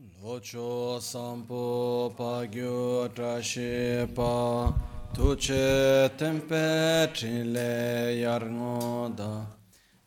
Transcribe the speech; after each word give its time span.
Locho 0.00 0.98
sampo 0.98 2.10
pagyo 2.16 3.08
trashepa 3.12 4.72
tuche 5.12 6.08
tempe 6.16 7.12
trile 7.12 8.16
yarngoda 8.22 9.32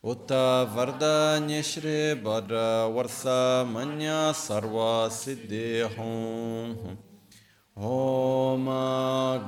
Uta 0.04 0.68
Vardanya 0.76 1.62
Shrebar 1.62 2.46
Varsa 2.92 3.66
Manya 3.66 4.34
Sarva 4.34 5.08
Siddhi 5.08 5.88
Hum 5.96 6.98
Om 7.78 8.66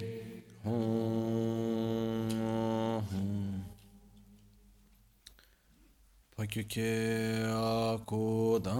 Pakyuke 6.36 6.92
akudandagi 7.48 8.76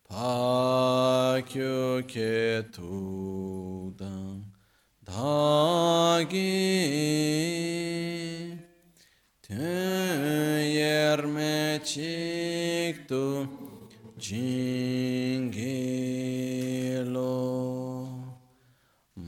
Pakyu 0.08 2.02
ke 2.08 2.64
tudam 2.72 4.44
dagi 9.54 10.74
yerme 10.74 11.80
çıktı 11.84 13.46
cingilo 14.18 15.54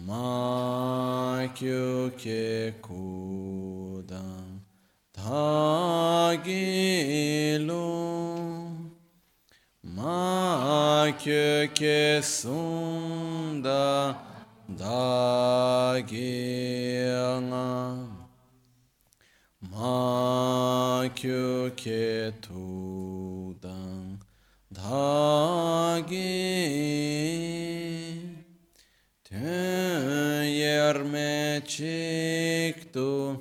makyu 0.06 2.10
ke 2.18 2.74
kudam 2.82 4.60
tagilo 5.12 6.56
makyu 9.82 11.68
ke 11.74 12.20
sunda 12.22 14.16
dagianga 14.78 16.16
ma 19.76 21.04
kyu 21.14 21.70
ke 21.76 22.32
tu 22.40 23.54
dang 23.60 24.16
dhagi 24.72 26.16
ten 29.28 30.48
yer 30.60 30.96
me 31.12 31.60
chik 31.72 32.76
tu 32.94 33.36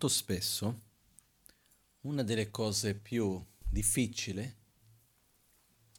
Molto 0.00 0.14
spesso 0.16 0.82
una 2.02 2.22
delle 2.22 2.52
cose 2.52 2.94
più 2.94 3.44
difficile 3.68 4.56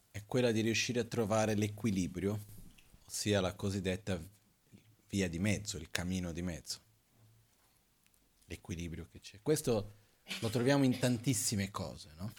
è 0.10 0.24
quella 0.26 0.54
di 0.54 0.62
riuscire 0.62 1.02
a 1.02 1.04
trovare 1.04 1.54
l'equilibrio, 1.54 2.46
ossia 3.06 3.42
la 3.42 3.54
cosiddetta 3.56 4.18
via 5.10 5.28
di 5.28 5.38
mezzo, 5.38 5.76
il 5.76 5.92
cammino 5.92 6.32
di 6.32 6.42
mezzo. 6.42 6.80
L'equilibrio 8.46 9.06
che 9.12 9.20
c'è. 9.20 9.40
Questo 9.42 9.96
lo 10.40 10.48
troviamo 10.48 10.86
in 10.86 10.98
tantissime 10.98 11.70
cose, 11.70 12.10
no? 12.18 12.34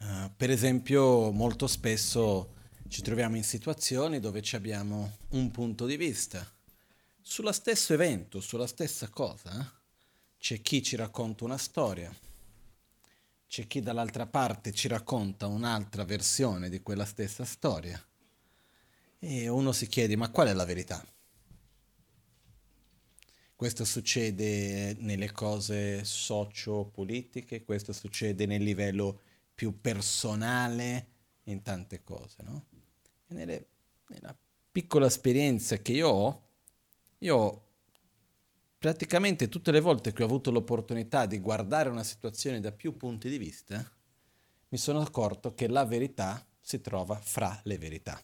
uh, 0.00 0.32
per 0.36 0.50
esempio, 0.50 1.30
molto 1.30 1.68
spesso 1.68 2.56
ci 2.88 3.00
troviamo 3.00 3.36
in 3.36 3.44
situazioni 3.44 4.18
dove 4.18 4.42
abbiamo 4.54 5.18
un 5.28 5.52
punto 5.52 5.86
di 5.86 5.96
vista 5.96 6.44
sullo 7.22 7.52
stesso 7.52 7.94
evento, 7.94 8.40
sulla 8.40 8.66
stessa 8.66 9.08
cosa. 9.08 9.60
Eh? 9.60 9.80
C'è 10.38 10.60
chi 10.60 10.82
ci 10.82 10.96
racconta 10.96 11.44
una 11.44 11.56
storia, 11.56 12.14
c'è 13.46 13.66
chi 13.66 13.80
dall'altra 13.80 14.26
parte 14.26 14.72
ci 14.72 14.88
racconta 14.88 15.46
un'altra 15.46 16.04
versione 16.04 16.68
di 16.68 16.82
quella 16.82 17.04
stessa 17.04 17.44
storia 17.44 18.02
e 19.20 19.48
uno 19.48 19.70
si 19.72 19.86
chiede 19.86 20.16
ma 20.16 20.30
qual 20.30 20.48
è 20.48 20.52
la 20.52 20.64
verità? 20.64 21.04
Questo 23.54 23.84
succede 23.84 24.96
nelle 24.98 25.30
cose 25.30 26.02
socio-politiche, 26.02 27.62
questo 27.62 27.92
succede 27.92 28.44
nel 28.44 28.64
livello 28.64 29.20
più 29.54 29.80
personale, 29.80 31.06
in 31.44 31.62
tante 31.62 32.02
cose, 32.02 32.42
no? 32.42 32.66
E 33.28 33.34
nelle, 33.34 33.66
nella 34.08 34.36
piccola 34.72 35.06
esperienza 35.06 35.76
che 35.76 35.92
io 35.92 36.08
ho, 36.08 36.42
io 37.22 37.62
praticamente 38.78 39.48
tutte 39.48 39.70
le 39.70 39.80
volte 39.80 40.12
che 40.12 40.22
ho 40.22 40.26
avuto 40.26 40.50
l'opportunità 40.50 41.26
di 41.26 41.38
guardare 41.38 41.88
una 41.88 42.04
situazione 42.04 42.60
da 42.60 42.72
più 42.72 42.96
punti 42.96 43.28
di 43.28 43.38
vista, 43.38 43.84
mi 44.68 44.78
sono 44.78 45.00
accorto 45.00 45.54
che 45.54 45.68
la 45.68 45.84
verità 45.84 46.44
si 46.60 46.80
trova 46.80 47.18
fra 47.20 47.60
le 47.64 47.78
verità 47.78 48.22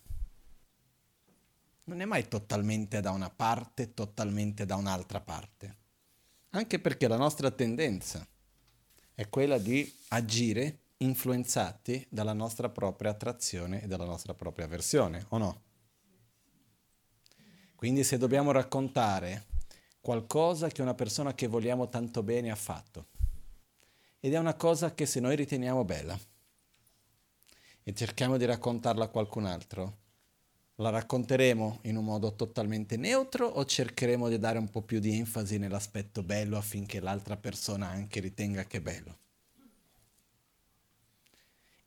non 1.89 2.03
è 2.03 2.05
mai 2.05 2.29
totalmente 2.29 3.01
da 3.01 3.11
una 3.11 3.31
parte, 3.31 3.95
totalmente 3.95 4.65
da 4.67 4.77
un'altra 4.77 5.21
parte. 5.21 5.77
Anche 6.51 6.79
perché 6.79 7.09
la 7.09 7.17
nostra 7.17 7.51
tendenza 7.51 8.27
è 9.15 9.29
quella 9.29 9.59
di 9.59 9.91
agire 10.09 10.81
influenzati 10.99 12.07
dalla 12.11 12.33
nostra 12.33 12.69
propria 12.69 13.11
attrazione 13.11 13.83
e 13.83 13.87
dalla 13.87 14.05
nostra 14.05 14.35
propria 14.35 14.67
avversione, 14.67 15.25
o 15.31 15.39
no? 15.39 15.63
Quindi 17.79 18.03
se 18.03 18.19
dobbiamo 18.19 18.51
raccontare 18.51 19.45
qualcosa 20.01 20.67
che 20.67 20.83
una 20.83 20.95
persona 20.95 21.33
che 21.33 21.47
vogliamo 21.47 21.89
tanto 21.89 22.25
bene 22.25 22.51
ha 22.51 22.57
fatto, 22.57 23.07
ed 24.19 24.35
è 24.35 24.37
una 24.37 24.55
cosa 24.55 24.95
che 24.95 25.07
se 25.07 25.21
noi 25.21 25.37
riteniamo 25.37 25.85
bella, 25.85 26.19
e 27.85 27.95
cerchiamo 27.95 28.37
di 28.37 28.47
raccontarla 28.47 29.05
a 29.05 29.09
qualcun 29.09 29.47
altro, 29.47 29.99
la 30.75 30.91
racconteremo 30.91 31.79
in 31.83 31.97
un 31.97 32.05
modo 32.05 32.35
totalmente 32.35 32.97
neutro 32.97 33.47
o 33.47 33.65
cercheremo 33.65 34.29
di 34.29 34.41
dare 34.41 34.59
un 34.59 34.71
po' 34.71 34.83
più 34.83 34.99
di 34.99 35.17
enfasi 35.17 35.59
nell'aspetto 35.59 36.25
bello 36.25 36.57
affinché 36.57 36.99
l'altra 36.99 37.37
persona 37.37 37.87
anche 37.87 38.19
ritenga 38.19 38.65
che 38.65 38.79
è 38.79 38.81
bello? 38.81 39.19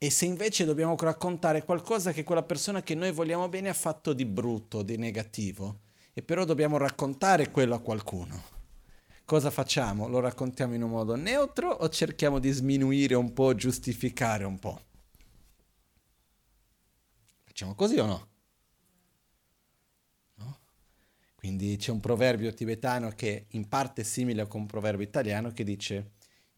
E 0.03 0.09
se 0.09 0.25
invece 0.25 0.65
dobbiamo 0.65 0.95
raccontare 0.97 1.63
qualcosa 1.63 2.11
che 2.11 2.23
quella 2.23 2.41
persona 2.41 2.81
che 2.81 2.95
noi 2.95 3.11
vogliamo 3.11 3.47
bene 3.49 3.69
ha 3.69 3.73
fatto 3.75 4.13
di 4.13 4.25
brutto, 4.25 4.81
di 4.81 4.97
negativo, 4.97 5.81
e 6.13 6.23
però 6.23 6.43
dobbiamo 6.43 6.77
raccontare 6.77 7.51
quello 7.51 7.75
a 7.75 7.79
qualcuno, 7.81 8.41
cosa 9.25 9.51
facciamo? 9.51 10.07
Lo 10.07 10.19
raccontiamo 10.19 10.73
in 10.73 10.81
un 10.81 10.89
modo 10.89 11.13
neutro 11.13 11.69
o 11.69 11.87
cerchiamo 11.89 12.39
di 12.39 12.49
sminuire 12.49 13.13
un 13.13 13.31
po', 13.31 13.53
giustificare 13.53 14.43
un 14.43 14.57
po'? 14.57 14.81
Facciamo 17.43 17.75
così 17.75 17.99
o 17.99 18.05
no? 18.07 18.27
Quindi 21.35 21.75
c'è 21.77 21.91
un 21.91 21.99
proverbio 21.99 22.51
tibetano 22.55 23.09
che 23.09 23.45
in 23.49 23.67
parte 23.67 24.01
è 24.01 24.03
simile 24.03 24.41
a 24.41 24.47
un 24.51 24.65
proverbio 24.65 25.05
italiano 25.05 25.51
che 25.51 25.63
dice 25.63 26.13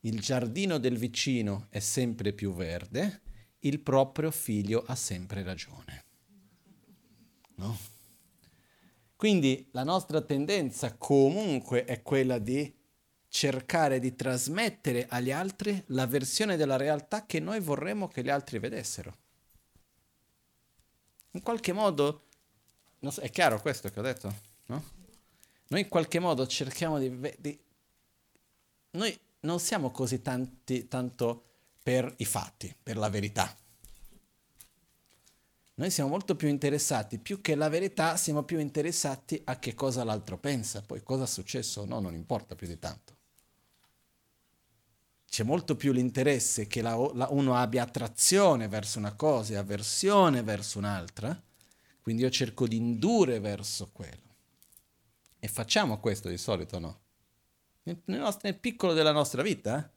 il 0.05 0.21
giardino 0.21 0.77
del 0.77 0.97
vicino 0.97 1.67
è 1.69 1.79
sempre 1.79 2.31
più 2.31 2.53
verde, 2.53 3.19
il 3.65 3.79
proprio 3.79 4.31
figlio 4.31 4.83
ha 4.85 4.95
sempre 4.95 5.43
ragione. 5.43 6.05
No? 7.55 7.77
Quindi 9.15 9.69
la 9.71 9.83
nostra 9.83 10.21
tendenza 10.21 10.95
comunque 10.97 11.85
è 11.85 12.01
quella 12.01 12.39
di 12.39 12.81
cercare 13.29 13.99
di 13.99 14.15
trasmettere 14.15 15.07
agli 15.07 15.31
altri 15.31 15.81
la 15.87 16.05
versione 16.05 16.55
della 16.55 16.75
realtà 16.75 17.25
che 17.25 17.39
noi 17.39 17.59
vorremmo 17.59 18.07
che 18.07 18.21
gli 18.21 18.29
altri 18.29 18.59
vedessero. 18.59 19.17
In 21.31 21.41
qualche 21.41 21.73
modo, 21.73 22.27
so, 22.99 23.21
è 23.21 23.29
chiaro 23.29 23.59
questo 23.59 23.89
che 23.89 23.99
ho 23.99 24.03
detto? 24.03 24.33
No? 24.67 24.83
Noi 25.69 25.81
in 25.81 25.87
qualche 25.87 26.19
modo 26.19 26.45
cerchiamo 26.45 26.99
di, 26.99 27.33
di... 27.39 27.59
Noi 28.91 29.17
non 29.39 29.59
siamo 29.59 29.89
così 29.89 30.21
tanti, 30.21 30.87
tanto 30.87 31.52
per 31.83 32.11
i 32.17 32.25
fatti, 32.25 32.73
per 32.81 32.97
la 32.97 33.09
verità. 33.09 33.55
Noi 35.75 35.89
siamo 35.89 36.09
molto 36.09 36.35
più 36.35 36.47
interessati, 36.47 37.17
più 37.17 37.41
che 37.41 37.55
la 37.55 37.67
verità, 37.67 38.15
siamo 38.15 38.43
più 38.43 38.59
interessati 38.59 39.41
a 39.45 39.57
che 39.57 39.73
cosa 39.73 40.03
l'altro 40.03 40.37
pensa, 40.37 40.81
poi 40.81 41.03
cosa 41.03 41.23
è 41.23 41.27
successo 41.27 41.81
o 41.81 41.85
no, 41.85 41.99
non 41.99 42.13
importa 42.13 42.55
più 42.55 42.67
di 42.67 42.79
tanto. 42.79 43.17
C'è 45.27 45.43
molto 45.43 45.75
più 45.75 45.91
l'interesse 45.91 46.67
che 46.67 46.83
la, 46.83 46.95
la, 47.15 47.27
uno 47.31 47.55
abbia 47.55 47.81
attrazione 47.81 48.67
verso 48.67 48.99
una 48.99 49.15
cosa 49.15 49.53
e 49.53 49.57
avversione 49.57 50.43
verso 50.43 50.77
un'altra, 50.77 51.41
quindi 52.01 52.21
io 52.21 52.29
cerco 52.29 52.67
di 52.67 52.75
indurre 52.75 53.39
verso 53.39 53.89
quello. 53.91 54.35
E 55.39 55.47
facciamo 55.47 55.99
questo 55.99 56.29
di 56.29 56.37
solito, 56.37 56.77
no? 56.77 57.01
Nel, 57.83 57.99
nostro, 58.05 58.41
nel 58.43 58.59
piccolo 58.59 58.93
della 58.93 59.11
nostra 59.11 59.41
vita. 59.41 59.79
Eh? 59.79 59.92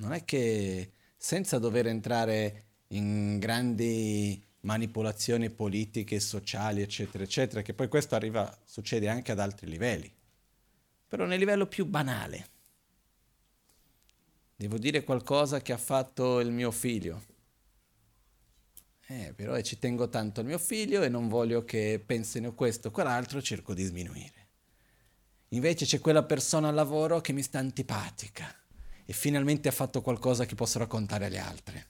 Non 0.00 0.12
è 0.14 0.24
che 0.24 0.92
senza 1.16 1.58
dover 1.58 1.86
entrare 1.86 2.64
in 2.88 3.38
grandi 3.38 4.42
manipolazioni 4.60 5.50
politiche, 5.50 6.20
sociali, 6.20 6.80
eccetera, 6.80 7.22
eccetera, 7.22 7.60
che 7.60 7.74
poi 7.74 7.88
questo 7.88 8.14
arriva, 8.14 8.58
succede 8.64 9.08
anche 9.08 9.30
ad 9.30 9.38
altri 9.38 9.68
livelli. 9.68 10.10
Però 11.06 11.26
nel 11.26 11.38
livello 11.38 11.66
più 11.66 11.84
banale. 11.84 12.48
Devo 14.56 14.78
dire 14.78 15.04
qualcosa 15.04 15.60
che 15.60 15.72
ha 15.72 15.78
fatto 15.78 16.40
il 16.40 16.50
mio 16.50 16.70
figlio. 16.70 17.24
Eh, 19.06 19.34
però 19.36 19.60
ci 19.60 19.78
tengo 19.78 20.08
tanto 20.08 20.40
al 20.40 20.46
mio 20.46 20.58
figlio 20.58 21.02
e 21.02 21.10
non 21.10 21.28
voglio 21.28 21.64
che 21.64 22.02
pensino 22.04 22.54
questo 22.54 22.88
o 22.88 22.90
quell'altro, 22.90 23.42
cerco 23.42 23.74
di 23.74 23.84
sminuire. 23.84 24.48
Invece 25.48 25.84
c'è 25.84 25.98
quella 25.98 26.22
persona 26.22 26.68
al 26.68 26.74
lavoro 26.74 27.20
che 27.20 27.32
mi 27.32 27.42
sta 27.42 27.58
antipatica 27.58 28.54
e 29.10 29.12
finalmente 29.12 29.66
ha 29.66 29.72
fatto 29.72 30.02
qualcosa 30.02 30.46
che 30.46 30.54
posso 30.54 30.78
raccontare 30.78 31.26
agli 31.26 31.36
altri. 31.36 31.84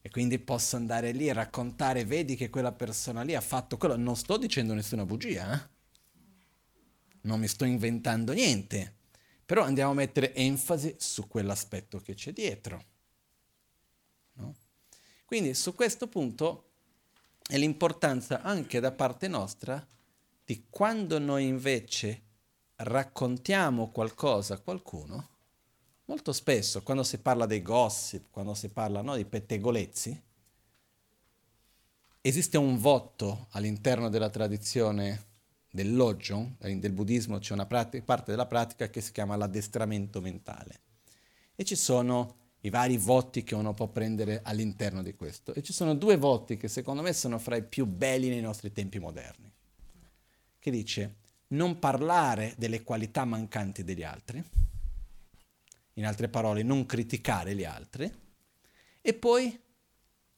E 0.00 0.10
quindi 0.10 0.40
posso 0.40 0.74
andare 0.74 1.12
lì 1.12 1.28
e 1.28 1.32
raccontare, 1.32 2.04
vedi 2.04 2.34
che 2.34 2.50
quella 2.50 2.72
persona 2.72 3.22
lì 3.22 3.36
ha 3.36 3.40
fatto 3.40 3.76
quello. 3.76 3.94
Non 3.94 4.16
sto 4.16 4.36
dicendo 4.36 4.74
nessuna 4.74 5.06
bugia, 5.06 5.54
eh? 5.54 5.68
non 7.20 7.38
mi 7.38 7.46
sto 7.46 7.64
inventando 7.64 8.32
niente, 8.32 8.92
però 9.46 9.62
andiamo 9.62 9.92
a 9.92 9.94
mettere 9.94 10.34
enfasi 10.34 10.96
su 10.98 11.28
quell'aspetto 11.28 12.00
che 12.00 12.14
c'è 12.14 12.32
dietro. 12.32 12.84
Quindi 15.24 15.54
su 15.54 15.76
questo 15.76 16.08
punto 16.08 16.70
è 17.46 17.56
l'importanza 17.56 18.42
anche 18.42 18.80
da 18.80 18.90
parte 18.90 19.28
nostra 19.28 19.86
di 20.44 20.66
quando 20.68 21.20
noi 21.20 21.46
invece 21.46 22.22
raccontiamo 22.74 23.92
qualcosa 23.92 24.54
a 24.54 24.58
qualcuno, 24.58 25.36
molto 26.08 26.32
spesso 26.32 26.82
quando 26.82 27.02
si 27.02 27.18
parla 27.18 27.46
dei 27.46 27.62
gossip, 27.62 28.26
quando 28.30 28.54
si 28.54 28.68
parla 28.68 29.02
no, 29.02 29.16
di 29.16 29.24
pettegolezzi, 29.24 30.22
esiste 32.20 32.58
un 32.58 32.78
voto 32.78 33.46
all'interno 33.50 34.08
della 34.08 34.30
tradizione 34.30 35.26
del 35.70 35.94
Lojong, 35.94 36.56
del 36.78 36.92
buddismo 36.92 37.38
c'è 37.38 37.52
una 37.52 37.66
parte 37.66 38.02
della 38.24 38.46
pratica 38.46 38.88
che 38.88 39.00
si 39.00 39.12
chiama 39.12 39.36
l'addestramento 39.36 40.20
mentale 40.20 40.80
e 41.54 41.64
ci 41.64 41.76
sono 41.76 42.36
i 42.60 42.70
vari 42.70 42.96
voti 42.96 43.44
che 43.44 43.54
uno 43.54 43.74
può 43.74 43.86
prendere 43.88 44.40
all'interno 44.42 45.02
di 45.02 45.14
questo. 45.14 45.54
E 45.54 45.62
ci 45.62 45.72
sono 45.72 45.94
due 45.94 46.16
voti 46.16 46.56
che 46.56 46.68
secondo 46.68 47.02
me 47.02 47.12
sono 47.12 47.38
fra 47.38 47.56
i 47.56 47.62
più 47.62 47.86
belli 47.86 48.28
nei 48.28 48.40
nostri 48.40 48.72
tempi 48.72 48.98
moderni, 48.98 49.52
che 50.58 50.70
dice 50.70 51.16
non 51.48 51.78
parlare 51.78 52.54
delle 52.56 52.82
qualità 52.82 53.24
mancanti 53.24 53.84
degli 53.84 54.02
altri, 54.02 54.42
in 55.98 56.06
altre 56.06 56.28
parole 56.28 56.62
non 56.62 56.86
criticare 56.86 57.56
gli 57.56 57.64
altri, 57.64 58.10
e 59.00 59.14
poi 59.14 59.60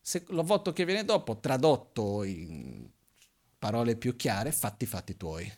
se, 0.01 0.25
lo 0.29 0.43
voto 0.43 0.73
che 0.73 0.87
viene 0.87 1.05
dopo, 1.05 1.39
tradotto 1.39 2.23
in 2.25 2.89
parole 3.59 3.97
più 3.97 4.17
chiare, 4.17 4.53
fatti 4.53 4.87
fatti 4.87 5.17
tuoi. 5.17 5.53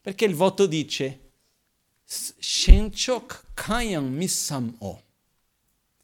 Perché 0.00 0.24
il 0.24 0.34
voto 0.34 0.66
dice 0.66 1.32
Shenchok 2.04 3.48
Kayang 3.54 4.08
Missam 4.08 4.76
O. 4.78 5.02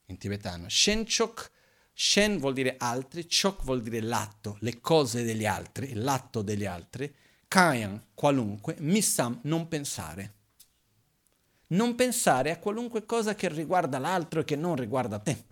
In 0.07 0.19
tibetano. 0.19 0.69
Shenchok, 0.69 1.51
Shen 1.93 2.39
vuol 2.39 2.53
dire 2.53 2.75
altri, 2.79 3.27
Chok 3.29 3.63
vuol 3.63 3.81
dire 3.81 4.01
l'atto, 4.01 4.57
le 4.61 4.81
cose 4.81 5.23
degli 5.23 5.47
altri, 5.47 5.95
l'atto 5.95 6.43
degli 6.43 6.65
altri. 6.65 7.15
Kayang, 7.47 8.07
qualunque, 8.13 8.75
Missam, 8.81 9.39
non 9.45 9.69
pensare. 9.69 10.43
Non 11.69 11.95
pensare 11.95 12.51
a 12.51 12.59
qualunque 12.59 13.07
cosa 13.07 13.35
che 13.35 13.49
riguarda 13.49 13.99
l'altro 13.99 14.41
e 14.41 14.45
che 14.45 14.57
non 14.57 14.77
riguarda 14.77 15.19
te. 15.19 15.45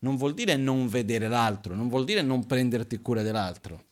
Non 0.00 0.16
vuol 0.16 0.34
dire 0.34 0.56
non 0.56 0.88
vedere 0.88 1.28
l'altro, 1.28 1.74
non 1.74 1.88
vuol 1.88 2.04
dire 2.04 2.22
non 2.22 2.46
prenderti 2.46 3.00
cura 3.00 3.22
dell'altro 3.22 3.88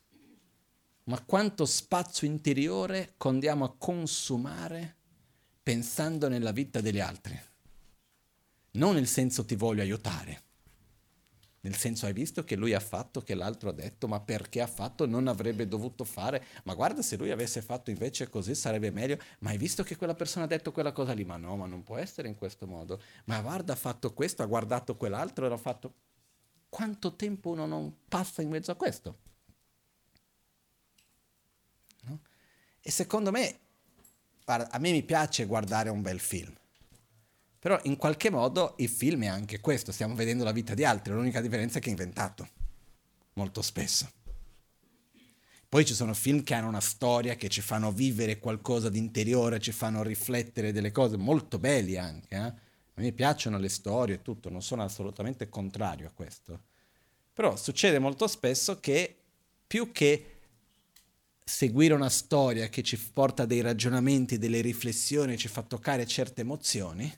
ma 1.08 1.22
quanto 1.24 1.64
spazio 1.64 2.26
interiore 2.26 3.14
condiamo 3.16 3.64
a 3.64 3.74
consumare 3.76 4.96
pensando 5.62 6.28
nella 6.28 6.52
vita 6.52 6.80
degli 6.80 7.00
altri. 7.00 7.38
Non 8.72 8.94
nel 8.94 9.06
senso 9.06 9.44
ti 9.44 9.54
voglio 9.54 9.82
aiutare, 9.82 10.42
nel 11.60 11.76
senso 11.76 12.06
hai 12.06 12.12
visto 12.12 12.44
che 12.44 12.56
lui 12.56 12.74
ha 12.74 12.80
fatto, 12.80 13.20
che 13.20 13.34
l'altro 13.34 13.70
ha 13.70 13.72
detto, 13.72 14.08
ma 14.08 14.20
perché 14.20 14.60
ha 14.60 14.66
fatto? 14.66 15.06
Non 15.06 15.28
avrebbe 15.28 15.66
dovuto 15.66 16.04
fare, 16.04 16.44
ma 16.64 16.74
guarda 16.74 17.02
se 17.02 17.16
lui 17.16 17.30
avesse 17.30 17.62
fatto 17.62 17.90
invece 17.90 18.28
così 18.28 18.54
sarebbe 18.54 18.90
meglio, 18.90 19.18
ma 19.40 19.50
hai 19.50 19.58
visto 19.58 19.82
che 19.82 19.96
quella 19.96 20.14
persona 20.14 20.44
ha 20.44 20.48
detto 20.48 20.72
quella 20.72 20.92
cosa 20.92 21.12
lì, 21.12 21.24
ma 21.24 21.36
no, 21.36 21.56
ma 21.56 21.66
non 21.66 21.82
può 21.82 21.96
essere 21.96 22.28
in 22.28 22.36
questo 22.36 22.66
modo, 22.66 23.00
ma 23.24 23.40
guarda 23.40 23.72
ha 23.72 23.76
fatto 23.76 24.12
questo, 24.12 24.42
ha 24.42 24.46
guardato 24.46 24.96
quell'altro 24.96 25.46
e 25.46 25.48
l'ha 25.48 25.56
fatto... 25.56 25.94
Quanto 26.70 27.16
tempo 27.16 27.48
uno 27.50 27.64
non 27.64 27.94
passa 28.06 28.42
in 28.42 28.50
mezzo 28.50 28.70
a 28.70 28.74
questo? 28.74 29.18
E 32.80 32.90
secondo 32.90 33.30
me, 33.30 33.58
a 34.44 34.78
me 34.78 34.90
mi 34.92 35.02
piace 35.02 35.44
guardare 35.44 35.90
un 35.90 36.00
bel 36.00 36.20
film. 36.20 36.54
Però 37.68 37.78
in 37.82 37.98
qualche 37.98 38.30
modo 38.30 38.76
il 38.78 38.88
film 38.88 39.24
è 39.24 39.26
anche 39.26 39.60
questo, 39.60 39.92
stiamo 39.92 40.14
vedendo 40.14 40.42
la 40.42 40.52
vita 40.52 40.72
di 40.72 40.86
altri, 40.86 41.12
l'unica 41.12 41.42
differenza 41.42 41.76
è 41.76 41.80
che 41.82 41.88
è 41.88 41.90
inventato, 41.90 42.48
molto 43.34 43.60
spesso. 43.60 44.10
Poi 45.68 45.84
ci 45.84 45.92
sono 45.92 46.14
film 46.14 46.42
che 46.42 46.54
hanno 46.54 46.68
una 46.68 46.80
storia, 46.80 47.34
che 47.34 47.50
ci 47.50 47.60
fanno 47.60 47.92
vivere 47.92 48.38
qualcosa 48.38 48.88
di 48.88 48.96
interiore, 48.96 49.60
ci 49.60 49.72
fanno 49.72 50.02
riflettere 50.02 50.72
delle 50.72 50.90
cose 50.92 51.18
molto 51.18 51.58
belli 51.58 51.98
anche. 51.98 52.36
Eh? 52.36 52.38
A 52.38 52.54
me 52.94 53.12
piacciono 53.12 53.58
le 53.58 53.68
storie 53.68 54.14
e 54.14 54.22
tutto, 54.22 54.48
non 54.48 54.62
sono 54.62 54.82
assolutamente 54.82 55.50
contrario 55.50 56.06
a 56.06 56.12
questo. 56.14 56.62
Però 57.34 57.54
succede 57.54 57.98
molto 57.98 58.28
spesso 58.28 58.80
che 58.80 59.14
più 59.66 59.92
che 59.92 60.36
seguire 61.44 61.92
una 61.92 62.08
storia 62.08 62.70
che 62.70 62.82
ci 62.82 62.98
porta 62.98 63.44
dei 63.44 63.60
ragionamenti, 63.60 64.38
delle 64.38 64.62
riflessioni, 64.62 65.36
ci 65.36 65.48
fa 65.48 65.60
toccare 65.60 66.06
certe 66.06 66.40
emozioni, 66.40 67.14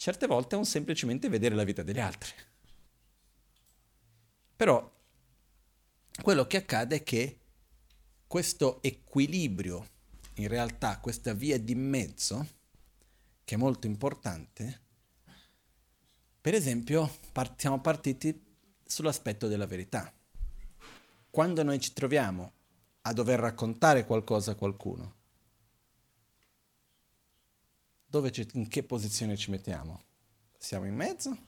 certe 0.00 0.26
volte 0.26 0.54
è 0.54 0.58
un 0.58 0.64
semplicemente 0.64 1.28
vedere 1.28 1.54
la 1.54 1.62
vita 1.62 1.82
degli 1.82 2.00
altri. 2.00 2.32
Però 4.56 4.90
quello 6.22 6.46
che 6.46 6.56
accade 6.56 6.96
è 6.96 7.02
che 7.02 7.40
questo 8.26 8.80
equilibrio, 8.82 9.86
in 10.36 10.48
realtà 10.48 10.98
questa 11.00 11.34
via 11.34 11.58
di 11.58 11.74
mezzo, 11.74 12.46
che 13.44 13.56
è 13.56 13.58
molto 13.58 13.86
importante, 13.86 14.80
per 16.40 16.54
esempio 16.54 17.18
siamo 17.56 17.82
partiti 17.82 18.56
sull'aspetto 18.82 19.48
della 19.48 19.66
verità. 19.66 20.10
Quando 21.28 21.62
noi 21.62 21.78
ci 21.78 21.92
troviamo 21.92 22.52
a 23.02 23.12
dover 23.12 23.38
raccontare 23.38 24.06
qualcosa 24.06 24.52
a 24.52 24.54
qualcuno. 24.54 25.19
Dove 28.10 28.32
ci, 28.32 28.44
in 28.54 28.66
che 28.66 28.82
posizione 28.82 29.36
ci 29.36 29.52
mettiamo? 29.52 30.02
Siamo 30.58 30.84
in 30.84 30.96
mezzo 30.96 31.38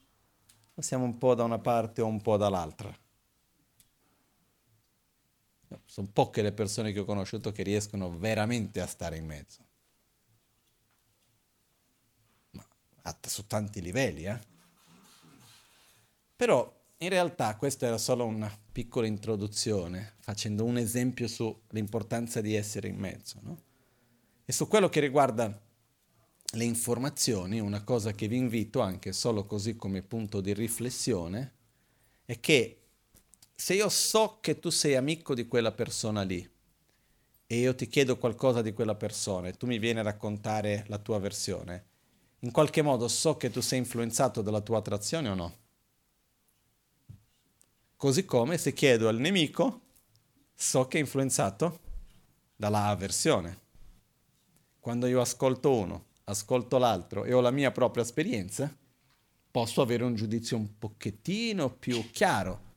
o 0.74 0.80
siamo 0.80 1.02
un 1.02 1.18
po' 1.18 1.34
da 1.34 1.42
una 1.42 1.58
parte 1.58 2.02
o 2.02 2.06
un 2.06 2.20
po' 2.20 2.36
dall'altra? 2.36 2.96
Sono 5.86 6.08
poche 6.12 6.40
le 6.40 6.52
persone 6.52 6.92
che 6.92 7.00
ho 7.00 7.04
conosciuto 7.04 7.50
che 7.50 7.64
riescono 7.64 8.16
veramente 8.16 8.80
a 8.80 8.86
stare 8.86 9.16
in 9.16 9.26
mezzo. 9.26 9.66
Ma 12.52 12.64
su 13.22 13.44
tanti 13.48 13.82
livelli, 13.82 14.26
eh? 14.26 14.38
Però 16.36 16.80
in 16.98 17.08
realtà 17.08 17.56
questa 17.56 17.86
era 17.86 17.98
solo 17.98 18.24
una 18.24 18.56
piccola 18.70 19.08
introduzione, 19.08 20.14
facendo 20.20 20.62
un 20.62 20.78
esempio 20.78 21.26
sull'importanza 21.26 22.40
di 22.40 22.54
essere 22.54 22.86
in 22.86 22.98
mezzo. 22.98 23.40
No? 23.42 23.60
E 24.44 24.52
su 24.52 24.68
quello 24.68 24.88
che 24.88 25.00
riguarda 25.00 25.70
le 26.54 26.64
informazioni, 26.64 27.60
una 27.60 27.82
cosa 27.82 28.12
che 28.12 28.28
vi 28.28 28.36
invito 28.36 28.80
anche 28.80 29.12
solo 29.12 29.44
così 29.46 29.74
come 29.74 30.02
punto 30.02 30.42
di 30.42 30.52
riflessione, 30.52 31.52
è 32.26 32.38
che 32.40 32.78
se 33.54 33.74
io 33.74 33.88
so 33.88 34.38
che 34.40 34.58
tu 34.58 34.68
sei 34.68 34.96
amico 34.96 35.34
di 35.34 35.46
quella 35.48 35.72
persona 35.72 36.22
lì 36.22 36.46
e 37.46 37.58
io 37.58 37.74
ti 37.74 37.88
chiedo 37.88 38.18
qualcosa 38.18 38.60
di 38.60 38.72
quella 38.74 38.94
persona 38.94 39.48
e 39.48 39.52
tu 39.52 39.66
mi 39.66 39.78
vieni 39.78 40.00
a 40.00 40.02
raccontare 40.02 40.84
la 40.88 40.98
tua 40.98 41.18
versione, 41.18 41.84
in 42.40 42.50
qualche 42.50 42.82
modo 42.82 43.08
so 43.08 43.36
che 43.38 43.50
tu 43.50 43.60
sei 43.60 43.78
influenzato 43.78 44.42
dalla 44.42 44.60
tua 44.60 44.78
attrazione 44.78 45.28
o 45.30 45.34
no? 45.34 45.56
Così 47.96 48.24
come 48.26 48.58
se 48.58 48.74
chiedo 48.74 49.08
al 49.08 49.18
nemico, 49.18 49.80
so 50.54 50.86
che 50.86 50.98
è 50.98 51.00
influenzato 51.00 51.80
dalla 52.56 52.86
avversione. 52.86 53.60
Quando 54.80 55.06
io 55.06 55.20
ascolto 55.20 55.72
uno, 55.72 56.10
ascolto 56.32 56.78
l'altro 56.78 57.24
e 57.24 57.32
ho 57.32 57.40
la 57.40 57.50
mia 57.50 57.70
propria 57.70 58.02
esperienza, 58.02 58.74
posso 59.50 59.82
avere 59.82 60.04
un 60.04 60.14
giudizio 60.14 60.56
un 60.56 60.78
pochettino 60.78 61.70
più 61.70 62.10
chiaro, 62.10 62.70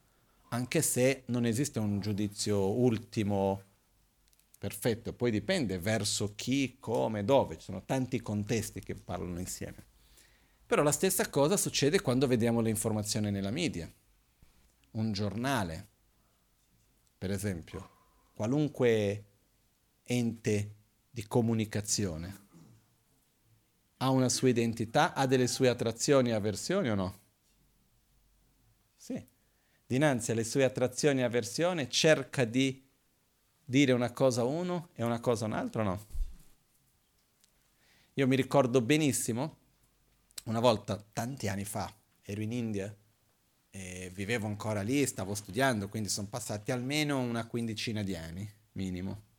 anche 0.50 0.82
se 0.82 1.24
non 1.28 1.46
esiste 1.46 1.80
un 1.80 2.00
giudizio 2.00 2.70
ultimo 2.72 3.62
perfetto, 4.58 5.14
poi 5.14 5.32
dipende 5.32 5.80
verso 5.80 6.34
chi, 6.36 6.78
come, 6.80 7.24
dove, 7.24 7.58
ci 7.58 7.66
sono 7.66 7.84
tanti 7.86 8.22
contesti 8.22 8.82
che 8.82 8.96
parlano 8.96 9.40
insieme. 9.40 9.86
Però 10.66 10.82
la 10.82 10.92
stessa 10.92 11.30
cosa 11.30 11.56
succede 11.58 12.02
quando 12.02 12.26
vediamo 12.26 12.62
le 12.62 12.70
informazioni 12.70 13.30
nella 13.30 13.52
media. 13.52 13.92
Un 14.92 15.12
giornale, 15.12 15.88
per 17.18 17.30
esempio, 17.30 17.90
qualunque 18.34 19.26
ente 20.04 20.76
di 21.12 21.24
comunicazione, 21.28 22.45
ha 24.06 24.10
una 24.12 24.30
sua 24.30 24.50
identità, 24.50 25.14
ha 25.14 25.26
delle 25.26 25.48
sue 25.48 25.68
attrazioni 25.68 26.30
e 26.30 26.34
avversioni 26.34 26.90
o 26.90 26.96
no? 26.96 27.20
Sì. 28.96 29.28
Dinanzi 29.88 30.32
alle 30.32 30.44
sue 30.44 30.64
attrazioni 30.64 31.22
e 31.22 31.24
avversioni 31.24 31.90
cerca 31.90 32.46
di 32.46 32.88
dire 33.64 33.94
una 33.94 34.12
cosa 34.12 34.42
a 34.42 34.46
uno 34.46 34.90
e 34.94 35.04
una 35.04 35.20
cosa 35.20 35.46
a 35.46 35.48
un 35.48 35.54
altro 35.54 35.82
o 35.82 35.86
no? 35.86 36.06
Io 38.14 38.28
mi 38.28 38.36
ricordo 38.36 38.80
benissimo, 38.80 39.58
una 40.46 40.60
volta, 40.60 41.04
tanti 41.12 41.48
anni 41.48 41.66
fa, 41.66 41.92
ero 42.22 42.42
in 42.42 42.52
India 42.52 42.96
e 43.72 44.12
vivevo 44.14 44.46
ancora 44.46 44.84
lì, 44.84 45.06
stavo 45.08 45.34
studiando, 45.34 45.90
quindi 45.90 46.10
sono 46.10 46.28
passati 46.28 46.72
almeno 46.72 47.20
una 47.20 47.46
quindicina 47.48 48.04
di 48.04 48.16
anni, 48.16 48.50
minimo. 48.74 49.34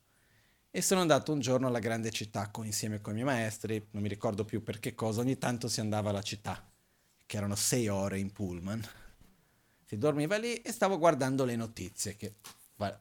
E 0.76 0.83
sono 0.83 1.00
andato 1.00 1.33
un 1.33 1.40
giorno 1.40 1.68
alla 1.68 1.78
grande 1.78 2.11
città 2.11 2.50
con, 2.50 2.66
insieme 2.66 3.00
con 3.00 3.12
i 3.12 3.23
miei 3.23 3.35
maestri, 3.35 3.83
non 3.92 4.02
mi 4.02 4.11
ricordo 4.11 4.45
più 4.45 4.62
per 4.62 4.78
che 4.78 4.95
cosa, 4.95 5.23
ogni 5.23 5.38
tanto 5.38 5.68
si 5.68 5.80
andava 5.80 6.11
alla 6.11 6.21
città, 6.21 6.71
che 7.25 7.37
erano 7.38 7.54
sei 7.54 7.88
ore 7.88 8.18
in 8.18 8.30
pullman. 8.30 8.87
Si 9.87 9.97
dormiva 9.97 10.37
lì 10.37 10.56
e 10.56 10.73
stavo 10.73 10.99
guardando 10.99 11.47
le 11.47 11.56
notizie, 11.56 12.14
che 12.14 12.35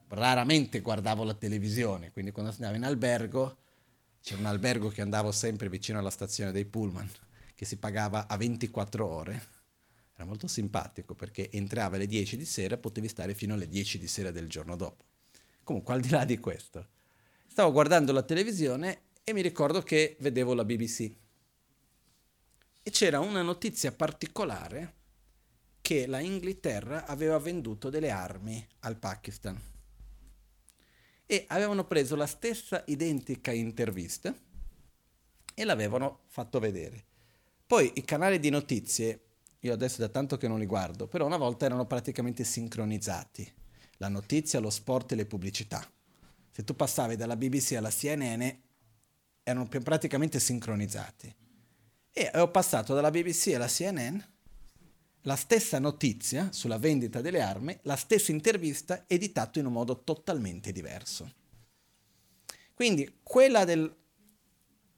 raramente 0.08 0.80
guardavo 0.80 1.22
la 1.22 1.34
televisione, 1.34 2.12
quindi 2.12 2.30
quando 2.30 2.50
andavo 2.50 2.76
in 2.76 2.84
albergo, 2.84 3.58
c'era 4.22 4.40
un 4.40 4.46
albergo 4.46 4.88
che 4.88 5.02
andavo 5.02 5.30
sempre 5.30 5.68
vicino 5.68 5.98
alla 5.98 6.08
stazione 6.08 6.52
dei 6.52 6.64
pullman, 6.64 7.10
che 7.54 7.66
si 7.66 7.76
pagava 7.76 8.26
a 8.26 8.38
24 8.38 9.06
ore 9.06 9.48
era 10.14 10.24
molto 10.24 10.46
simpatico 10.46 11.14
perché 11.14 11.50
entrava 11.50 11.96
alle 11.96 12.06
10 12.06 12.38
di 12.38 12.46
sera, 12.46 12.78
potevi 12.78 13.06
stare 13.06 13.34
fino 13.34 13.52
alle 13.52 13.68
10 13.68 13.98
di 13.98 14.08
sera 14.08 14.30
del 14.30 14.48
giorno 14.48 14.76
dopo. 14.76 15.04
Comunque, 15.62 15.92
al 15.92 16.00
di 16.00 16.08
là 16.08 16.24
di 16.24 16.38
questo, 16.38 16.94
stavo 17.56 17.72
guardando 17.72 18.12
la 18.12 18.22
televisione 18.22 19.04
e 19.24 19.32
mi 19.32 19.40
ricordo 19.40 19.80
che 19.80 20.18
vedevo 20.20 20.52
la 20.52 20.62
BBC. 20.62 21.10
E 22.82 22.90
c'era 22.90 23.18
una 23.18 23.40
notizia 23.40 23.92
particolare 23.92 24.94
che 25.80 26.06
la 26.06 26.20
Inghilterra 26.20 27.06
aveva 27.06 27.38
venduto 27.38 27.88
delle 27.88 28.10
armi 28.10 28.62
al 28.80 28.98
Pakistan. 28.98 29.58
E 31.24 31.44
avevano 31.48 31.86
preso 31.86 32.14
la 32.14 32.26
stessa 32.26 32.84
identica 32.88 33.52
intervista 33.52 34.36
e 35.54 35.64
l'avevano 35.64 36.24
fatto 36.26 36.58
vedere. 36.58 37.06
Poi 37.66 37.90
i 37.94 38.04
canali 38.04 38.38
di 38.38 38.50
notizie 38.50 39.20
io 39.60 39.72
adesso 39.72 40.02
da 40.02 40.10
tanto 40.10 40.36
che 40.36 40.46
non 40.46 40.58
li 40.58 40.66
guardo, 40.66 41.06
però 41.06 41.24
una 41.24 41.38
volta 41.38 41.64
erano 41.64 41.86
praticamente 41.86 42.44
sincronizzati. 42.44 43.50
La 43.96 44.08
notizia, 44.08 44.60
lo 44.60 44.68
sport 44.68 45.12
e 45.12 45.14
le 45.14 45.24
pubblicità. 45.24 45.90
Se 46.56 46.64
tu 46.64 46.74
passavi 46.74 47.16
dalla 47.16 47.36
BBC 47.36 47.72
alla 47.72 47.90
CNN, 47.90 48.48
erano 49.42 49.68
praticamente 49.68 50.40
sincronizzati. 50.40 51.36
E 52.10 52.30
ho 52.32 52.50
passato 52.50 52.94
dalla 52.94 53.10
BBC 53.10 53.52
alla 53.54 53.66
CNN 53.66 54.18
la 55.20 55.36
stessa 55.36 55.78
notizia 55.78 56.50
sulla 56.52 56.78
vendita 56.78 57.20
delle 57.20 57.42
armi, 57.42 57.78
la 57.82 57.96
stessa 57.96 58.32
intervista 58.32 59.04
editato 59.06 59.58
in 59.58 59.66
un 59.66 59.72
modo 59.74 60.02
totalmente 60.02 60.72
diverso. 60.72 61.30
Quindi 62.72 63.18
quella 63.22 63.66
del 63.66 63.94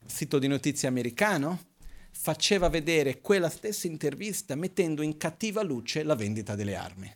sito 0.07 0.39
di 0.39 0.47
notizie 0.47 0.87
americano 0.87 1.73
faceva 2.13 2.69
vedere 2.69 3.21
quella 3.21 3.51
stessa 3.51 3.89
intervista 3.89 4.55
mettendo 4.55 5.03
in 5.03 5.17
cattiva 5.17 5.65
luce 5.65 6.05
la 6.05 6.15
vendita 6.15 6.55
delle 6.55 6.77
armi. 6.77 7.13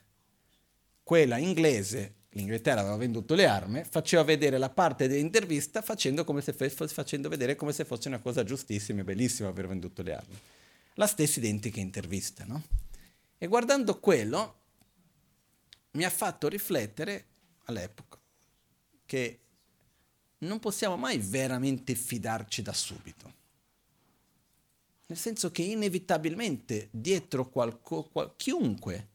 Quella 1.05 1.37
inglese, 1.37 2.22
l'Inghilterra 2.33 2.81
aveva 2.81 2.97
venduto 2.97 3.35
le 3.35 3.47
armi, 3.47 3.85
faceva 3.85 4.23
vedere 4.23 4.59
la 4.59 4.71
parte 4.71 5.09
dell'intervista 5.09 5.83
facendo, 5.83 6.25
facendo 6.25 7.29
vedere 7.29 7.57
come 7.57 7.73
se 7.73 7.85
fosse 7.85 8.09
una 8.09 8.21
cosa 8.21 8.45
giustissima 8.45 9.01
e 9.01 9.05
bellissima 9.05 9.49
aver 9.49 9.69
venduto 9.69 10.03
le 10.03 10.15
armi. 10.15 10.39
La 10.95 11.07
stessa 11.07 11.39
identica 11.39 11.81
intervista, 11.81 12.45
no? 12.45 12.63
E 13.39 13.47
guardando 13.47 13.99
quello 13.99 14.61
mi 15.93 16.05
ha 16.05 16.11
fatto 16.11 16.49
riflettere 16.49 17.27
all'epoca 17.65 18.19
che 19.05 19.41
non 20.39 20.59
possiamo 20.59 20.97
mai 20.97 21.19
veramente 21.19 21.95
fidarci 21.95 22.63
da 22.63 22.73
subito. 22.73 23.41
Nel 25.07 25.19
senso 25.19 25.51
che 25.51 25.63
inevitabilmente 25.63 26.89
dietro 26.91 27.49
qualco, 27.51 28.05
qual, 28.05 28.33
chiunque 28.37 29.09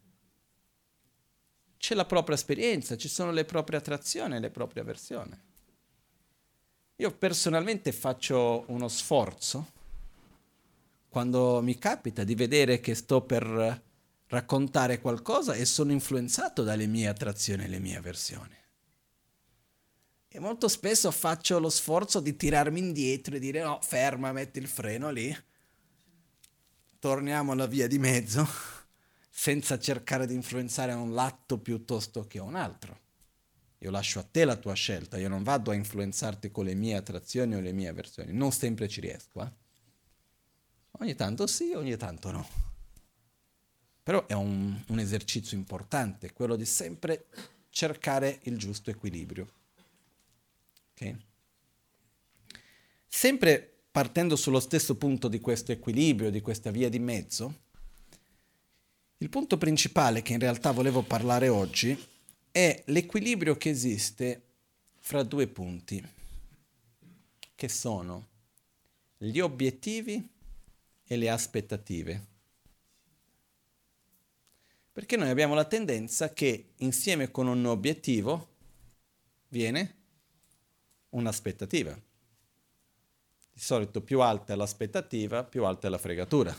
c'è 1.77 1.95
la 1.95 2.05
propria 2.05 2.35
esperienza, 2.35 2.97
ci 2.97 3.07
sono 3.07 3.31
le 3.31 3.45
proprie 3.45 3.77
attrazioni 3.77 4.35
e 4.35 4.39
le 4.39 4.49
proprie 4.49 4.81
avversioni. 4.81 5.39
Io 6.95 7.11
personalmente 7.11 7.91
faccio 7.91 8.63
uno 8.67 8.87
sforzo 8.87 9.75
quando 11.09 11.61
mi 11.61 11.77
capita 11.77 12.23
di 12.23 12.35
vedere 12.35 12.79
che 12.79 12.95
sto 12.95 13.21
per 13.21 13.81
raccontare 14.27 14.99
qualcosa 14.99 15.53
e 15.53 15.65
sono 15.65 15.91
influenzato 15.91 16.63
dalle 16.63 16.87
mie 16.87 17.07
attrazioni 17.07 17.63
e 17.63 17.67
le 17.67 17.79
mie 17.79 17.97
avversioni. 17.97 18.55
E 20.27 20.39
molto 20.39 20.67
spesso 20.67 21.09
faccio 21.11 21.59
lo 21.59 21.69
sforzo 21.69 22.19
di 22.19 22.35
tirarmi 22.35 22.79
indietro 22.79 23.35
e 23.35 23.39
dire 23.39 23.63
no, 23.63 23.79
ferma, 23.81 24.31
metti 24.31 24.59
il 24.59 24.67
freno 24.67 25.09
lì, 25.09 25.35
torniamo 26.99 27.53
alla 27.53 27.65
via 27.65 27.87
di 27.87 27.97
mezzo, 27.97 28.47
senza 29.39 29.77
cercare 29.77 30.25
di 30.25 30.33
influenzare 30.33 30.93
un 30.93 31.13
lato 31.13 31.59
piuttosto 31.59 32.25
che 32.25 32.39
un 32.39 32.55
altro. 32.55 32.99
Io 33.77 33.91
lascio 33.91 34.17
a 34.17 34.23
te 34.23 34.45
la 34.45 34.55
tua 34.55 34.73
scelta, 34.73 35.19
io 35.19 35.29
non 35.29 35.43
vado 35.43 35.69
a 35.69 35.75
influenzarti 35.75 36.49
con 36.49 36.65
le 36.65 36.73
mie 36.73 36.95
attrazioni 36.95 37.53
o 37.53 37.59
le 37.59 37.71
mie 37.71 37.87
avversioni, 37.87 38.33
non 38.33 38.51
sempre 38.51 38.87
ci 38.87 38.99
riesco. 38.99 39.43
Eh? 39.43 39.51
Ogni 40.99 41.13
tanto 41.13 41.45
sì, 41.45 41.71
ogni 41.73 41.95
tanto 41.97 42.31
no. 42.31 42.49
Però 44.01 44.25
è 44.25 44.33
un, 44.33 44.83
un 44.87 44.99
esercizio 44.99 45.55
importante, 45.55 46.33
quello 46.33 46.55
di 46.55 46.65
sempre 46.65 47.27
cercare 47.69 48.39
il 48.45 48.57
giusto 48.57 48.89
equilibrio. 48.89 49.47
Okay? 50.93 51.15
Sempre 53.07 53.81
partendo 53.91 54.35
sullo 54.35 54.59
stesso 54.59 54.95
punto 54.95 55.27
di 55.27 55.39
questo 55.39 55.71
equilibrio, 55.71 56.31
di 56.31 56.41
questa 56.41 56.71
via 56.71 56.89
di 56.89 56.99
mezzo, 56.99 57.65
il 59.19 59.29
punto 59.29 59.57
principale 59.57 60.21
che 60.21 60.33
in 60.33 60.39
realtà 60.39 60.71
volevo 60.71 61.01
parlare 61.01 61.49
oggi 61.49 61.97
è 62.51 62.83
l'equilibrio 62.87 63.57
che 63.57 63.69
esiste 63.69 64.41
fra 64.99 65.23
due 65.23 65.47
punti, 65.47 66.05
che 67.55 67.69
sono 67.69 68.27
gli 69.17 69.39
obiettivi 69.39 70.29
e 71.03 71.17
le 71.17 71.29
aspettative. 71.29 72.25
Perché 74.91 75.15
noi 75.15 75.29
abbiamo 75.29 75.55
la 75.55 75.65
tendenza 75.65 76.33
che 76.33 76.73
insieme 76.77 77.31
con 77.31 77.47
un 77.47 77.65
obiettivo 77.65 78.55
viene 79.49 79.95
un'aspettativa. 81.09 81.93
Di 83.53 83.59
solito 83.59 84.01
più 84.01 84.21
alta 84.21 84.53
è 84.53 84.55
l'aspettativa, 84.55 85.43
più 85.43 85.65
alta 85.65 85.87
è 85.87 85.89
la 85.89 85.97
fregatura. 85.97 86.55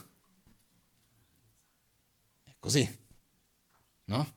Così, 2.69 2.87
no? 4.05 4.33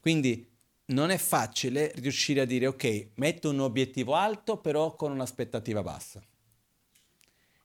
Quindi 0.00 0.50
non 0.86 1.10
è 1.10 1.18
facile 1.18 1.92
riuscire 1.96 2.40
a 2.40 2.44
dire 2.46 2.66
ok, 2.66 3.08
metto 3.16 3.50
un 3.50 3.60
obiettivo 3.60 4.14
alto 4.14 4.56
però 4.56 4.96
con 4.96 5.12
un'aspettativa 5.12 5.82
bassa. 5.82 6.22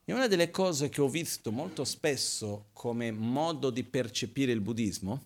E 0.04 0.12
una 0.12 0.26
delle 0.26 0.50
cose 0.50 0.90
che 0.90 1.00
ho 1.00 1.08
visto 1.08 1.50
molto 1.52 1.84
spesso 1.84 2.68
come 2.74 3.10
modo 3.12 3.70
di 3.70 3.82
percepire 3.82 4.52
il 4.52 4.60
buddismo 4.60 5.24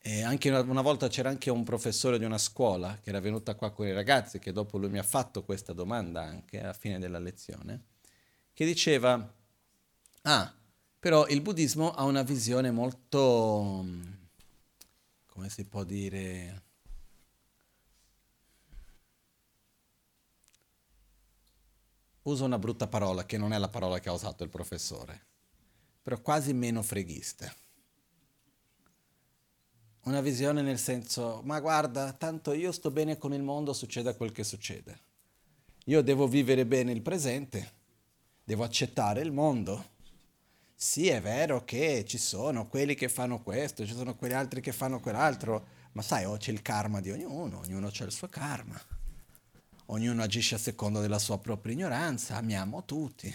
e 0.00 0.24
anche 0.24 0.48
una, 0.48 0.62
una, 0.62 0.82
volta 0.82 1.06
c'era 1.06 1.28
anche 1.28 1.48
un 1.48 1.62
professore 1.62 2.18
di 2.18 2.24
una 2.24 2.38
scuola 2.38 2.98
che 3.00 3.10
era 3.10 3.20
venuta 3.20 3.54
qua 3.54 3.70
con 3.70 3.86
i 3.86 3.92
ragazzi, 3.92 4.40
che 4.40 4.50
dopo 4.50 4.78
lui 4.78 4.90
mi 4.90 4.98
ha 4.98 5.04
fatto 5.04 5.44
questa 5.44 5.72
domanda 5.72 6.22
anche 6.22 6.60
alla 6.60 6.72
fine 6.72 6.98
della 6.98 7.20
lezione, 7.20 7.84
che 8.52 8.64
diceva, 8.64 9.32
ah, 10.22 10.54
però 11.00 11.26
il 11.26 11.40
buddismo 11.40 11.90
ha 11.90 12.04
una 12.04 12.22
visione 12.22 12.70
molto, 12.70 13.84
come 15.26 15.48
si 15.48 15.64
può 15.64 15.82
dire, 15.82 16.62
uso 22.22 22.44
una 22.44 22.58
brutta 22.58 22.86
parola 22.86 23.26
che 23.26 23.36
non 23.36 23.52
è 23.52 23.58
la 23.58 23.68
parola 23.68 23.98
che 23.98 24.08
ha 24.08 24.12
usato 24.12 24.44
il 24.44 24.50
professore, 24.50 25.26
però 26.00 26.20
quasi 26.20 26.52
meno 26.52 26.82
freghista 26.82 27.52
una 30.02 30.20
visione 30.20 30.62
nel 30.62 30.78
senso, 30.78 31.40
ma 31.44 31.60
guarda, 31.60 32.12
tanto 32.12 32.52
io 32.52 32.72
sto 32.72 32.90
bene 32.90 33.18
con 33.18 33.34
il 33.34 33.42
mondo, 33.42 33.72
succeda 33.72 34.14
quel 34.14 34.32
che 34.32 34.44
succede. 34.44 34.98
Io 35.86 36.02
devo 36.02 36.26
vivere 36.26 36.64
bene 36.64 36.92
il 36.92 37.02
presente, 37.02 37.72
devo 38.42 38.64
accettare 38.64 39.20
il 39.20 39.32
mondo. 39.32 39.98
Sì, 40.82 41.08
è 41.08 41.20
vero 41.20 41.62
che 41.62 42.06
ci 42.06 42.16
sono 42.16 42.66
quelli 42.66 42.94
che 42.94 43.10
fanno 43.10 43.42
questo, 43.42 43.84
ci 43.84 43.92
sono 43.92 44.16
quegli 44.16 44.32
altri 44.32 44.62
che 44.62 44.72
fanno 44.72 44.98
quell'altro, 44.98 45.66
ma 45.92 46.00
sai, 46.00 46.24
oh, 46.24 46.38
c'è 46.38 46.52
il 46.52 46.62
karma 46.62 47.02
di 47.02 47.10
ognuno, 47.10 47.58
ognuno 47.58 47.88
ha 47.88 48.04
il 48.04 48.10
suo 48.10 48.28
karma. 48.28 48.80
Ognuno 49.86 50.22
agisce 50.22 50.54
a 50.54 50.58
seconda 50.58 51.00
della 51.00 51.18
sua 51.18 51.38
propria 51.38 51.74
ignoranza, 51.74 52.36
amiamo 52.36 52.86
tutti. 52.86 53.28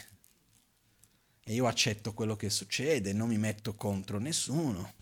E 1.44 1.54
io 1.54 1.68
accetto 1.68 2.16
quello 2.16 2.36
che 2.36 2.50
succede, 2.50 3.14
non 3.14 3.28
mi 3.28 3.38
metto 3.38 3.76
contro 3.76 4.18
nessuno. 4.18 4.94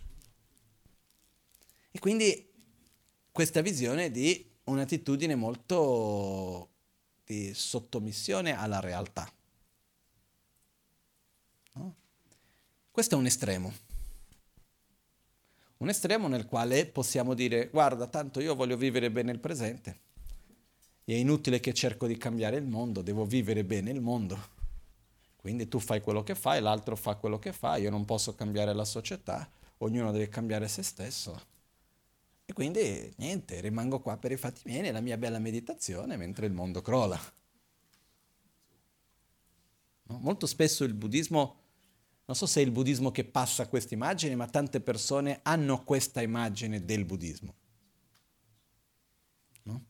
E 1.92 1.98
quindi 2.00 2.52
questa 3.32 3.62
visione 3.62 4.12
di 4.12 4.52
un'attitudine 4.66 5.36
molto 5.36 6.72
di 7.24 7.54
sottomissione 7.54 8.52
alla 8.52 8.82
realtà. 8.82 9.32
Questo 12.94 13.16
è 13.16 13.18
un 13.18 13.26
estremo. 13.26 13.74
Un 15.78 15.90
estremo 15.90 16.28
nel 16.28 16.46
quale 16.46 16.86
possiamo 16.86 17.34
dire 17.34 17.70
guarda, 17.70 18.06
tanto 18.06 18.40
io 18.40 18.54
voglio 18.54 18.78
vivere 18.78 19.10
bene 19.10 19.32
il 19.32 19.40
presente. 19.40 20.00
E 21.04 21.16
è 21.16 21.18
inutile 21.18 21.60
che 21.60 21.74
cerco 21.74 22.06
di 22.06 22.18
cambiare 22.18 22.58
il 22.58 22.68
mondo, 22.68 23.02
devo 23.02 23.26
vivere 23.26 23.64
bene 23.64 23.90
il 23.90 24.00
mondo. 24.00 24.38
Quindi 25.38 25.68
tu 25.68 25.80
fai 25.80 26.02
quello 26.02 26.22
che 26.22 26.36
fai, 26.36 26.62
l'altro 26.62 26.96
fa 26.96 27.16
quello 27.16 27.40
che 27.40 27.52
fa, 27.52 27.78
io 27.78 27.90
non 27.90 28.06
posso 28.06 28.36
cambiare 28.36 28.74
la 28.74 28.86
società, 28.86 29.50
ognuno 29.78 30.12
deve 30.12 30.30
cambiare 30.30 30.68
se 30.68 30.84
stesso. 30.84 31.42
E 32.46 32.54
quindi 32.54 33.12
niente, 33.18 33.60
rimango 33.60 34.02
qua 34.02 34.18
per 34.18 34.34
i 34.34 34.38
fatti 34.38 34.62
miei 34.66 34.82
nella 34.82 35.02
mia 35.02 35.18
bella 35.18 35.40
meditazione 35.40 36.16
mentre 36.16 36.46
il 36.46 36.54
mondo 36.54 36.84
crolla. 36.84 37.20
No? 40.04 40.20
Molto 40.20 40.46
spesso 40.46 40.84
il 40.84 40.94
buddismo, 40.94 41.63
non 42.26 42.36
so 42.36 42.46
se 42.46 42.62
è 42.62 42.64
il 42.64 42.72
buddismo 42.72 43.12
che 43.12 43.24
passa 43.26 43.68
questa 43.68 43.94
immagine, 43.94 44.36
ma 44.36 44.48
tante 44.48 44.82
persone 44.82 45.40
hanno 45.44 45.84
questa 45.84 46.22
immagine 46.22 46.86
del 46.86 47.06
buddismo. 47.06 47.54
No? 49.64 49.86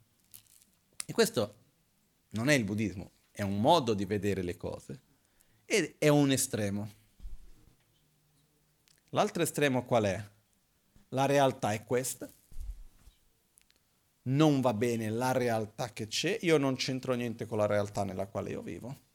E 1.06 1.14
questo 1.14 1.56
non 2.30 2.50
è 2.50 2.54
il 2.54 2.64
buddismo, 2.64 3.12
è 3.32 3.42
un 3.42 3.60
modo 3.60 3.94
di 3.94 4.06
vedere 4.06 4.42
le 4.42 4.58
cose 4.58 5.02
ed 5.66 5.96
è 5.98 6.08
un 6.08 6.32
estremo. 6.32 6.92
L'altro 9.10 9.44
estremo 9.44 9.86
qual 9.86 10.06
è? 10.06 10.32
La 11.10 11.26
realtà 11.26 11.74
è 11.74 11.84
questa 11.84 12.32
non 14.24 14.62
va 14.62 14.74
bene 14.74 15.10
la 15.10 15.32
realtà 15.32 15.92
che 15.92 16.08
c'è, 16.08 16.38
io 16.42 16.58
non 16.58 16.76
c'entro 16.76 17.14
niente 17.14 17.46
con 17.46 17.58
la 17.58 17.66
realtà 17.66 18.04
nella 18.04 18.28
quale 18.28 18.52
io 18.52 18.62
vivo. 18.62 19.12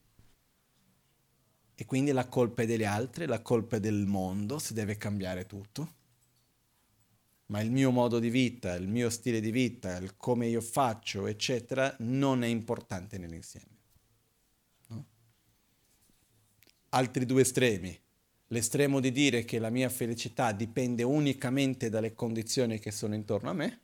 E 1.80 1.84
quindi 1.84 2.10
la 2.10 2.26
colpa 2.26 2.62
è 2.62 2.66
degli 2.66 2.82
altri, 2.82 3.26
la 3.26 3.40
colpa 3.40 3.76
è 3.76 3.80
del 3.80 4.04
mondo, 4.04 4.58
si 4.58 4.74
deve 4.74 4.96
cambiare 4.96 5.46
tutto. 5.46 5.94
Ma 7.46 7.60
il 7.60 7.70
mio 7.70 7.92
modo 7.92 8.18
di 8.18 8.30
vita, 8.30 8.74
il 8.74 8.88
mio 8.88 9.08
stile 9.10 9.40
di 9.40 9.52
vita, 9.52 9.96
il 9.96 10.16
come 10.16 10.48
io 10.48 10.60
faccio, 10.60 11.28
eccetera, 11.28 11.94
non 12.00 12.42
è 12.42 12.48
importante 12.48 13.16
nell'insieme. 13.16 13.76
altri 16.90 17.26
due 17.26 17.42
estremi. 17.42 17.98
L'estremo 18.48 19.00
di 19.00 19.12
dire 19.12 19.44
che 19.44 19.58
la 19.58 19.70
mia 19.70 19.88
felicità 19.88 20.52
dipende 20.52 21.02
unicamente 21.02 21.90
dalle 21.90 22.14
condizioni 22.14 22.78
che 22.78 22.90
sono 22.90 23.14
intorno 23.14 23.50
a 23.50 23.52
me 23.52 23.80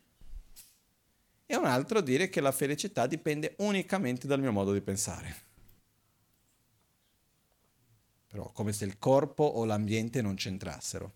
e 1.46 1.56
un 1.56 1.66
altro 1.66 2.00
dire 2.00 2.30
che 2.30 2.40
la 2.40 2.52
felicità 2.52 3.06
dipende 3.06 3.54
unicamente 3.58 4.26
dal 4.26 4.40
mio 4.40 4.52
modo 4.52 4.72
di 4.72 4.80
pensare. 4.80 5.52
Però 8.34 8.50
come 8.50 8.72
se 8.72 8.84
il 8.84 8.98
corpo 8.98 9.44
o 9.44 9.64
l'ambiente 9.64 10.20
non 10.20 10.34
c'entrassero. 10.34 11.14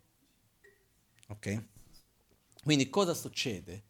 Ok? 1.30 1.64
Quindi 2.62 2.88
cosa 2.88 3.12
succede? 3.12 3.82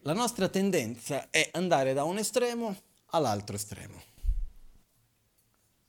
La 0.00 0.12
nostra 0.12 0.50
tendenza 0.50 1.30
è 1.30 1.48
andare 1.54 1.94
da 1.94 2.04
un 2.04 2.18
estremo 2.18 2.78
all'altro 3.06 3.56
estremo. 3.56 4.02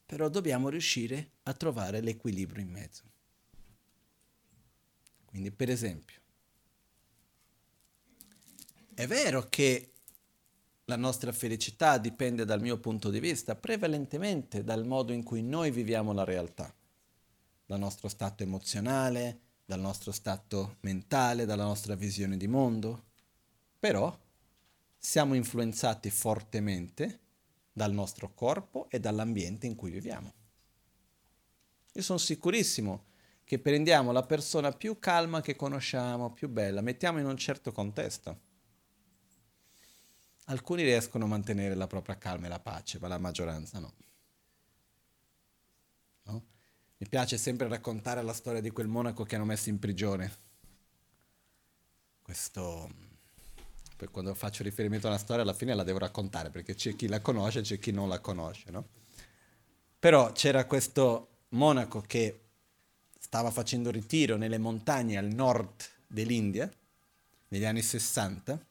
Però 0.05 0.29
dobbiamo 0.29 0.69
riuscire 0.69 1.31
a 1.43 1.51
trovare 1.51 1.99
l'equilibrio 1.99 2.63
in 2.63 2.69
mezzo. 2.69 3.03
Quindi 5.25 5.51
per 5.51 5.69
esempio, 5.69 6.21
è 8.93 9.05
vero 9.07 9.49
che 9.49 9.92
la 10.85 10.95
nostra 10.97 11.31
felicità 11.31 11.97
dipende 11.97 12.43
dal 12.43 12.59
mio 12.59 12.77
punto 12.77 13.09
di 13.09 13.19
vista 13.19 13.55
prevalentemente 13.55 14.63
dal 14.63 14.85
modo 14.85 15.13
in 15.13 15.23
cui 15.23 15.41
noi 15.41 15.71
viviamo 15.71 16.11
la 16.11 16.25
realtà, 16.25 16.73
dal 17.65 17.79
nostro 17.79 18.09
stato 18.09 18.43
emozionale, 18.43 19.39
dal 19.65 19.79
nostro 19.79 20.11
stato 20.11 20.77
mentale, 20.81 21.45
dalla 21.45 21.63
nostra 21.63 21.95
visione 21.95 22.35
di 22.35 22.47
mondo, 22.47 23.05
però 23.79 24.17
siamo 24.97 25.35
influenzati 25.35 26.09
fortemente 26.09 27.19
dal 27.71 27.93
nostro 27.93 28.33
corpo 28.33 28.87
e 28.89 28.99
dall'ambiente 28.99 29.65
in 29.65 29.75
cui 29.75 29.89
viviamo. 29.89 30.33
Io 31.93 32.01
sono 32.01 32.19
sicurissimo 32.19 33.05
che 33.43 33.59
prendiamo 33.59 34.11
la 34.11 34.23
persona 34.23 34.71
più 34.71 34.99
calma 34.99 35.41
che 35.41 35.55
conosciamo, 35.55 36.31
più 36.31 36.49
bella, 36.49 36.81
mettiamo 36.81 37.19
in 37.19 37.25
un 37.25 37.37
certo 37.37 37.71
contesto. 37.71 38.51
Alcuni 40.45 40.83
riescono 40.83 41.25
a 41.25 41.27
mantenere 41.27 41.75
la 41.75 41.87
propria 41.87 42.17
calma 42.17 42.47
e 42.47 42.49
la 42.49 42.59
pace, 42.59 42.99
ma 42.99 43.07
la 43.07 43.17
maggioranza 43.17 43.79
no. 43.79 43.93
no? 46.23 46.43
Mi 46.97 47.07
piace 47.07 47.37
sempre 47.37 47.67
raccontare 47.67 48.21
la 48.21 48.33
storia 48.33 48.61
di 48.61 48.71
quel 48.71 48.87
monaco 48.87 49.23
che 49.23 49.35
hanno 49.35 49.45
messo 49.45 49.69
in 49.69 49.79
prigione. 49.79 50.41
Questo 52.21 53.11
poi 53.95 54.07
quando 54.07 54.33
faccio 54.33 54.63
riferimento 54.63 55.07
alla 55.07 55.17
storia 55.17 55.43
alla 55.43 55.53
fine 55.53 55.73
la 55.73 55.83
devo 55.83 55.99
raccontare 55.99 56.49
perché 56.49 56.75
c'è 56.75 56.95
chi 56.95 57.07
la 57.07 57.21
conosce 57.21 57.59
e 57.59 57.61
c'è 57.61 57.79
chi 57.79 57.91
non 57.91 58.09
la 58.09 58.19
conosce, 58.19 58.69
no? 58.69 58.87
Però 59.97 60.33
c'era 60.33 60.65
questo 60.65 61.45
monaco 61.49 62.01
che 62.01 62.39
stava 63.17 63.51
facendo 63.51 63.89
ritiro 63.91 64.35
nelle 64.35 64.57
montagne 64.57 65.17
al 65.17 65.27
nord 65.27 65.83
dell'India 66.07 66.69
negli 67.47 67.63
anni 67.63 67.81
60 67.81 68.65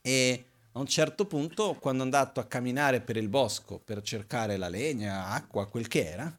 e 0.00 0.44
a 0.72 0.78
un 0.78 0.86
certo 0.86 1.26
punto 1.26 1.74
quando 1.74 2.02
è 2.02 2.04
andato 2.04 2.40
a 2.40 2.46
camminare 2.46 3.00
per 3.00 3.16
il 3.16 3.28
bosco 3.28 3.78
per 3.78 4.02
cercare 4.02 4.56
la 4.56 4.68
legna, 4.68 5.28
acqua, 5.28 5.66
quel 5.66 5.88
che 5.88 6.06
era, 6.06 6.38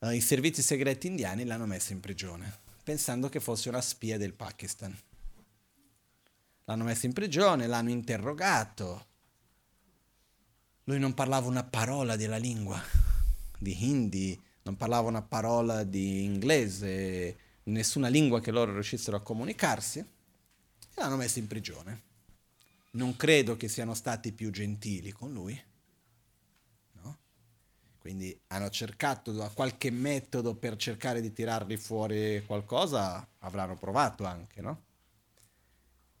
eh, 0.00 0.14
i 0.14 0.20
servizi 0.20 0.62
segreti 0.62 1.06
indiani 1.06 1.44
l'hanno 1.44 1.66
messo 1.66 1.92
in 1.92 2.00
prigione 2.00 2.64
pensando 2.86 3.28
che 3.28 3.40
fosse 3.40 3.68
una 3.68 3.80
spia 3.80 4.16
del 4.16 4.32
Pakistan. 4.32 4.96
L'hanno 6.66 6.84
messo 6.84 7.06
in 7.06 7.12
prigione, 7.12 7.66
l'hanno 7.66 7.90
interrogato. 7.90 9.06
Lui 10.84 11.00
non 11.00 11.12
parlava 11.12 11.48
una 11.48 11.64
parola 11.64 12.14
della 12.14 12.36
lingua, 12.36 12.80
di 13.58 13.88
hindi, 13.88 14.40
non 14.62 14.76
parlava 14.76 15.08
una 15.08 15.22
parola 15.22 15.82
di 15.82 16.22
inglese, 16.22 17.36
nessuna 17.64 18.06
lingua 18.06 18.40
che 18.40 18.52
loro 18.52 18.72
riuscissero 18.72 19.16
a 19.16 19.20
comunicarsi, 19.20 19.98
e 19.98 20.06
l'hanno 20.94 21.16
messo 21.16 21.40
in 21.40 21.48
prigione. 21.48 22.02
Non 22.96 23.16
credo 23.16 23.56
che 23.56 23.68
siano 23.68 23.94
stati 23.94 24.32
più 24.32 24.50
gentili 24.50 25.12
con 25.12 25.32
lui. 25.32 25.62
Quindi 28.06 28.40
hanno 28.46 28.70
cercato 28.70 29.32
qualche 29.52 29.90
metodo 29.90 30.54
per 30.54 30.76
cercare 30.76 31.20
di 31.20 31.32
tirargli 31.32 31.76
fuori 31.76 32.40
qualcosa, 32.46 33.28
avranno 33.38 33.74
provato 33.74 34.24
anche, 34.24 34.60
no? 34.60 34.84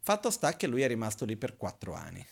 Fatto 0.00 0.32
sta 0.32 0.56
che 0.56 0.66
lui 0.66 0.82
è 0.82 0.88
rimasto 0.88 1.24
lì 1.24 1.36
per 1.36 1.56
quattro 1.56 1.94
anni. 1.94 2.26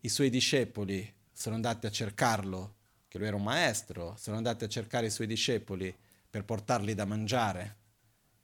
I 0.00 0.08
suoi 0.08 0.30
discepoli 0.30 1.14
sono 1.32 1.54
andati 1.54 1.86
a 1.86 1.92
cercarlo, 1.92 2.74
che 3.06 3.18
lui 3.18 3.28
era 3.28 3.36
un 3.36 3.44
maestro, 3.44 4.16
sono 4.18 4.36
andati 4.36 4.64
a 4.64 4.68
cercare 4.68 5.06
i 5.06 5.10
suoi 5.10 5.28
discepoli 5.28 5.96
per 6.28 6.44
portarli 6.44 6.92
da 6.92 7.04
mangiare 7.04 7.76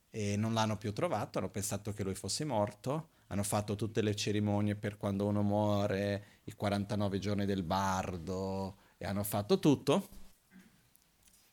e 0.09 0.37
non 0.37 0.55
l'hanno 0.55 0.77
più 0.77 0.93
trovato, 0.93 1.39
hanno 1.39 1.51
pensato 1.51 1.93
che 1.93 2.05
lui 2.05 2.15
fosse 2.15 2.45
morto, 2.45 3.17
hanno 3.29 3.43
fatto 3.43 3.77
tutte 3.77 4.03
le 4.03 4.15
cerimonie 4.15 4.75
per 4.75 4.97
quando 4.97 5.27
uno 5.27 5.43
muore, 5.43 6.41
i 6.45 6.53
49 6.53 7.19
giorni 7.19 7.47
del 7.47 7.63
bardo, 7.63 8.77
e 8.99 9.07
hanno 9.07 9.23
fatto 9.23 9.59
tutto. 9.59 10.09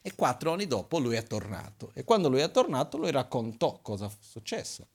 E 0.02 0.14
quattro 0.14 0.54
anni 0.54 0.68
dopo 0.68 1.00
lui 1.00 1.16
è 1.16 1.24
tornato. 1.24 1.92
E 1.94 2.04
quando 2.04 2.30
lui 2.30 2.40
è 2.40 2.52
tornato 2.52 2.98
lui 2.98 3.12
raccontò 3.12 3.80
cosa 3.82 4.08
fu 4.08 4.18
successo. 4.22 4.88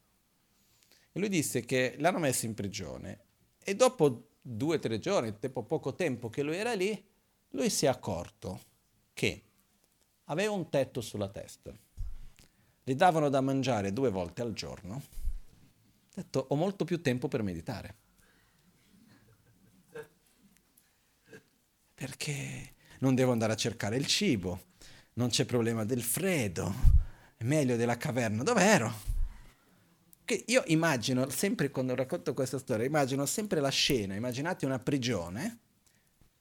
E 1.13 1.19
lui 1.19 1.29
disse 1.29 1.65
che 1.65 1.97
l'hanno 1.99 2.19
messo 2.19 2.47
in 2.47 2.55
prigione 2.55 3.25
e 3.63 3.75
dopo 3.75 4.29
due 4.41 4.77
o 4.77 4.79
tre 4.79 4.99
giorni, 4.99 5.35
dopo 5.39 5.65
poco 5.65 5.95
tempo 5.95 6.29
che 6.29 6.43
lui 6.43 6.57
era 6.57 6.75
lì, 6.75 7.05
lui 7.51 7.69
si 7.69 7.87
è 7.87 7.89
accorto 7.89 8.61
che 9.13 9.43
aveva 10.25 10.53
un 10.53 10.71
tetto 10.71 11.01
sulla 11.01 11.29
testa. 11.29 11.77
Gli 12.83 12.95
davano 12.95 13.29
da 13.29 13.41
mangiare 13.41 13.93
due 13.93 14.11
volte 14.11 14.43
al 14.43 14.53
giorno. 14.53 15.03
Ha 16.21 16.23
detto, 16.23 16.47
ho 16.51 16.55
molto 16.55 16.85
più 16.85 17.01
tempo 17.01 17.29
per 17.29 17.43
meditare. 17.43 17.97
Perché 21.95 22.75
non 22.99 23.15
devo 23.15 23.33
andare 23.33 23.55
a 23.55 23.57
cercare 23.57 23.97
il 23.97 24.07
cibo, 24.07 24.67
non 25.15 25.31
c'è 25.31 25.47
problema 25.47 25.85
del 25.85 26.03
freddo, 26.03 26.75
è 27.39 27.45
meglio 27.45 27.77
della 27.77 27.97
caverna. 27.97 28.43
Dove 28.43 28.63
ero? 28.63 28.93
Che 30.27 30.45
io 30.47 30.63
immagino, 30.67 31.31
sempre 31.31 31.71
quando 31.71 31.95
racconto 31.95 32.35
questa 32.35 32.59
storia, 32.59 32.85
immagino 32.85 33.25
sempre 33.25 33.61
la 33.61 33.71
scena, 33.71 34.15
immaginate 34.15 34.67
una 34.67 34.79
prigione, 34.79 35.59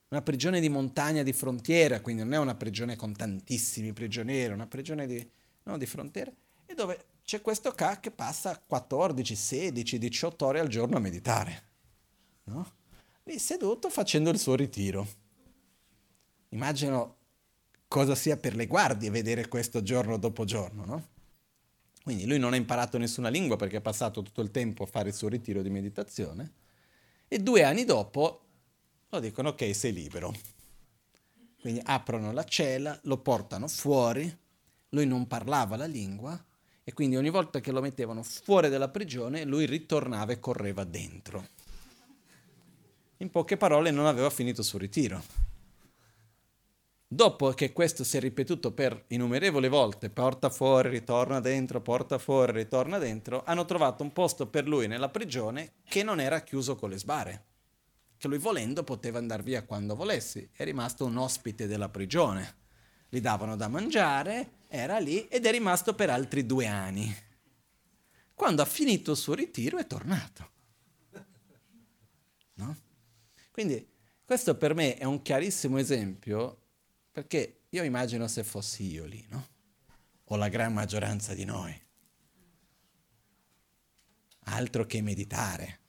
una 0.09 0.21
prigione 0.21 0.59
di 0.59 0.67
montagna 0.67 1.23
di 1.23 1.31
frontiera, 1.31 2.01
quindi 2.01 2.23
non 2.23 2.33
è 2.33 2.37
una 2.37 2.55
prigione 2.55 2.97
con 2.97 3.15
tantissimi 3.15 3.93
prigionieri, 3.93 4.51
una 4.51 4.67
prigione 4.67 5.07
di, 5.07 5.25
no, 5.63 5.77
di 5.77 5.85
frontiera, 5.85 6.31
e 6.65 6.73
dove 6.73 7.05
c'è 7.29 7.41
questo 7.41 7.73
ca 7.73 7.99
che 7.99 8.09
passa 8.09 8.59
14, 8.59 9.35
16, 9.35 9.99
18 9.99 10.45
ore 10.47 10.59
al 10.61 10.67
giorno 10.67 10.97
a 10.97 10.99
meditare, 10.99 11.63
no? 12.45 12.71
Lì 13.25 13.37
seduto 13.37 13.91
facendo 13.91 14.31
il 14.31 14.39
suo 14.39 14.55
ritiro. 14.55 15.07
Immagino 16.49 17.17
cosa 17.87 18.15
sia 18.15 18.35
per 18.35 18.55
le 18.55 18.65
guardie 18.65 19.11
vedere 19.11 19.47
questo 19.47 19.83
giorno 19.83 20.17
dopo 20.17 20.43
giorno, 20.43 20.85
no? 20.85 21.07
Quindi 22.01 22.25
lui 22.25 22.39
non 22.39 22.53
ha 22.53 22.55
imparato 22.55 22.97
nessuna 22.97 23.29
lingua 23.29 23.57
perché 23.57 23.75
ha 23.75 23.81
passato 23.81 24.23
tutto 24.23 24.41
il 24.41 24.49
tempo 24.49 24.81
a 24.81 24.87
fare 24.87 25.09
il 25.09 25.13
suo 25.13 25.27
ritiro 25.27 25.61
di 25.61 25.69
meditazione 25.69 26.53
e 27.27 27.37
due 27.37 27.63
anni 27.63 27.85
dopo 27.85 28.41
lo 29.07 29.19
dicono 29.19 29.49
ok, 29.49 29.75
sei 29.75 29.93
libero. 29.93 30.33
Quindi 31.61 31.79
aprono 31.83 32.31
la 32.31 32.43
cella, 32.43 32.99
lo 33.03 33.19
portano 33.19 33.67
fuori, 33.67 34.35
lui 34.89 35.05
non 35.05 35.27
parlava 35.27 35.75
la 35.75 35.85
lingua 35.85 36.43
e 36.89 36.93
quindi 36.93 37.17
ogni 37.17 37.29
volta 37.29 37.59
che 37.59 37.71
lo 37.71 37.81
mettevano 37.81 38.23
fuori 38.23 38.67
dalla 38.67 38.89
prigione 38.89 39.43
lui 39.43 39.67
ritornava 39.67 40.31
e 40.31 40.39
correva 40.39 40.83
dentro. 40.85 41.45
In 43.17 43.29
poche 43.29 43.57
parole 43.57 43.91
non 43.91 44.07
aveva 44.07 44.31
finito 44.31 44.61
il 44.61 44.65
suo 44.65 44.79
ritiro. 44.79 45.21
Dopo 47.07 47.51
che 47.51 47.73
questo 47.73 48.03
si 48.03 48.17
è 48.17 48.19
ripetuto 48.19 48.71
per 48.71 49.03
innumerevoli 49.09 49.67
volte, 49.67 50.09
porta 50.09 50.49
fuori, 50.49 50.89
ritorna 50.89 51.39
dentro, 51.39 51.79
porta 51.79 52.17
fuori, 52.17 52.53
ritorna 52.53 52.97
dentro, 52.97 53.43
hanno 53.45 53.65
trovato 53.65 54.01
un 54.01 54.11
posto 54.11 54.47
per 54.47 54.67
lui 54.67 54.87
nella 54.87 55.09
prigione 55.09 55.73
che 55.83 56.01
non 56.01 56.19
era 56.19 56.41
chiuso 56.41 56.75
con 56.75 56.89
le 56.89 56.97
sbarre, 56.97 57.45
che 58.17 58.27
lui 58.27 58.39
volendo 58.39 58.83
poteva 58.83 59.19
andare 59.19 59.43
via 59.43 59.63
quando 59.63 59.93
volessi, 59.93 60.49
è 60.53 60.63
rimasto 60.63 61.05
un 61.05 61.17
ospite 61.17 61.67
della 61.67 61.89
prigione. 61.89 62.55
Gli 63.09 63.21
davano 63.21 63.55
da 63.55 63.67
mangiare, 63.67 64.57
era 64.71 64.99
lì 64.99 65.27
ed 65.27 65.45
è 65.45 65.51
rimasto 65.51 65.93
per 65.93 66.09
altri 66.09 66.45
due 66.45 66.67
anni. 66.67 67.13
Quando 68.33 68.61
ha 68.61 68.65
finito 68.65 69.11
il 69.11 69.17
suo 69.17 69.33
ritiro 69.33 69.77
è 69.77 69.87
tornato. 69.87 70.51
No? 72.53 72.77
Quindi 73.51 73.85
questo 74.23 74.55
per 74.55 74.73
me 74.73 74.95
è 74.95 75.03
un 75.03 75.21
chiarissimo 75.21 75.77
esempio 75.77 76.61
perché 77.11 77.63
io 77.69 77.83
immagino 77.83 78.27
se 78.27 78.43
fossi 78.43 78.83
io 78.91 79.05
lì, 79.05 79.25
no? 79.29 79.47
O 80.25 80.35
la 80.35 80.47
gran 80.47 80.71
maggioranza 80.71 81.33
di 81.33 81.45
noi. 81.45 81.77
Altro 84.41 84.85
che 84.85 85.01
meditare. 85.01 85.79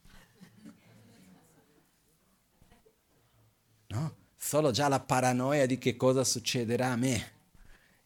No? 3.88 4.20
solo 4.40 4.70
già 4.70 4.88
la 4.88 5.00
paranoia 5.00 5.66
di 5.66 5.78
che 5.78 5.96
cosa 5.96 6.24
succederà 6.24 6.92
a 6.92 6.96
me. 6.96 7.39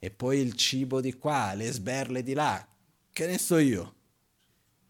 E 0.04 0.10
poi 0.10 0.38
il 0.40 0.52
cibo 0.52 1.00
di 1.00 1.14
qua, 1.14 1.54
le 1.54 1.72
sberle 1.72 2.22
di 2.22 2.34
là, 2.34 2.68
che 3.10 3.26
ne 3.26 3.38
so 3.38 3.56
io. 3.56 3.94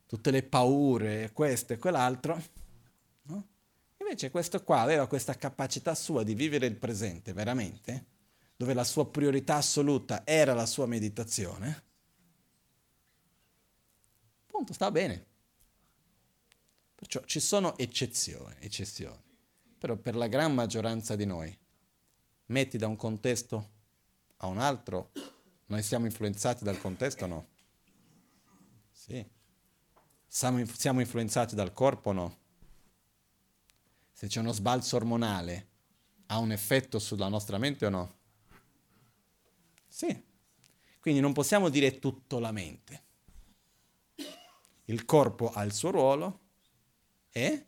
Tutte 0.07 0.33
le 0.33 0.43
paure, 0.43 1.31
questo 1.33 1.73
e 1.73 1.79
quell'altro. 1.79 2.43
No? 3.23 3.47
Invece 3.99 4.33
questo 4.33 4.65
qua 4.65 4.81
aveva 4.81 5.07
questa 5.07 5.37
capacità 5.37 5.95
sua 5.95 6.25
di 6.25 6.35
vivere 6.35 6.67
il 6.67 6.75
presente 6.75 7.33
veramente, 7.33 8.07
dove 8.57 8.75
la 8.75 8.83
sua 8.83 9.09
priorità 9.09 9.55
assoluta 9.55 10.27
era 10.27 10.53
la 10.53 10.67
sua 10.67 10.87
meditazione. 10.87 11.85
Punto, 14.47 14.73
sta 14.73 14.91
bene. 14.91 15.27
Perciò 16.97 17.23
ci 17.25 17.39
sono 17.39 17.79
eccezioni, 17.79 18.57
eccezioni. 18.59 19.23
Però 19.79 19.95
per 19.95 20.17
la 20.17 20.27
gran 20.27 20.53
maggioranza 20.53 21.15
di 21.15 21.25
noi, 21.25 21.57
metti 22.47 22.77
da 22.79 22.89
un 22.89 22.97
contesto 22.97 23.74
a 24.39 24.47
un 24.47 24.59
altro, 24.59 25.13
noi 25.67 25.83
siamo 25.83 26.07
influenzati 26.07 26.65
dal 26.65 26.79
contesto 26.79 27.25
o 27.25 27.27
no? 27.27 27.47
Sì. 28.91 29.25
Siamo, 30.27 30.65
siamo 30.67 31.01
influenzati 31.01 31.55
dal 31.55 31.73
corpo 31.73 32.11
o 32.11 32.13
no? 32.13 32.39
Se 34.13 34.27
c'è 34.27 34.41
uno 34.41 34.53
sbalzo 34.53 34.97
ormonale, 34.97 35.69
ha 36.27 36.39
un 36.39 36.53
effetto 36.53 36.99
sulla 36.99 37.29
nostra 37.29 37.59
mente 37.59 37.87
o 37.87 37.91
no? 37.91 38.17
Sì. 39.89 40.33
Quindi 41.01 41.21
non 41.21 41.33
possiamo 41.33 41.69
dire 41.69 41.99
tutto 41.99 42.39
la 42.39 42.51
mente. 42.51 43.03
Il 44.87 45.05
corpo 45.05 45.51
ha 45.53 45.63
il 45.63 45.73
suo 45.73 45.91
ruolo 45.91 46.41
e 47.31 47.67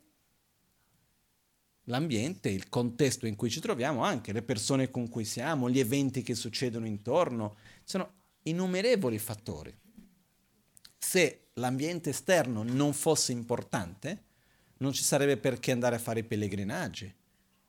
l'ambiente, 1.87 2.49
il 2.49 2.69
contesto 2.69 3.27
in 3.27 3.35
cui 3.35 3.49
ci 3.49 3.59
troviamo, 3.59 4.03
anche 4.03 4.31
le 4.31 4.41
persone 4.41 4.89
con 4.89 5.09
cui 5.09 5.25
siamo, 5.25 5.69
gli 5.69 5.79
eventi 5.79 6.21
che 6.21 6.35
succedono 6.35 6.85
intorno, 6.85 7.55
sono 7.83 8.13
innumerevoli 8.43 9.17
fattori. 9.19 9.75
Se 10.97 11.47
l'ambiente 11.53 12.09
esterno 12.09 12.63
non 12.63 12.93
fosse 12.93 13.31
importante, 13.31 14.23
non 14.77 14.91
ci 14.91 15.03
sarebbe 15.03 15.37
perché 15.37 15.71
andare 15.71 15.95
a 15.95 15.99
fare 15.99 16.19
i 16.19 16.23
pellegrinaggi, 16.23 17.13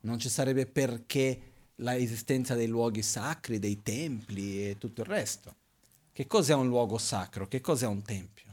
non 0.01 0.19
ci 0.19 0.29
sarebbe 0.29 0.65
perché 0.65 1.41
l'esistenza 1.75 2.55
dei 2.55 2.67
luoghi 2.67 3.01
sacri, 3.01 3.59
dei 3.59 3.81
templi 3.81 4.69
e 4.69 4.77
tutto 4.77 5.01
il 5.01 5.07
resto. 5.07 5.55
Che 6.11 6.27
cos'è 6.27 6.53
un 6.53 6.67
luogo 6.67 6.97
sacro? 6.97 7.47
Che 7.47 7.61
cos'è 7.61 7.87
un 7.87 8.01
tempio? 8.01 8.47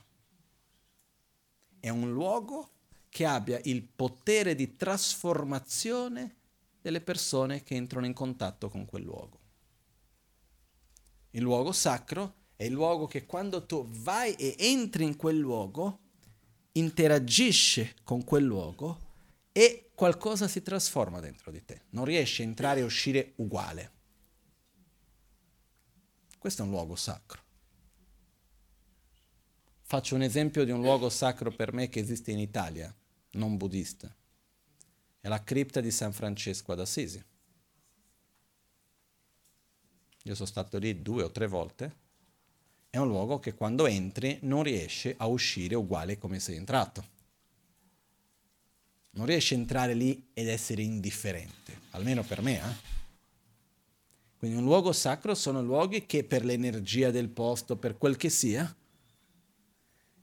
È 1.80 1.88
un 1.88 2.12
luogo 2.12 2.70
che 3.16 3.24
abbia 3.24 3.58
il 3.64 3.82
potere 3.82 4.54
di 4.54 4.76
trasformazione 4.76 6.36
delle 6.82 7.00
persone 7.00 7.62
che 7.62 7.74
entrano 7.74 8.04
in 8.04 8.12
contatto 8.12 8.68
con 8.68 8.84
quel 8.84 9.04
luogo. 9.04 9.40
Il 11.30 11.40
luogo 11.40 11.72
sacro 11.72 12.34
è 12.56 12.64
il 12.64 12.72
luogo 12.72 13.06
che 13.06 13.24
quando 13.24 13.64
tu 13.64 13.86
vai 13.88 14.34
e 14.34 14.54
entri 14.58 15.04
in 15.04 15.16
quel 15.16 15.38
luogo, 15.38 16.00
interagisce 16.72 17.94
con 18.04 18.22
quel 18.22 18.44
luogo 18.44 19.00
e 19.50 19.92
qualcosa 19.94 20.46
si 20.46 20.60
trasforma 20.60 21.18
dentro 21.18 21.50
di 21.50 21.64
te. 21.64 21.84
Non 21.92 22.04
riesci 22.04 22.42
a 22.42 22.44
entrare 22.44 22.80
e 22.80 22.84
uscire 22.84 23.32
uguale. 23.36 23.92
Questo 26.36 26.60
è 26.60 26.64
un 26.66 26.70
luogo 26.70 26.96
sacro. 26.96 27.40
Faccio 29.80 30.14
un 30.14 30.20
esempio 30.20 30.64
di 30.66 30.70
un 30.70 30.82
luogo 30.82 31.08
sacro 31.08 31.50
per 31.50 31.72
me 31.72 31.88
che 31.88 32.00
esiste 32.00 32.30
in 32.30 32.40
Italia, 32.40 32.94
non 33.36 33.56
buddista. 33.56 34.14
È 35.20 35.28
la 35.28 35.42
cripta 35.42 35.80
di 35.80 35.90
San 35.90 36.12
Francesco 36.12 36.72
ad 36.72 36.80
Assisi. 36.80 37.24
Io 40.22 40.34
sono 40.34 40.48
stato 40.48 40.78
lì 40.78 41.02
due 41.02 41.22
o 41.22 41.30
tre 41.30 41.46
volte. 41.46 42.04
È 42.90 42.98
un 42.98 43.08
luogo 43.08 43.38
che 43.38 43.54
quando 43.54 43.86
entri 43.86 44.38
non 44.42 44.62
riesce 44.62 45.14
a 45.16 45.26
uscire 45.26 45.74
uguale 45.74 46.18
come 46.18 46.40
sei 46.40 46.56
entrato. 46.56 47.14
Non 49.10 49.26
riesci 49.26 49.54
a 49.54 49.58
entrare 49.58 49.94
lì 49.94 50.28
ed 50.32 50.48
essere 50.48 50.82
indifferente, 50.82 51.80
almeno 51.90 52.22
per 52.22 52.42
me. 52.42 52.58
Eh? 52.58 52.94
Quindi 54.36 54.56
un 54.56 54.64
luogo 54.64 54.92
sacro 54.92 55.34
sono 55.34 55.62
luoghi 55.62 56.06
che 56.06 56.24
per 56.24 56.44
l'energia 56.44 57.10
del 57.10 57.28
posto, 57.28 57.76
per 57.76 57.96
quel 57.96 58.16
che 58.16 58.28
sia, 58.28 58.74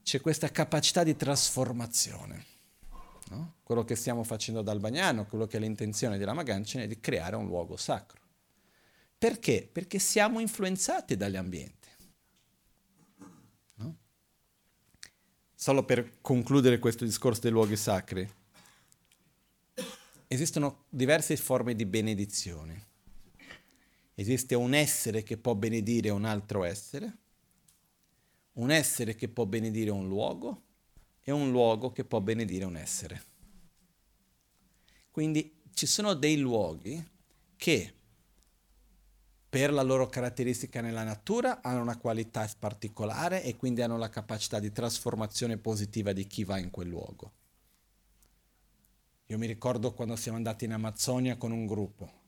c'è 0.04 0.22
questa 0.22 0.50
capacità 0.50 1.04
di 1.04 1.16
trasformazione. 1.16 2.53
No? 3.30 3.56
Quello 3.64 3.84
che 3.84 3.96
stiamo 3.96 4.24
facendo 4.24 4.60
ad 4.60 4.68
Albagnano, 4.68 5.26
quello 5.26 5.48
che 5.48 5.58
è 5.58 5.60
l'intenzione 5.60 6.18
di 6.18 6.24
Ramagancin 6.24 6.82
è 6.82 6.88
di 6.88 7.00
creare 7.00 7.36
un 7.36 7.46
luogo 7.46 7.78
sacro. 7.78 8.22
Perché? 9.18 9.68
Perché 9.72 10.00
siamo 10.00 10.40
influenzati 10.40 11.16
dagli 11.16 11.38
ambienti. 11.38 11.88
No? 13.76 13.96
Solo 15.56 15.86
per 15.86 16.20
concludere 16.20 16.80
questo 16.80 17.06
discorso 17.06 17.42
dei 17.42 17.52
luoghi 17.52 17.78
sacri, 17.78 18.30
esistono 20.28 20.86
diverse 20.90 21.38
forme 21.38 21.76
di 21.76 21.86
benedizione. 21.86 22.88
Esiste 24.16 24.56
un 24.56 24.74
essere 24.74 25.24
che 25.24 25.38
può 25.38 25.56
benedire 25.56 26.10
un 26.10 26.26
altro 26.26 26.66
essere, 26.66 27.18
un 28.54 28.70
essere 28.70 29.16
che 29.16 29.30
può 29.30 29.46
benedire 29.46 29.90
un 29.90 30.08
luogo 30.08 30.62
e 31.24 31.32
un 31.32 31.50
luogo 31.52 31.92
che 31.92 32.04
può 32.04 32.20
benedire 32.20 32.66
un 32.66 32.76
essere. 32.76 33.24
Quindi 35.10 35.62
ci 35.74 35.86
sono 35.86 36.14
dei 36.14 36.38
luoghi 36.38 37.04
che 37.56 37.94
per 39.48 39.72
la 39.72 39.84
loro 39.84 40.08
caratteristica 40.08 40.82
nella 40.82 41.04
natura 41.04 41.62
hanno 41.62 41.82
una 41.82 41.98
qualità 41.98 42.50
particolare 42.58 43.44
e 43.44 43.56
quindi 43.56 43.82
hanno 43.82 43.98
la 43.98 44.10
capacità 44.10 44.60
di 44.60 44.72
trasformazione 44.72 45.58
positiva 45.58 46.12
di 46.12 46.26
chi 46.26 46.44
va 46.44 46.58
in 46.58 46.72
quel 46.72 46.88
luogo. 46.88 47.32
Io 49.28 49.38
mi 49.38 49.46
ricordo 49.46 49.94
quando 49.94 50.16
siamo 50.16 50.38
andati 50.38 50.66
in 50.66 50.74
Amazzonia 50.74 51.38
con 51.38 51.52
un 51.52 51.66
gruppo. 51.68 52.22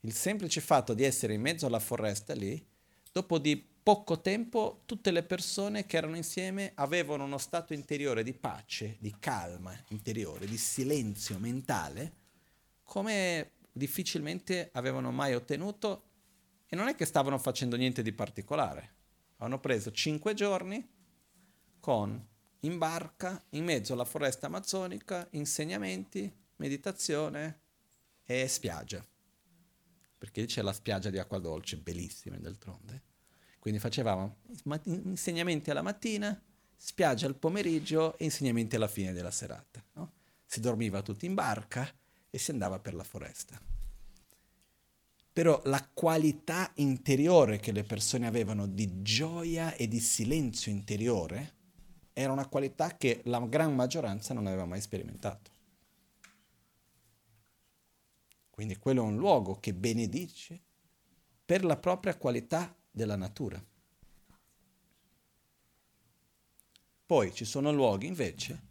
Il 0.00 0.14
semplice 0.14 0.60
fatto 0.60 0.94
di 0.94 1.04
essere 1.04 1.34
in 1.34 1.42
mezzo 1.42 1.66
alla 1.66 1.78
foresta 1.78 2.34
lì, 2.34 2.66
dopo 3.12 3.38
di 3.38 3.62
poco 3.88 4.20
tempo 4.20 4.82
tutte 4.84 5.10
le 5.10 5.22
persone 5.22 5.86
che 5.86 5.96
erano 5.96 6.14
insieme 6.14 6.72
avevano 6.74 7.24
uno 7.24 7.38
stato 7.38 7.72
interiore 7.72 8.22
di 8.22 8.34
pace, 8.34 8.96
di 8.98 9.14
calma 9.18 9.74
interiore, 9.88 10.44
di 10.44 10.58
silenzio 10.58 11.38
mentale, 11.38 12.12
come 12.82 13.52
difficilmente 13.72 14.68
avevano 14.74 15.10
mai 15.10 15.34
ottenuto 15.34 16.02
e 16.66 16.76
non 16.76 16.88
è 16.88 16.94
che 16.94 17.06
stavano 17.06 17.38
facendo 17.38 17.76
niente 17.76 18.02
di 18.02 18.12
particolare. 18.12 18.96
Hanno 19.38 19.58
preso 19.58 19.90
cinque 19.90 20.34
giorni 20.34 20.86
con 21.80 22.28
in 22.60 22.76
barca, 22.76 23.42
in 23.52 23.64
mezzo 23.64 23.94
alla 23.94 24.04
foresta 24.04 24.48
amazzonica, 24.48 25.26
insegnamenti, 25.30 26.30
meditazione 26.56 27.60
e 28.22 28.46
spiaggia. 28.48 29.02
Perché 30.18 30.44
c'è 30.44 30.60
la 30.60 30.74
spiaggia 30.74 31.08
di 31.08 31.18
acqua 31.18 31.38
dolce, 31.38 31.78
bellissima 31.78 32.36
d'altronde. 32.36 33.07
Quindi 33.58 33.80
facevamo 33.80 34.36
insegnamenti 34.84 35.70
alla 35.70 35.82
mattina, 35.82 36.40
spiaggia 36.76 37.26
al 37.26 37.36
pomeriggio 37.36 38.16
e 38.16 38.24
insegnamenti 38.24 38.76
alla 38.76 38.88
fine 38.88 39.12
della 39.12 39.30
serata. 39.30 39.82
No? 39.94 40.12
Si 40.46 40.60
dormiva 40.60 41.02
tutti 41.02 41.26
in 41.26 41.34
barca 41.34 41.88
e 42.30 42.38
si 42.38 42.50
andava 42.50 42.78
per 42.78 42.94
la 42.94 43.04
foresta. 43.04 43.60
Però 45.32 45.60
la 45.64 45.86
qualità 45.92 46.70
interiore 46.76 47.58
che 47.58 47.72
le 47.72 47.84
persone 47.84 48.26
avevano 48.26 48.66
di 48.66 49.02
gioia 49.02 49.74
e 49.74 49.86
di 49.86 50.00
silenzio 50.00 50.72
interiore 50.72 51.54
era 52.12 52.32
una 52.32 52.48
qualità 52.48 52.96
che 52.96 53.20
la 53.24 53.38
gran 53.46 53.74
maggioranza 53.74 54.34
non 54.34 54.46
aveva 54.46 54.64
mai 54.64 54.80
sperimentato. 54.80 55.50
Quindi 58.50 58.76
quello 58.76 59.02
è 59.02 59.06
un 59.06 59.16
luogo 59.16 59.60
che 59.60 59.72
benedice 59.72 60.60
per 61.44 61.64
la 61.64 61.76
propria 61.76 62.16
qualità 62.16 62.74
della 62.90 63.16
natura. 63.16 63.62
Poi 67.06 67.32
ci 67.32 67.44
sono 67.44 67.72
luoghi 67.72 68.06
invece 68.06 68.66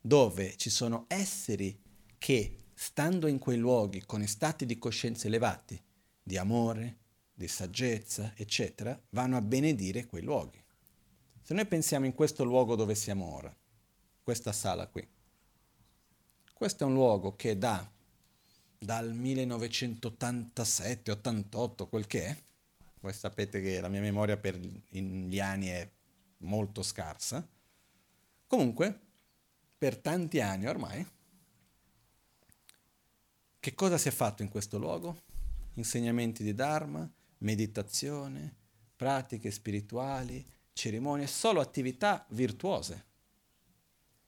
dove 0.00 0.56
ci 0.56 0.70
sono 0.70 1.04
esseri 1.08 1.78
che, 2.16 2.62
stando 2.74 3.26
in 3.26 3.38
quei 3.38 3.58
luoghi 3.58 4.04
con 4.06 4.24
stati 4.26 4.64
di 4.64 4.78
coscienza 4.78 5.26
elevati, 5.26 5.80
di 6.22 6.36
amore, 6.36 6.98
di 7.34 7.48
saggezza, 7.48 8.32
eccetera, 8.36 8.98
vanno 9.10 9.36
a 9.36 9.42
benedire 9.42 10.06
quei 10.06 10.22
luoghi. 10.22 10.62
Se 11.42 11.54
noi 11.54 11.66
pensiamo 11.66 12.06
in 12.06 12.14
questo 12.14 12.44
luogo 12.44 12.76
dove 12.76 12.94
siamo 12.94 13.34
ora, 13.34 13.54
questa 14.22 14.52
sala 14.52 14.86
qui, 14.86 15.06
questo 16.54 16.84
è 16.84 16.86
un 16.86 16.94
luogo 16.94 17.36
che 17.36 17.58
da 17.58 17.90
dal 18.78 19.12
1987-88, 19.12 21.88
quel 21.88 22.06
che 22.06 22.26
è, 22.26 22.42
voi 23.06 23.14
sapete 23.14 23.60
che 23.60 23.80
la 23.80 23.88
mia 23.88 24.00
memoria 24.00 24.36
per 24.36 24.56
gli 24.56 25.38
anni 25.38 25.68
è 25.68 25.88
molto 26.38 26.82
scarsa. 26.82 27.46
Comunque, 28.46 29.00
per 29.78 29.96
tanti 29.98 30.40
anni 30.40 30.66
ormai, 30.66 31.06
Che 33.66 33.74
cosa 33.74 33.98
si 33.98 34.06
è 34.06 34.12
fatto 34.12 34.42
in 34.42 34.48
questo 34.48 34.78
luogo? 34.78 35.22
Insegnamenti 35.74 36.44
di 36.44 36.54
Dharma, 36.54 37.10
meditazione, 37.38 38.54
pratiche 38.94 39.50
spirituali, 39.50 40.46
cerimonie, 40.72 41.26
solo 41.26 41.60
attività 41.60 42.24
virtuose. 42.28 43.06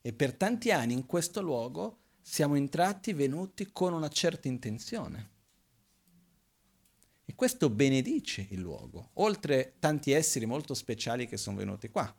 E 0.00 0.12
per 0.12 0.34
tanti 0.34 0.72
anni 0.72 0.92
in 0.94 1.06
questo 1.06 1.40
luogo 1.40 1.98
siamo 2.20 2.56
entrati, 2.56 3.12
venuti 3.12 3.70
con 3.70 3.92
una 3.92 4.08
certa 4.08 4.48
intenzione. 4.48 5.37
E 7.30 7.34
questo 7.34 7.68
benedice 7.68 8.46
il 8.52 8.60
luogo, 8.60 9.10
oltre 9.14 9.74
tanti 9.78 10.12
esseri 10.12 10.46
molto 10.46 10.72
speciali 10.72 11.26
che 11.26 11.36
sono 11.36 11.58
venuti 11.58 11.90
qua. 11.90 12.16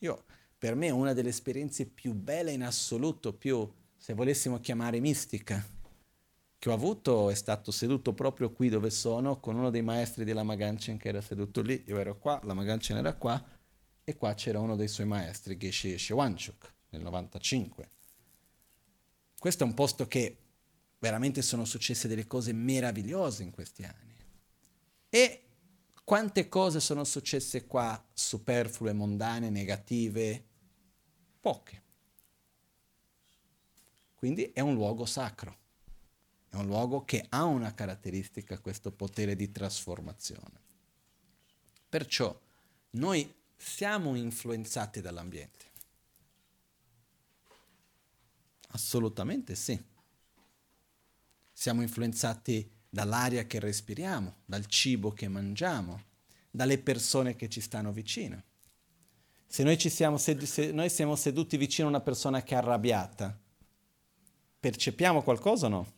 Io, 0.00 0.24
per 0.58 0.74
me, 0.74 0.90
una 0.90 1.14
delle 1.14 1.30
esperienze 1.30 1.86
più 1.86 2.12
belle 2.12 2.52
in 2.52 2.62
assoluto, 2.62 3.32
più, 3.32 3.66
se 3.96 4.12
volessimo 4.12 4.60
chiamare 4.60 5.00
mistica, 5.00 5.66
che 6.58 6.68
ho 6.68 6.74
avuto 6.74 7.30
è 7.30 7.34
stato 7.34 7.70
seduto 7.70 8.12
proprio 8.12 8.52
qui 8.52 8.68
dove 8.68 8.90
sono, 8.90 9.40
con 9.40 9.56
uno 9.56 9.70
dei 9.70 9.80
maestri 9.80 10.24
della 10.24 10.42
Maganchen 10.42 10.98
che 10.98 11.08
era 11.08 11.22
seduto 11.22 11.62
lì, 11.62 11.82
io 11.86 11.98
ero 11.98 12.18
qua, 12.18 12.38
la 12.44 12.52
Maganchen 12.52 12.98
era 12.98 13.14
qua, 13.14 13.42
e 14.04 14.16
qua 14.16 14.34
c'era 14.34 14.60
uno 14.60 14.76
dei 14.76 14.88
suoi 14.88 15.06
maestri, 15.06 15.56
Geshe 15.56 15.96
Shewanchuk, 15.96 16.74
nel 16.90 17.00
95. 17.00 17.90
Questo 19.38 19.64
è 19.64 19.66
un 19.66 19.72
posto 19.72 20.06
che 20.06 20.40
veramente 21.06 21.40
sono 21.40 21.64
successe 21.64 22.08
delle 22.08 22.26
cose 22.26 22.52
meravigliose 22.52 23.44
in 23.44 23.52
questi 23.52 23.84
anni. 23.84 24.16
E 25.08 25.42
quante 26.02 26.48
cose 26.48 26.80
sono 26.80 27.04
successe 27.04 27.64
qua, 27.64 28.04
superflue, 28.12 28.92
mondane, 28.92 29.48
negative? 29.48 30.44
Poche. 31.40 31.82
Quindi 34.16 34.50
è 34.52 34.58
un 34.58 34.74
luogo 34.74 35.06
sacro, 35.06 35.56
è 36.48 36.56
un 36.56 36.66
luogo 36.66 37.04
che 37.04 37.24
ha 37.28 37.44
una 37.44 37.72
caratteristica, 37.72 38.58
questo 38.58 38.90
potere 38.90 39.36
di 39.36 39.52
trasformazione. 39.52 40.60
Perciò 41.88 42.36
noi 42.90 43.32
siamo 43.56 44.16
influenzati 44.16 45.00
dall'ambiente. 45.00 45.64
Assolutamente 48.70 49.54
sì. 49.54 49.94
Siamo 51.58 51.80
influenzati 51.80 52.70
dall'aria 52.86 53.46
che 53.46 53.58
respiriamo, 53.58 54.40
dal 54.44 54.66
cibo 54.66 55.12
che 55.12 55.26
mangiamo, 55.26 56.02
dalle 56.50 56.76
persone 56.76 57.34
che 57.34 57.48
ci 57.48 57.62
stanno 57.62 57.92
vicino. 57.92 58.42
Se 59.46 59.62
noi, 59.62 59.78
siamo 59.78 60.18
sed- 60.18 60.42
se 60.42 60.70
noi 60.70 60.90
siamo 60.90 61.16
seduti 61.16 61.56
vicino 61.56 61.86
a 61.86 61.90
una 61.92 62.02
persona 62.02 62.42
che 62.42 62.54
è 62.54 62.58
arrabbiata, 62.58 63.40
percepiamo 64.60 65.22
qualcosa 65.22 65.64
o 65.64 65.68
no? 65.70 65.92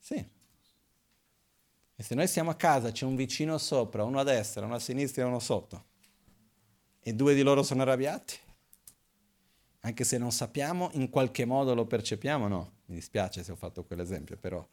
Sì. 0.00 0.16
E 1.94 2.02
se 2.02 2.14
noi 2.16 2.26
siamo 2.26 2.50
a 2.50 2.56
casa, 2.56 2.90
c'è 2.90 3.04
un 3.04 3.14
vicino 3.14 3.56
sopra, 3.56 4.02
uno 4.02 4.18
a 4.18 4.24
destra, 4.24 4.66
uno 4.66 4.74
a 4.74 4.80
sinistra 4.80 5.22
e 5.22 5.26
uno 5.26 5.38
sotto, 5.38 5.84
e 6.98 7.14
due 7.14 7.36
di 7.36 7.42
loro 7.42 7.62
sono 7.62 7.82
arrabbiati, 7.82 8.36
anche 9.82 10.02
se 10.02 10.18
non 10.18 10.32
sappiamo, 10.32 10.90
in 10.94 11.08
qualche 11.08 11.44
modo 11.44 11.72
lo 11.72 11.86
percepiamo, 11.86 12.48
no? 12.48 12.75
Mi 12.86 12.94
dispiace 12.94 13.42
se 13.42 13.52
ho 13.52 13.56
fatto 13.56 13.84
quell'esempio, 13.84 14.36
però 14.36 14.66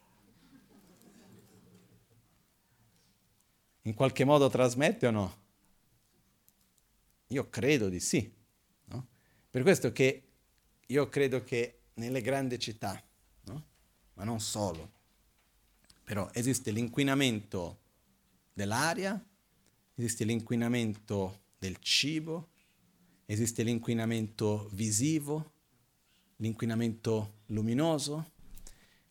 in 3.82 3.94
qualche 3.94 4.24
modo 4.24 4.48
trasmette 4.48 5.06
o 5.06 5.10
no? 5.10 5.42
Io 7.28 7.48
credo 7.50 7.88
di 7.88 8.00
sì. 8.00 8.32
No? 8.86 9.06
Per 9.50 9.62
questo 9.62 9.92
che 9.92 10.22
io 10.86 11.08
credo 11.08 11.42
che 11.42 11.80
nelle 11.94 12.20
grandi 12.20 12.58
città, 12.58 13.02
no? 13.44 13.64
ma 14.14 14.24
non 14.24 14.40
solo, 14.40 14.92
però 16.04 16.28
esiste 16.32 16.70
l'inquinamento 16.70 17.80
dell'aria, 18.52 19.22
esiste 19.94 20.24
l'inquinamento 20.24 21.42
del 21.58 21.78
cibo, 21.78 22.52
Esiste 23.26 23.62
l'inquinamento 23.62 24.68
visivo, 24.72 25.52
l'inquinamento 26.36 27.43
luminoso, 27.46 28.32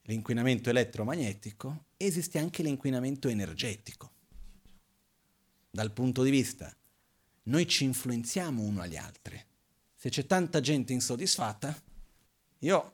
l'inquinamento 0.04 0.70
elettromagnetico, 0.70 1.86
esiste 1.98 2.40
anche 2.40 2.64
l'inquinamento 2.64 3.28
energetico. 3.28 4.12
Dal 5.70 5.92
punto 5.92 6.24
di 6.24 6.30
vista, 6.30 6.76
noi 7.44 7.68
ci 7.68 7.84
influenziamo 7.84 8.62
uno 8.62 8.82
agli 8.82 8.98
altri. 8.98 9.44
Se 9.96 10.10
c'è 10.10 10.26
tanta 10.26 10.60
gente 10.60 10.94
insoddisfatta, 10.94 11.82
io 12.60 12.94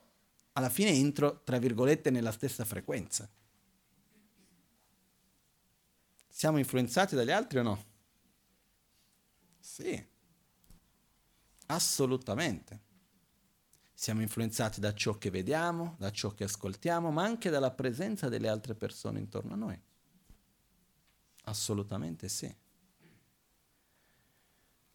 alla 0.53 0.69
fine 0.69 0.89
entro, 0.91 1.41
tra 1.43 1.57
virgolette, 1.57 2.09
nella 2.09 2.31
stessa 2.31 2.65
frequenza. 2.65 3.29
Siamo 6.27 6.57
influenzati 6.57 7.15
dagli 7.15 7.31
altri 7.31 7.59
o 7.59 7.63
no? 7.63 7.85
Sì. 9.59 10.05
Assolutamente. 11.67 12.87
Siamo 13.99 14.21
influenzati 14.21 14.79
da 14.79 14.93
ciò 14.93 15.17
che 15.17 15.29
vediamo, 15.29 15.95
da 15.97 16.09
ciò 16.09 16.33
che 16.33 16.45
ascoltiamo, 16.45 17.11
ma 17.11 17.25
anche 17.25 17.49
dalla 17.49 17.71
presenza 17.71 18.29
delle 18.29 18.47
altre 18.47 18.73
persone 18.73 19.19
intorno 19.19 19.51
a 19.51 19.57
noi. 19.57 19.77
Assolutamente 21.43 22.29
sì. 22.29 22.49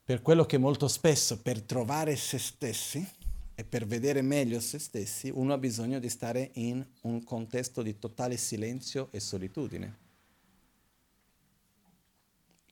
Per 0.03 0.23
quello 0.23 0.47
che 0.47 0.57
molto 0.57 0.89
spesso 0.89 1.43
per 1.43 1.61
trovare 1.61 2.17
se 2.17 2.39
stessi 2.39 3.07
e 3.55 3.63
per 3.63 3.85
vedere 3.85 4.23
meglio 4.23 4.59
se 4.59 4.79
stessi, 4.79 5.29
uno 5.29 5.53
ha 5.53 5.59
bisogno 5.59 5.99
di 5.99 6.09
stare 6.09 6.53
in 6.55 6.83
un 7.03 7.23
contesto 7.25 7.83
di 7.83 7.99
totale 7.99 8.39
silenzio 8.39 9.09
e 9.11 9.21
solitudine, 9.21 9.99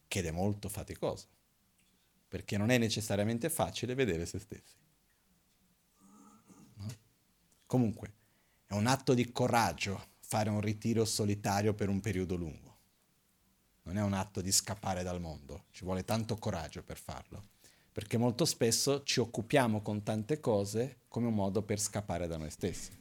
che 0.09 0.23
è 0.23 0.31
molto 0.31 0.71
faticoso 0.71 1.27
perché 2.27 2.57
non 2.57 2.71
è 2.71 2.79
necessariamente 2.79 3.51
facile 3.51 3.95
vedere 3.95 4.25
se 4.25 4.39
stessi. 4.39 4.81
Comunque, 7.73 8.13
è 8.67 8.75
un 8.75 8.87
atto 8.87 9.15
di 9.15 9.33
coraggio 9.33 10.09
fare 10.21 10.51
un 10.51 10.61
ritiro 10.61 11.07
solitario 11.07 11.73
per 11.73 11.89
un 11.89 12.01
periodo 12.01 12.35
lungo. 12.35 12.77
Non 13.85 13.97
è 13.97 14.03
un 14.03 14.13
atto 14.13 14.43
di 14.43 14.53
scappare 14.53 15.03
dal 15.03 15.23
mondo, 15.23 15.65
ci 15.71 15.83
vuole 15.83 16.05
tanto 16.05 16.37
coraggio 16.37 16.83
per 16.83 16.99
farlo, 16.99 17.43
perché 17.91 18.19
molto 18.19 18.45
spesso 18.45 19.05
ci 19.05 19.21
occupiamo 19.21 19.81
con 19.81 20.03
tante 20.03 20.39
cose 20.39 20.99
come 21.09 21.29
un 21.29 21.35
modo 21.35 21.63
per 21.63 21.81
scappare 21.81 22.27
da 22.27 22.37
noi 22.37 22.51
stessi. 22.51 22.95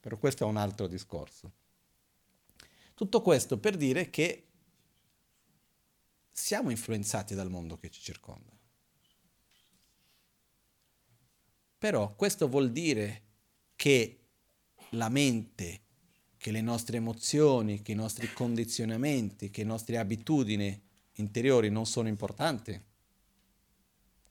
Però 0.00 0.16
questo 0.16 0.42
è 0.42 0.48
un 0.48 0.56
altro 0.56 0.88
discorso. 0.88 1.52
Tutto 2.94 3.22
questo 3.22 3.60
per 3.60 3.76
dire 3.76 4.10
che 4.10 4.48
siamo 6.32 6.70
influenzati 6.70 7.36
dal 7.36 7.48
mondo 7.48 7.78
che 7.78 7.90
ci 7.90 8.00
circonda. 8.00 8.50
Però 11.78 12.12
questo 12.16 12.48
vuol 12.48 12.72
dire 12.72 13.22
che 13.76 14.18
la 14.90 15.08
mente, 15.08 15.80
che 16.36 16.50
le 16.50 16.60
nostre 16.60 16.98
emozioni, 16.98 17.82
che 17.82 17.92
i 17.92 17.96
nostri 17.96 18.32
condizionamenti, 18.32 19.50
che 19.50 19.62
le 19.62 19.68
nostre 19.68 19.98
abitudini 19.98 20.82
interiori 21.14 21.70
non 21.70 21.86
sono 21.86 22.08
importanti? 22.08 22.80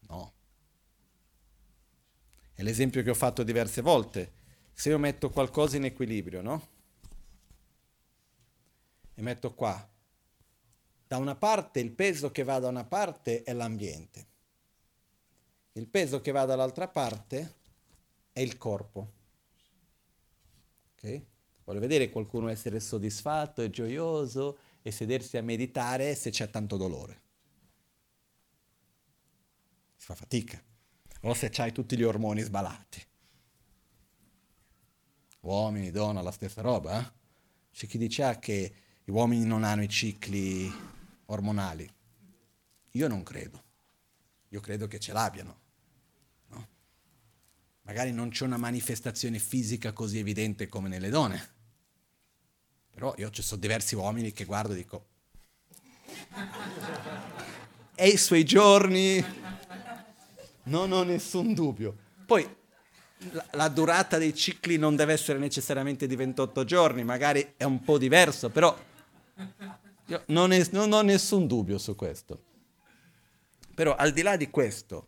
No. 0.02 0.34
È 2.54 2.62
l'esempio 2.62 3.02
che 3.04 3.10
ho 3.10 3.16
fatto 3.16 3.44
diverse 3.44 3.82
volte. 3.82 4.34
Se 4.74 4.90
io 4.90 5.00
metto 5.00 5.30
qualcosa 5.30 5.78
in 5.78 5.86
equilibrio, 5.86 6.42
no? 6.42 6.68
E 9.16 9.22
metto 9.22 9.54
qua, 9.54 9.90
da 11.08 11.18
una 11.18 11.36
parte 11.36 11.80
il 11.80 11.92
peso 11.92 12.32
che 12.32 12.44
va 12.44 12.60
da 12.60 12.70
una 12.70 12.84
parte 12.84 13.44
è 13.44 13.54
l'ambiente, 13.54 14.28
il 15.74 15.88
peso 15.88 16.22
che 16.22 16.32
va 16.32 16.46
dall'altra 16.46 16.88
parte 16.88 17.56
è 18.32 18.40
il 18.40 18.58
corpo. 18.58 19.22
Ok? 21.04 21.22
Voglio 21.66 21.80
vedere 21.80 22.10
qualcuno 22.10 22.48
essere 22.48 22.80
soddisfatto 22.80 23.62
e 23.62 23.70
gioioso 23.70 24.58
e 24.82 24.92
sedersi 24.92 25.38
a 25.38 25.44
meditare 25.44 26.16
se 26.16 26.30
c'è 26.30 26.50
tanto 26.50 26.78
dolore. 26.78 27.22
Si 29.96 30.06
fa 30.06 30.16
fatica. 30.16 30.62
O 31.22 31.34
se 31.34 31.50
c'hai 31.50 31.72
tutti 31.72 31.98
gli 31.98 32.04
ormoni 32.04 32.42
sbalati. 32.42 33.02
Uomini, 35.42 35.92
donna, 35.92 36.22
la 36.22 36.32
stessa 36.32 36.62
roba. 36.62 37.00
Eh? 37.00 37.12
C'è 37.72 37.88
chi 37.88 37.98
dice 37.98 38.24
ah, 38.24 38.40
che 38.40 38.76
gli 39.04 39.12
uomini 39.12 39.46
non 39.46 39.64
hanno 39.64 39.84
i 39.84 39.90
cicli 39.90 40.70
ormonali. 41.26 41.90
Io 42.92 43.08
non 43.08 43.24
credo. 43.24 43.64
Io 44.50 44.60
credo 44.60 44.88
che 44.88 45.00
ce 45.00 45.14
l'abbiano. 45.14 45.62
Magari 47.84 48.12
non 48.12 48.30
c'è 48.30 48.46
una 48.46 48.58
manifestazione 48.58 49.40
fisica 49.40 49.92
così 49.92 50.20
evidente 50.20 50.68
come 50.68 50.90
nelle 50.90 51.10
donne. 51.10 51.52
Però 52.94 53.14
io 53.18 53.30
ci 53.30 53.42
sono 53.42 53.60
diversi 53.60 53.96
uomini 53.96 54.32
che 54.32 54.46
guardo 54.46 54.74
e 54.74 54.76
dico... 54.76 55.06
e 57.96 58.08
i 58.08 58.18
suoi 58.18 58.44
giorni... 58.44 59.42
Non 60.66 60.94
ho 60.94 61.04
nessun 61.04 61.54
dubbio. 61.54 61.98
Poi 62.26 62.48
la, 63.32 63.46
la 63.52 63.68
durata 63.68 64.18
dei 64.18 64.34
cicli 64.34 64.78
non 64.78 64.96
deve 64.96 65.14
essere 65.14 65.40
necessariamente 65.40 66.08
di 66.08 66.16
28 66.16 66.64
giorni, 66.64 67.04
magari 67.04 67.54
è 67.58 67.64
un 67.64 67.84
po' 67.84 67.98
diverso, 67.98 68.50
però 68.50 68.78
non, 70.28 70.52
è, 70.52 70.68
non 70.72 70.92
ho 70.94 71.02
nessun 71.02 71.48
dubbio 71.48 71.78
su 71.78 71.96
questo. 71.96 72.44
Però 73.74 73.96
al 73.96 74.12
di 74.12 74.22
là 74.22 74.38
di 74.38 74.50
questo, 74.50 75.08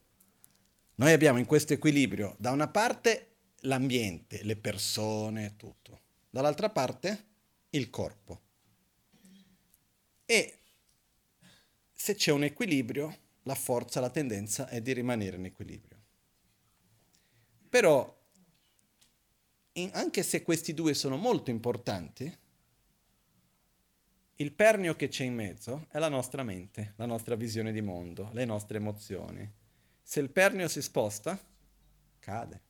noi 0.95 1.11
abbiamo 1.11 1.39
in 1.39 1.45
questo 1.45 1.73
equilibrio 1.73 2.35
da 2.39 2.51
una 2.51 2.67
parte 2.67 3.35
l'ambiente, 3.61 4.43
le 4.43 4.55
persone, 4.55 5.55
tutto, 5.57 6.01
dall'altra 6.29 6.69
parte 6.69 7.25
il 7.71 7.89
corpo. 7.89 8.41
E 10.25 10.59
se 11.91 12.15
c'è 12.15 12.31
un 12.31 12.43
equilibrio, 12.43 13.23
la 13.43 13.55
forza, 13.55 13.99
la 13.99 14.09
tendenza 14.09 14.67
è 14.67 14.81
di 14.81 14.93
rimanere 14.93 15.37
in 15.37 15.45
equilibrio. 15.45 16.01
Però, 17.69 18.23
in, 19.73 19.89
anche 19.93 20.23
se 20.23 20.43
questi 20.43 20.73
due 20.73 20.93
sono 20.93 21.17
molto 21.17 21.49
importanti, 21.49 22.37
il 24.37 24.51
pernio 24.51 24.95
che 24.95 25.07
c'è 25.07 25.23
in 25.23 25.33
mezzo 25.33 25.87
è 25.89 25.99
la 25.99 26.09
nostra 26.09 26.43
mente, 26.43 26.93
la 26.97 27.05
nostra 27.05 27.35
visione 27.35 27.71
di 27.71 27.81
mondo, 27.81 28.29
le 28.33 28.45
nostre 28.45 28.77
emozioni. 28.77 29.63
Se 30.07 30.19
il 30.19 30.29
pernio 30.29 30.67
si 30.67 30.83
sposta, 30.83 31.37
cade. 32.19 32.61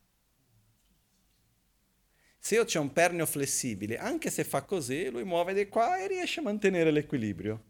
Se 2.40 2.56
io 2.56 2.64
c'è 2.64 2.80
un 2.80 2.94
pernio 2.94 3.26
flessibile, 3.26 3.98
anche 3.98 4.30
se 4.30 4.46
fa 4.46 4.62
così, 4.64 5.10
lui 5.10 5.26
muove 5.26 5.54
di 5.54 5.68
qua 5.68 5.98
e 5.98 6.08
riesce 6.08 6.40
a 6.40 6.44
mantenere 6.44 6.92
l'equilibrio. 6.92 7.62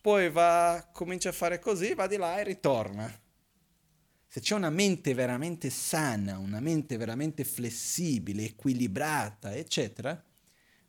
Poi 0.00 0.30
va, 0.30 0.88
comincia 0.92 1.30
a 1.30 1.32
fare 1.32 1.58
così, 1.58 1.92
va 1.94 2.06
di 2.06 2.16
là 2.16 2.38
e 2.38 2.44
ritorna. 2.44 3.20
Se 4.28 4.40
c'è 4.40 4.54
una 4.54 4.70
mente 4.70 5.12
veramente 5.12 5.68
sana, 5.68 6.38
una 6.38 6.60
mente 6.60 6.96
veramente 6.96 7.42
flessibile, 7.42 8.44
equilibrata, 8.44 9.56
eccetera, 9.56 10.24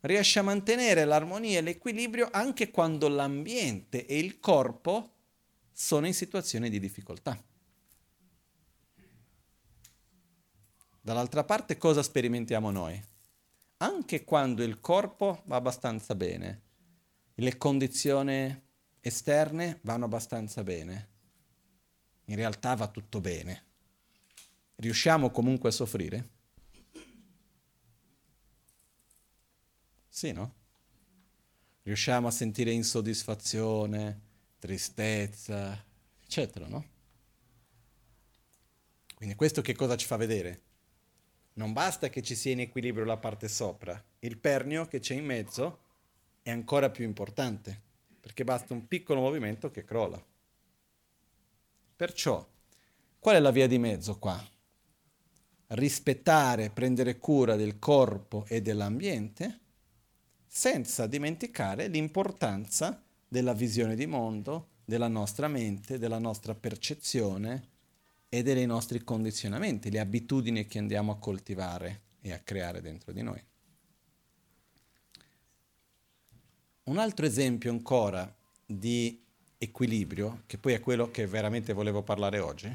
riesce 0.02 0.38
a 0.38 0.42
mantenere 0.42 1.04
l'armonia 1.04 1.58
e 1.58 1.62
l'equilibrio 1.62 2.28
anche 2.30 2.70
quando 2.70 3.08
l'ambiente 3.08 4.06
e 4.06 4.16
il 4.16 4.38
corpo 4.38 5.10
sono 5.72 6.06
in 6.06 6.14
situazioni 6.14 6.70
di 6.70 6.78
difficoltà. 6.78 7.36
Dall'altra 11.04 11.44
parte 11.44 11.76
cosa 11.76 12.02
sperimentiamo 12.02 12.70
noi? 12.70 12.98
Anche 13.76 14.24
quando 14.24 14.62
il 14.62 14.80
corpo 14.80 15.42
va 15.44 15.56
abbastanza 15.56 16.14
bene, 16.14 16.62
le 17.34 17.58
condizioni 17.58 18.62
esterne 19.00 19.80
vanno 19.82 20.06
abbastanza 20.06 20.62
bene, 20.62 21.08
in 22.24 22.36
realtà 22.36 22.74
va 22.74 22.88
tutto 22.88 23.20
bene. 23.20 23.64
Riusciamo 24.76 25.28
comunque 25.28 25.68
a 25.68 25.72
soffrire? 25.72 26.28
Sì, 30.08 30.32
no? 30.32 30.54
Riusciamo 31.82 32.28
a 32.28 32.30
sentire 32.30 32.70
insoddisfazione, 32.70 34.20
tristezza, 34.58 35.84
eccetera, 36.22 36.66
no? 36.66 36.82
Quindi 39.14 39.34
questo 39.34 39.60
che 39.60 39.74
cosa 39.74 39.96
ci 39.98 40.06
fa 40.06 40.16
vedere? 40.16 40.72
Non 41.54 41.72
basta 41.72 42.08
che 42.08 42.22
ci 42.22 42.34
sia 42.34 42.52
in 42.52 42.60
equilibrio 42.60 43.04
la 43.04 43.16
parte 43.16 43.48
sopra, 43.48 44.02
il 44.20 44.38
pernio 44.38 44.86
che 44.86 44.98
c'è 44.98 45.14
in 45.14 45.24
mezzo 45.24 45.78
è 46.42 46.50
ancora 46.50 46.90
più 46.90 47.04
importante, 47.04 47.80
perché 48.20 48.42
basta 48.42 48.74
un 48.74 48.88
piccolo 48.88 49.20
movimento 49.20 49.70
che 49.70 49.84
crolla. 49.84 50.22
Perciò, 51.96 52.44
qual 53.20 53.36
è 53.36 53.38
la 53.38 53.52
via 53.52 53.68
di 53.68 53.78
mezzo 53.78 54.18
qua? 54.18 54.42
Rispettare, 55.68 56.70
prendere 56.70 57.18
cura 57.18 57.54
del 57.54 57.78
corpo 57.78 58.44
e 58.48 58.60
dell'ambiente 58.60 59.60
senza 60.46 61.06
dimenticare 61.06 61.86
l'importanza 61.86 63.02
della 63.28 63.54
visione 63.54 63.94
di 63.94 64.06
mondo, 64.06 64.70
della 64.84 65.08
nostra 65.08 65.48
mente, 65.48 65.98
della 65.98 66.18
nostra 66.18 66.54
percezione 66.54 67.72
e 68.28 68.42
dei 68.42 68.66
nostri 68.66 69.02
condizionamenti, 69.04 69.90
le 69.90 70.00
abitudini 70.00 70.66
che 70.66 70.78
andiamo 70.78 71.12
a 71.12 71.18
coltivare 71.18 72.00
e 72.20 72.32
a 72.32 72.38
creare 72.38 72.80
dentro 72.80 73.12
di 73.12 73.22
noi. 73.22 73.42
Un 76.84 76.98
altro 76.98 77.26
esempio 77.26 77.70
ancora 77.70 78.32
di 78.66 79.22
equilibrio, 79.58 80.42
che 80.46 80.58
poi 80.58 80.74
è 80.74 80.80
quello 80.80 81.10
che 81.10 81.26
veramente 81.26 81.72
volevo 81.72 82.02
parlare 82.02 82.38
oggi, 82.40 82.74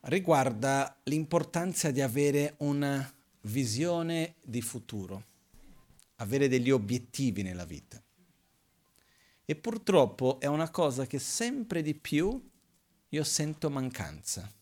riguarda 0.00 0.98
l'importanza 1.04 1.90
di 1.90 2.00
avere 2.00 2.54
una 2.58 3.12
visione 3.42 4.34
di 4.42 4.60
futuro 4.62 5.32
avere 6.16 6.48
degli 6.48 6.70
obiettivi 6.70 7.42
nella 7.42 7.64
vita. 7.64 8.02
E 9.46 9.56
purtroppo 9.56 10.38
è 10.40 10.46
una 10.46 10.70
cosa 10.70 11.06
che 11.06 11.18
sempre 11.18 11.82
di 11.82 11.94
più 11.94 12.50
io 13.14 13.22
sento 13.22 13.70
mancanza. 13.70 14.52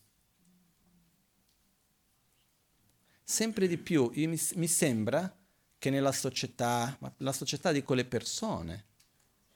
Sempre 3.23 3.67
di 3.67 3.77
più 3.77 4.11
mi, 4.13 4.67
sembra 4.67 5.35
che 5.79 5.89
nella 5.89 6.11
società, 6.11 6.95
ma 6.99 7.11
la 7.17 7.31
società 7.31 7.71
dico 7.71 7.95
le 7.95 8.05
persone, 8.05 8.85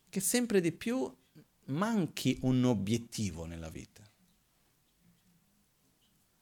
che 0.09 0.19
sempre 0.19 0.61
di 0.61 0.71
più 0.71 1.15
manchi 1.65 2.39
un 2.41 2.63
obiettivo 2.63 3.45
nella 3.45 3.69
vita. 3.69 4.01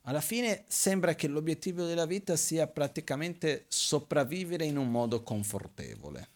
Alla 0.07 0.21
fine 0.21 0.63
sembra 0.67 1.15
che 1.15 1.27
l'obiettivo 1.27 1.83
della 1.83 2.05
vita 2.05 2.37
sia 2.37 2.67
praticamente 2.67 3.65
sopravvivere 3.67 4.63
in 4.63 4.77
un 4.77 4.89
modo 4.89 5.23
confortevole. 5.23 6.34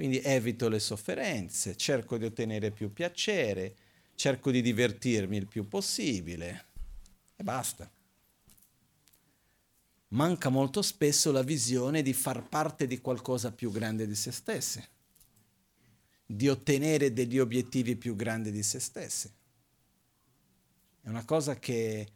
Quindi 0.00 0.22
evito 0.22 0.70
le 0.70 0.78
sofferenze, 0.78 1.76
cerco 1.76 2.16
di 2.16 2.24
ottenere 2.24 2.70
più 2.70 2.90
piacere, 2.90 3.76
cerco 4.14 4.50
di 4.50 4.62
divertirmi 4.62 5.36
il 5.36 5.46
più 5.46 5.68
possibile 5.68 6.68
e 7.36 7.42
basta. 7.42 7.86
Manca 10.08 10.48
molto 10.48 10.80
spesso 10.80 11.30
la 11.32 11.42
visione 11.42 12.00
di 12.00 12.14
far 12.14 12.48
parte 12.48 12.86
di 12.86 12.98
qualcosa 13.02 13.52
più 13.52 13.70
grande 13.70 14.06
di 14.06 14.14
se 14.14 14.32
stessi, 14.32 14.82
di 16.24 16.48
ottenere 16.48 17.12
degli 17.12 17.38
obiettivi 17.38 17.94
più 17.94 18.16
grandi 18.16 18.50
di 18.50 18.62
se 18.62 18.80
stessi. 18.80 19.30
È 21.02 21.08
una 21.10 21.26
cosa 21.26 21.58
che 21.58 22.08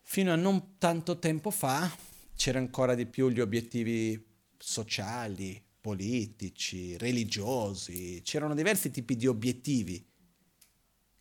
fino 0.00 0.32
a 0.32 0.36
non 0.36 0.78
tanto 0.78 1.20
tempo 1.20 1.52
fa 1.52 1.96
c'era 2.34 2.58
ancora 2.58 2.96
di 2.96 3.06
più 3.06 3.28
gli 3.28 3.38
obiettivi 3.38 4.20
sociali, 4.58 5.68
politici, 5.80 6.96
religiosi, 6.96 8.20
c'erano 8.22 8.54
diversi 8.54 8.90
tipi 8.90 9.16
di 9.16 9.26
obiettivi. 9.26 10.06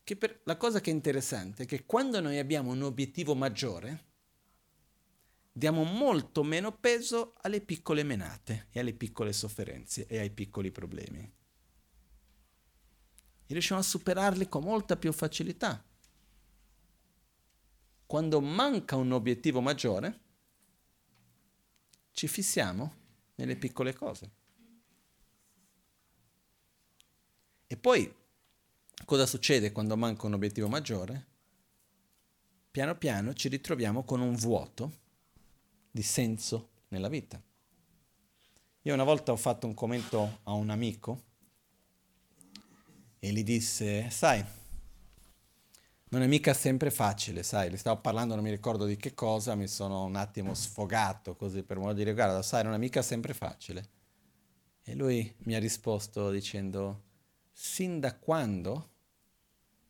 Per, 0.04 0.42
la 0.46 0.58
cosa 0.58 0.82
che 0.82 0.90
è 0.90 0.94
interessante 0.94 1.64
è 1.64 1.66
che 1.68 1.86
quando 1.86 2.20
noi 2.20 2.40
abbiamo 2.40 2.72
un 2.72 2.82
obiettivo 2.82 3.36
maggiore, 3.36 4.06
diamo 5.52 5.84
molto 5.84 6.44
meno 6.44 6.76
peso 6.76 7.36
alle 7.42 7.62
piccole 7.62 8.02
menate 8.04 8.68
e 8.72 8.80
alle 8.80 8.94
piccole 8.94 9.34
sofferenze 9.34 10.08
e 10.08 10.18
ai 10.18 10.32
piccoli 10.32 10.72
problemi. 10.72 11.20
E 11.20 11.34
riusciamo 13.54 13.80
a 13.80 13.84
superarli 13.84 14.50
con 14.50 14.64
molta 14.64 14.98
più 14.98 15.12
facilità 15.12 15.84
quando 18.10 18.42
manca 18.42 18.96
un 18.96 19.12
obiettivo 19.12 19.62
maggiore, 19.62 20.20
ci 22.10 22.28
fissiamo 22.28 22.96
nelle 23.36 23.56
piccole 23.56 23.94
cose. 23.94 24.32
E 27.68 27.69
poi 27.80 28.14
cosa 29.06 29.26
succede 29.26 29.72
quando 29.72 29.98
manca 29.98 30.28
un 30.28 30.34
obiettivo 30.34 30.68
maggiore? 30.68 31.28
Piano 32.72 32.96
piano 32.96 33.34
ci 33.34 33.48
ritroviamo 33.48 34.04
con 34.04 34.22
un 34.22 34.36
vuoto 34.36 34.92
di 35.90 36.02
senso 36.04 36.70
nella 36.90 37.08
vita. 37.08 37.42
Io 38.84 38.94
una 38.94 39.04
volta 39.04 39.32
ho 39.32 39.38
fatto 39.38 39.68
un 39.68 39.74
commento 39.74 40.40
a 40.44 40.54
un 40.54 40.70
amico 40.70 41.24
e 43.20 43.32
gli 43.32 43.44
disse, 43.44 44.10
sai, 44.10 44.44
non 46.12 46.22
è 46.22 46.28
mica 46.28 46.54
sempre 46.54 46.90
facile, 46.90 47.44
sai, 47.44 47.70
le 47.70 47.78
stavo 47.78 48.00
parlando, 48.00 48.36
non 48.36 48.44
mi 48.44 48.50
ricordo 48.50 48.86
di 48.86 48.96
che 48.96 49.14
cosa, 49.14 49.56
mi 49.56 49.68
sono 49.68 50.06
un 50.06 50.16
attimo 50.16 50.54
sfogato 50.54 51.36
così 51.36 51.64
per 51.64 51.78
modo 51.78 51.94
di 51.94 52.00
dire, 52.00 52.14
guarda, 52.14 52.42
sai, 52.42 52.64
non 52.64 52.74
è 52.74 52.78
mica 52.78 53.02
sempre 53.02 53.34
facile. 53.34 53.90
E 54.84 54.96
lui 54.96 55.36
mi 55.40 55.54
ha 55.54 55.60
risposto 55.60 56.32
dicendo, 56.32 57.09
sin 57.62 58.00
da 58.00 58.18
quando 58.18 58.90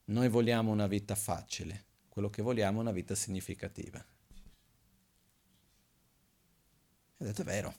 noi 0.06 0.28
vogliamo 0.28 0.72
una 0.72 0.88
vita 0.88 1.14
facile, 1.14 1.86
quello 2.10 2.32
che 2.32 2.42
vogliamo 2.42 2.80
è 2.80 2.82
una 2.82 2.92
vita 2.92 3.14
significativa. 3.14 4.04
E 7.18 7.24
detto, 7.24 7.42
è 7.42 7.46
vero. 7.46 7.76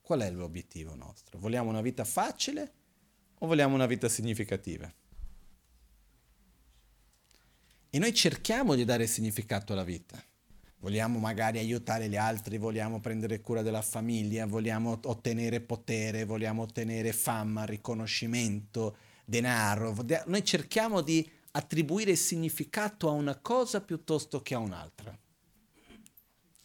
Qual 0.00 0.20
è 0.20 0.30
l'obiettivo 0.32 0.96
nostro? 0.96 1.38
Vogliamo 1.38 1.70
una 1.70 1.82
vita 1.82 2.04
facile? 2.04 2.72
o 3.38 3.46
vogliamo 3.46 3.74
una 3.76 3.86
vita 3.86 4.08
significativa? 4.08 4.92
E 7.90 7.98
noi 7.98 8.12
cerchiamo 8.12 8.74
di 8.74 8.84
dare 8.84 9.06
significato 9.06 9.72
alla 9.72 9.84
vita. 9.84 10.20
Vogliamo 10.86 11.18
magari 11.18 11.58
aiutare 11.58 12.08
gli 12.08 12.14
altri, 12.14 12.58
vogliamo 12.58 13.00
prendere 13.00 13.40
cura 13.40 13.60
della 13.60 13.82
famiglia, 13.82 14.46
vogliamo 14.46 15.00
ottenere 15.06 15.60
potere, 15.60 16.24
vogliamo 16.24 16.62
ottenere 16.62 17.12
fama, 17.12 17.64
riconoscimento, 17.64 18.96
denaro. 19.24 19.96
Noi 20.26 20.44
cerchiamo 20.44 21.00
di 21.00 21.28
attribuire 21.50 22.14
significato 22.14 23.08
a 23.08 23.10
una 23.10 23.34
cosa 23.34 23.80
piuttosto 23.80 24.42
che 24.42 24.54
a 24.54 24.60
un'altra. 24.60 25.18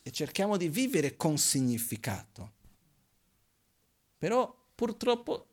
E 0.03 0.11
cerchiamo 0.11 0.55
di 0.55 0.69
vivere 0.69 1.15
con 1.15 1.39
significato. 1.39 2.51
Però 4.19 4.55
purtroppo 4.75 5.47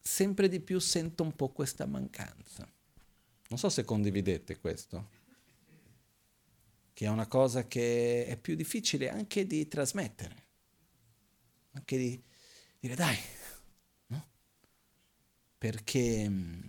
sempre 0.00 0.48
di 0.48 0.60
più 0.60 0.78
sento 0.78 1.24
un 1.24 1.34
po' 1.34 1.48
questa 1.48 1.86
mancanza. 1.86 2.70
Non 3.48 3.58
so 3.58 3.68
se 3.68 3.82
condividete 3.82 4.60
questo 4.60 5.21
che 6.92 7.06
è 7.06 7.08
una 7.08 7.26
cosa 7.26 7.66
che 7.66 8.26
è 8.26 8.36
più 8.36 8.54
difficile 8.54 9.10
anche 9.10 9.46
di 9.46 9.66
trasmettere, 9.66 10.46
anche 11.72 11.96
di 11.96 12.22
dire 12.78 12.94
dai, 12.94 13.16
no? 14.06 14.28
Perché 15.56 16.28
mm, 16.28 16.60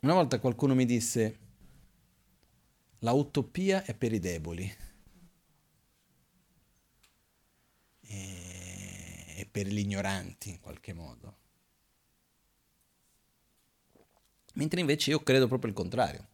una 0.00 0.14
volta 0.14 0.38
qualcuno 0.38 0.74
mi 0.74 0.84
disse 0.84 1.38
la 3.00 3.12
utopia 3.12 3.82
è 3.84 3.94
per 3.94 4.12
i 4.12 4.20
deboli 4.20 4.72
e, 8.00 9.34
e 9.36 9.48
per 9.50 9.66
gli 9.66 9.78
ignoranti 9.78 10.50
in 10.50 10.60
qualche 10.60 10.92
modo. 10.92 11.36
Mentre 14.54 14.80
invece 14.80 15.10
io 15.10 15.22
credo 15.22 15.48
proprio 15.48 15.70
il 15.70 15.76
contrario. 15.76 16.28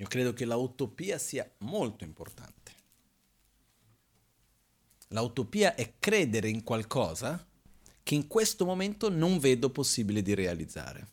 Io 0.00 0.06
credo 0.06 0.32
che 0.32 0.46
l'utopia 0.46 1.18
sia 1.18 1.48
molto 1.58 2.04
importante. 2.04 2.72
L'utopia 5.08 5.74
è 5.74 5.94
credere 5.98 6.48
in 6.48 6.62
qualcosa 6.62 7.44
che 8.02 8.14
in 8.14 8.28
questo 8.28 8.64
momento 8.64 9.08
non 9.08 9.38
vedo 9.38 9.70
possibile 9.70 10.22
di 10.22 10.34
realizzare, 10.34 11.08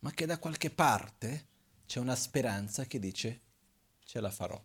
ma 0.00 0.10
che 0.10 0.26
da 0.26 0.38
qualche 0.38 0.70
parte 0.70 1.46
c'è 1.86 2.00
una 2.00 2.16
speranza 2.16 2.84
che 2.84 2.98
dice 2.98 3.40
ce 4.04 4.20
la 4.20 4.30
farò. 4.30 4.60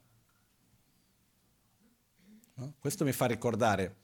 No? 2.56 2.74
Questo 2.80 3.04
mi 3.04 3.12
fa 3.12 3.28
ricordare 3.28 3.98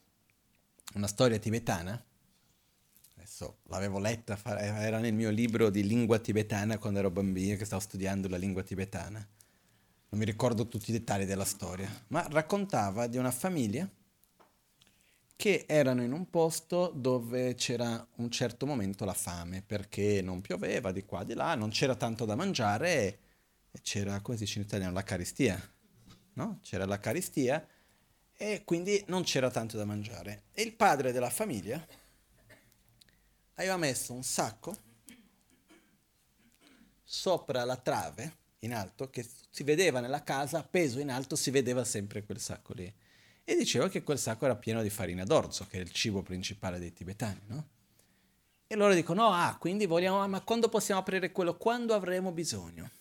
una 0.93 1.07
storia 1.07 1.39
tibetana 1.39 2.06
adesso 3.37 3.59
l'avevo 3.67 3.99
letta, 3.99 4.39
era 4.79 4.97
nel 4.97 5.13
mio 5.13 5.29
libro 5.29 5.69
di 5.69 5.85
lingua 5.85 6.17
tibetana 6.17 6.79
quando 6.79 6.99
ero 6.99 7.11
bambino, 7.11 7.55
che 7.55 7.65
stavo 7.65 7.81
studiando 7.81 8.27
la 8.27 8.37
lingua 8.37 8.63
tibetana. 8.63 9.19
Non 10.09 10.19
mi 10.19 10.25
ricordo 10.25 10.67
tutti 10.67 10.89
i 10.89 10.93
dettagli 10.93 11.25
della 11.25 11.45
storia, 11.45 11.87
ma 12.07 12.25
raccontava 12.29 13.07
di 13.07 13.17
una 13.17 13.31
famiglia 13.31 13.87
che 15.35 15.65
erano 15.67 16.01
in 16.01 16.13
un 16.13 16.29
posto 16.31 16.91
dove 16.95 17.53
c'era 17.53 18.07
un 18.15 18.31
certo 18.31 18.65
momento 18.65 19.05
la 19.05 19.13
fame, 19.13 19.61
perché 19.61 20.21
non 20.23 20.41
pioveva 20.41 20.91
di 20.91 21.03
qua 21.03 21.23
di 21.23 21.35
là, 21.35 21.53
non 21.53 21.69
c'era 21.69 21.95
tanto 21.95 22.25
da 22.25 22.35
mangiare 22.35 23.19
e 23.69 23.81
c'era, 23.81 24.19
come 24.21 24.37
si 24.37 24.45
dice 24.45 24.57
in 24.59 24.65
italiano, 24.65 24.93
la 24.93 25.03
caristia, 25.03 25.61
no? 26.33 26.59
C'era 26.63 26.85
la 26.85 26.99
caristia 26.99 27.67
e 28.35 28.63
quindi 28.63 29.03
non 29.07 29.23
c'era 29.23 29.51
tanto 29.51 29.77
da 29.77 29.85
mangiare. 29.85 30.45
E 30.53 30.63
il 30.63 30.73
padre 30.73 31.11
della 31.11 31.29
famiglia 31.29 31.85
aveva 33.57 33.77
messo 33.77 34.13
un 34.13 34.23
sacco 34.23 34.75
sopra 37.03 37.63
la 37.63 37.77
trave 37.77 38.35
in 38.59 38.73
alto 38.73 39.09
che 39.09 39.25
si 39.49 39.63
vedeva 39.63 39.99
nella 39.99 40.23
casa, 40.23 40.59
appeso 40.59 40.99
in 40.99 41.09
alto 41.09 41.35
si 41.35 41.51
vedeva 41.51 41.83
sempre 41.83 42.23
quel 42.23 42.39
sacco 42.39 42.73
lì. 42.73 42.91
E 43.43 43.55
diceva 43.55 43.87
che 43.87 44.03
quel 44.03 44.19
sacco 44.19 44.45
era 44.45 44.55
pieno 44.55 44.81
di 44.81 44.89
farina 44.89 45.23
d'orzo, 45.23 45.67
che 45.67 45.77
è 45.77 45.81
il 45.81 45.91
cibo 45.91 46.21
principale 46.21 46.79
dei 46.79 46.91
tibetani, 46.91 47.41
no? 47.47 47.67
E 48.67 48.75
loro 48.75 48.93
dicono, 48.93 49.29
ah, 49.29 49.55
quindi 49.57 49.85
vogliamo, 49.85 50.27
ma 50.27 50.41
quando 50.41 50.67
possiamo 50.67 50.99
aprire 50.99 51.31
quello? 51.31 51.55
Quando 51.55 51.93
avremo 51.93 52.31
bisogno. 52.31 52.91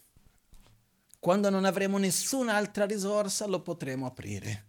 Quando 1.19 1.51
non 1.51 1.65
avremo 1.65 1.99
nessun'altra 1.99 2.87
risorsa 2.87 3.47
lo 3.47 3.61
potremo 3.61 4.07
aprire. 4.07 4.66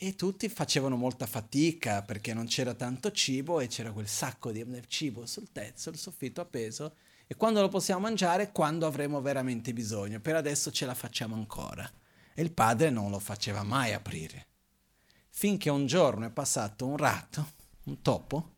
E 0.00 0.14
tutti 0.14 0.48
facevano 0.48 0.94
molta 0.94 1.26
fatica 1.26 2.02
perché 2.02 2.32
non 2.32 2.46
c'era 2.46 2.72
tanto 2.72 3.10
cibo 3.10 3.58
e 3.58 3.66
c'era 3.66 3.90
quel 3.90 4.06
sacco 4.06 4.52
di 4.52 4.64
cibo 4.86 5.26
sul 5.26 5.50
tetto, 5.50 5.80
sul 5.80 5.96
soffitto 5.96 6.40
appeso. 6.40 6.94
E 7.26 7.34
quando 7.34 7.60
lo 7.60 7.68
possiamo 7.68 8.02
mangiare? 8.02 8.52
Quando 8.52 8.86
avremo 8.86 9.20
veramente 9.20 9.72
bisogno. 9.72 10.20
Per 10.20 10.36
adesso 10.36 10.70
ce 10.70 10.86
la 10.86 10.94
facciamo 10.94 11.34
ancora. 11.34 11.90
E 12.32 12.40
il 12.40 12.52
padre 12.52 12.90
non 12.90 13.10
lo 13.10 13.18
faceva 13.18 13.64
mai 13.64 13.92
aprire. 13.92 14.46
Finché 15.30 15.68
un 15.68 15.86
giorno 15.86 16.26
è 16.26 16.30
passato 16.30 16.86
un 16.86 16.96
ratto, 16.96 17.54
un 17.86 18.00
topo, 18.00 18.54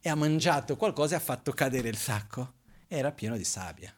e 0.00 0.08
ha 0.08 0.16
mangiato 0.16 0.76
qualcosa 0.76 1.14
e 1.14 1.18
ha 1.18 1.20
fatto 1.20 1.52
cadere 1.52 1.88
il 1.88 1.96
sacco. 1.96 2.54
Era 2.88 3.12
pieno 3.12 3.36
di 3.36 3.44
sabbia. 3.44 3.95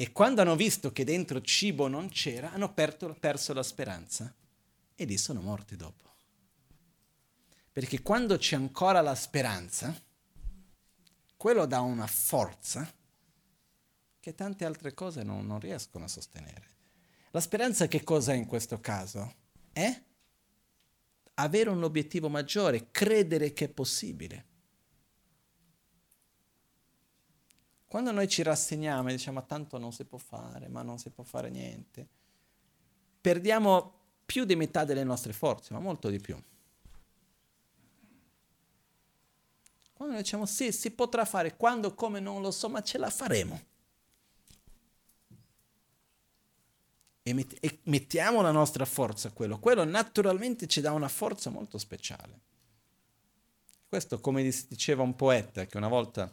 E 0.00 0.12
quando 0.12 0.42
hanno 0.42 0.54
visto 0.54 0.92
che 0.92 1.02
dentro 1.02 1.40
cibo 1.40 1.88
non 1.88 2.08
c'era, 2.08 2.52
hanno 2.52 2.72
perto, 2.72 3.12
perso 3.18 3.52
la 3.52 3.64
speranza 3.64 4.32
e 4.94 5.04
lì 5.04 5.18
sono 5.18 5.40
morti 5.40 5.74
dopo. 5.74 6.14
Perché 7.72 8.00
quando 8.00 8.36
c'è 8.36 8.54
ancora 8.54 9.00
la 9.00 9.16
speranza, 9.16 9.92
quello 11.36 11.66
dà 11.66 11.80
una 11.80 12.06
forza 12.06 12.88
che 14.20 14.34
tante 14.36 14.64
altre 14.64 14.94
cose 14.94 15.24
non, 15.24 15.44
non 15.44 15.58
riescono 15.58 16.04
a 16.04 16.08
sostenere. 16.08 16.68
La 17.32 17.40
speranza 17.40 17.88
che 17.88 18.04
cos'è 18.04 18.34
in 18.34 18.46
questo 18.46 18.80
caso? 18.80 19.34
È 19.72 20.02
avere 21.34 21.70
un 21.70 21.82
obiettivo 21.82 22.28
maggiore, 22.28 22.92
credere 22.92 23.52
che 23.52 23.64
è 23.64 23.68
possibile. 23.68 24.46
Quando 27.88 28.12
noi 28.12 28.28
ci 28.28 28.42
rassegniamo 28.42 29.08
e 29.08 29.12
diciamo 29.12 29.46
tanto 29.46 29.78
non 29.78 29.92
si 29.92 30.04
può 30.04 30.18
fare, 30.18 30.68
ma 30.68 30.82
non 30.82 30.98
si 30.98 31.08
può 31.08 31.24
fare 31.24 31.48
niente, 31.48 32.06
perdiamo 33.18 33.92
più 34.26 34.44
di 34.44 34.54
metà 34.56 34.84
delle 34.84 35.04
nostre 35.04 35.32
forze, 35.32 35.72
ma 35.72 35.80
molto 35.80 36.10
di 36.10 36.20
più. 36.20 36.40
Quando 39.94 40.14
noi 40.14 40.22
diciamo 40.22 40.44
sì, 40.44 40.70
si 40.70 40.90
potrà 40.90 41.24
fare, 41.24 41.56
quando, 41.56 41.94
come 41.94 42.20
non 42.20 42.42
lo 42.42 42.50
so, 42.50 42.68
ma 42.68 42.82
ce 42.82 42.98
la 42.98 43.08
faremo. 43.08 43.60
E, 47.22 47.32
met- 47.32 47.56
e 47.58 47.78
mettiamo 47.84 48.42
la 48.42 48.52
nostra 48.52 48.84
forza 48.84 49.28
a 49.28 49.32
quello. 49.32 49.58
Quello 49.58 49.84
naturalmente 49.84 50.66
ci 50.66 50.82
dà 50.82 50.92
una 50.92 51.08
forza 51.08 51.48
molto 51.48 51.78
speciale. 51.78 52.40
Questo, 53.88 54.20
come 54.20 54.42
diceva 54.42 55.02
un 55.02 55.16
poeta 55.16 55.64
che 55.64 55.78
una 55.78 55.88
volta 55.88 56.30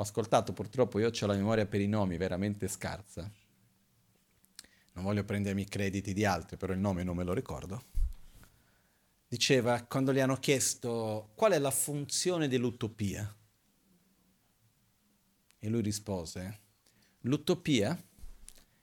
ho 0.00 0.02
ascoltato, 0.02 0.52
purtroppo 0.52 0.98
io 0.98 1.10
ho 1.10 1.26
la 1.26 1.34
memoria 1.34 1.66
per 1.66 1.80
i 1.80 1.86
nomi 1.86 2.16
veramente 2.16 2.68
scarsa. 2.68 3.30
Non 4.92 5.04
voglio 5.04 5.24
prendermi 5.24 5.62
i 5.62 5.68
crediti 5.68 6.12
di 6.12 6.24
altri, 6.24 6.56
però 6.56 6.72
il 6.72 6.78
nome 6.78 7.02
non 7.02 7.16
me 7.16 7.24
lo 7.24 7.32
ricordo. 7.32 7.84
Diceva, 9.28 9.84
quando 9.84 10.12
gli 10.12 10.18
hanno 10.18 10.36
chiesto 10.36 11.30
qual 11.34 11.52
è 11.52 11.58
la 11.58 11.70
funzione 11.70 12.48
dell'utopia, 12.48 13.32
e 15.62 15.68
lui 15.68 15.82
rispose, 15.82 16.60
l'utopia 17.20 17.96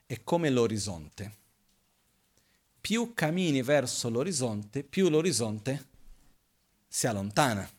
è 0.05 0.23
come 0.23 0.49
l'orizzonte. 0.49 1.35
Più 2.79 3.13
cammini 3.13 3.63
verso 3.63 4.09
l'orizzonte, 4.09 4.83
più 4.83 5.09
l'orizzonte 5.09 5.87
si 6.87 7.07
allontana. 7.07 7.69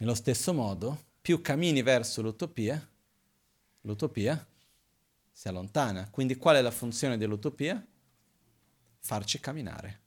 Nello 0.00 0.14
stesso 0.14 0.54
modo, 0.54 0.98
più 1.20 1.42
cammini 1.42 1.82
verso 1.82 2.22
l'utopia, 2.22 2.88
l'utopia 3.82 4.46
si 5.30 5.46
allontana. 5.46 6.08
Quindi 6.08 6.36
qual 6.36 6.56
è 6.56 6.62
la 6.62 6.70
funzione 6.70 7.18
dell'utopia? 7.18 7.86
Farci 8.98 9.38
camminare. 9.40 10.00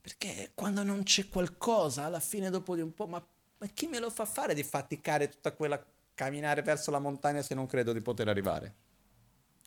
Perché 0.00 0.52
quando 0.54 0.84
non 0.84 1.02
c'è 1.02 1.28
qualcosa, 1.28 2.04
alla 2.04 2.20
fine 2.20 2.50
dopo 2.50 2.76
di 2.76 2.82
un 2.82 2.94
po', 2.94 3.08
ma, 3.08 3.24
ma 3.58 3.66
chi 3.66 3.88
me 3.88 3.98
lo 3.98 4.10
fa 4.10 4.26
fare 4.26 4.54
di 4.54 4.62
faticare 4.62 5.28
tutta 5.28 5.50
quella 5.50 5.84
camminare 6.14 6.62
verso 6.62 6.92
la 6.92 7.00
montagna 7.00 7.42
se 7.42 7.56
non 7.56 7.66
credo 7.66 7.92
di 7.92 8.00
poter 8.00 8.28
arrivare? 8.28 8.74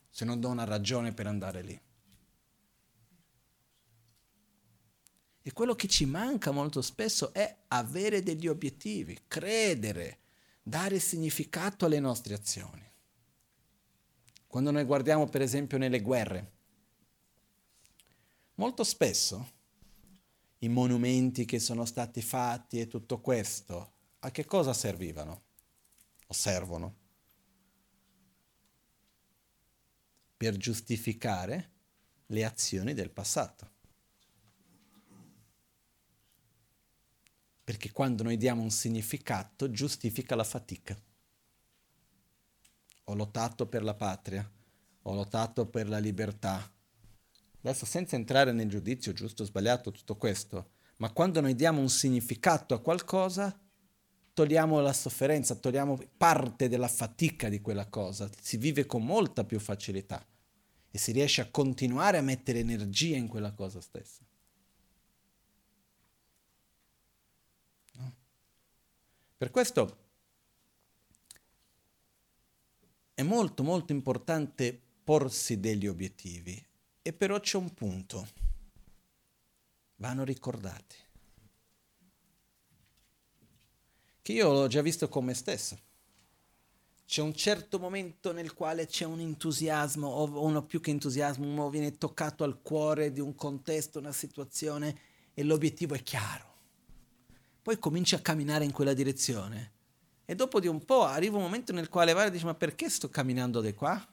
Se 0.09 0.23
non 0.23 0.39
do 0.39 0.47
una 0.47 0.63
ragione 0.63 1.11
per 1.11 1.27
andare 1.27 1.61
lì. 1.61 1.81
E 5.45 5.51
quello 5.51 5.75
che 5.75 5.87
ci 5.87 6.05
manca 6.05 6.51
molto 6.51 6.81
spesso 6.81 7.33
è 7.33 7.55
avere 7.67 8.23
degli 8.23 8.47
obiettivi, 8.47 9.23
credere, 9.27 10.19
dare 10.63 10.99
significato 10.99 11.85
alle 11.85 11.99
nostre 11.99 12.33
azioni. 12.33 12.89
Quando 14.47 14.71
noi 14.71 14.85
guardiamo 14.85 15.27
per 15.27 15.41
esempio 15.41 15.77
nelle 15.77 15.99
guerre, 15.99 16.51
molto 18.55 18.85
spesso 18.85 19.51
i 20.59 20.69
monumenti 20.69 21.43
che 21.43 21.59
sono 21.59 21.83
stati 21.83 22.21
fatti 22.21 22.79
e 22.79 22.87
tutto 22.87 23.19
questo, 23.19 23.91
a 24.19 24.31
che 24.31 24.45
cosa 24.45 24.71
servivano? 24.71 25.43
O 26.27 26.33
servono? 26.33 26.95
Per 30.37 30.55
giustificare 30.55 31.71
le 32.27 32.45
azioni 32.45 32.93
del 32.93 33.11
passato. 33.11 33.72
Perché 37.63 37.91
quando 37.91 38.23
noi 38.23 38.37
diamo 38.37 38.61
un 38.61 38.71
significato 38.71 39.71
giustifica 39.71 40.35
la 40.35 40.43
fatica. 40.43 40.97
Ho 43.05 43.15
lottato 43.15 43.67
per 43.67 43.83
la 43.83 43.93
patria, 43.93 44.49
ho 45.03 45.13
lottato 45.13 45.65
per 45.67 45.87
la 45.87 45.99
libertà. 45.99 46.69
Adesso 47.61 47.85
senza 47.85 48.15
entrare 48.15 48.51
nel 48.51 48.67
giudizio 48.67 49.13
giusto 49.13 49.43
o 49.43 49.45
sbagliato, 49.45 49.91
tutto 49.91 50.17
questo, 50.17 50.71
ma 50.97 51.11
quando 51.11 51.41
noi 51.41 51.55
diamo 51.55 51.79
un 51.79 51.89
significato 51.89 52.73
a 52.73 52.81
qualcosa, 52.81 53.57
togliamo 54.33 54.81
la 54.81 54.93
sofferenza, 54.93 55.55
togliamo 55.55 55.97
parte 56.17 56.67
della 56.67 56.87
fatica 56.87 57.49
di 57.49 57.61
quella 57.61 57.87
cosa, 57.87 58.29
si 58.41 58.57
vive 58.57 58.85
con 58.85 59.05
molta 59.05 59.43
più 59.43 59.59
facilità 59.59 60.25
e 60.89 60.97
si 60.97 61.11
riesce 61.11 61.41
a 61.41 61.49
continuare 61.49 62.17
a 62.17 62.21
mettere 62.21 62.59
energia 62.59 63.15
in 63.15 63.27
quella 63.27 63.53
cosa 63.53 63.79
stessa. 63.79 64.23
Per 69.43 69.51
questo 69.51 69.97
è 73.13 73.23
molto 73.23 73.61
molto 73.61 73.91
importante 73.91 74.79
porsi 75.03 75.59
degli 75.59 75.85
obiettivi. 75.85 76.65
E 77.01 77.11
però 77.11 77.41
c'è 77.41 77.57
un 77.57 77.73
punto, 77.73 78.25
vanno 79.97 80.23
ricordati, 80.23 80.95
che 84.21 84.31
io 84.31 84.49
l'ho 84.53 84.67
già 84.67 84.81
visto 84.81 85.09
con 85.09 85.25
me 85.25 85.33
stesso. 85.33 85.77
C'è 87.05 87.21
un 87.21 87.33
certo 87.33 87.79
momento 87.79 88.31
nel 88.31 88.53
quale 88.53 88.85
c'è 88.85 89.03
un 89.03 89.19
entusiasmo, 89.19 90.07
o 90.07 90.41
uno 90.41 90.63
più 90.63 90.79
che 90.79 90.91
entusiasmo, 90.91 91.45
uno 91.45 91.69
viene 91.69 91.97
toccato 91.97 92.45
al 92.45 92.61
cuore 92.61 93.11
di 93.11 93.19
un 93.19 93.35
contesto, 93.35 93.99
una 93.99 94.13
situazione 94.13 94.97
e 95.33 95.43
l'obiettivo 95.43 95.95
è 95.95 96.01
chiaro. 96.01 96.51
Poi 97.63 97.79
cominci 97.79 98.13
a 98.13 98.19
camminare 98.19 98.65
in 98.65 98.71
quella 98.71 98.93
direzione 98.93 99.71
e 100.25 100.35
dopo 100.35 100.59
di 100.59 100.67
un 100.67 100.83
po' 100.83 101.03
arriva 101.03 101.37
un 101.37 101.43
momento 101.43 101.73
nel 101.73 101.89
quale 101.89 102.13
vai 102.13 102.27
e 102.27 102.31
dici 102.31 102.45
ma 102.45 102.53
perché 102.53 102.89
sto 102.89 103.09
camminando 103.09 103.61
di 103.61 103.73
qua? 103.73 104.05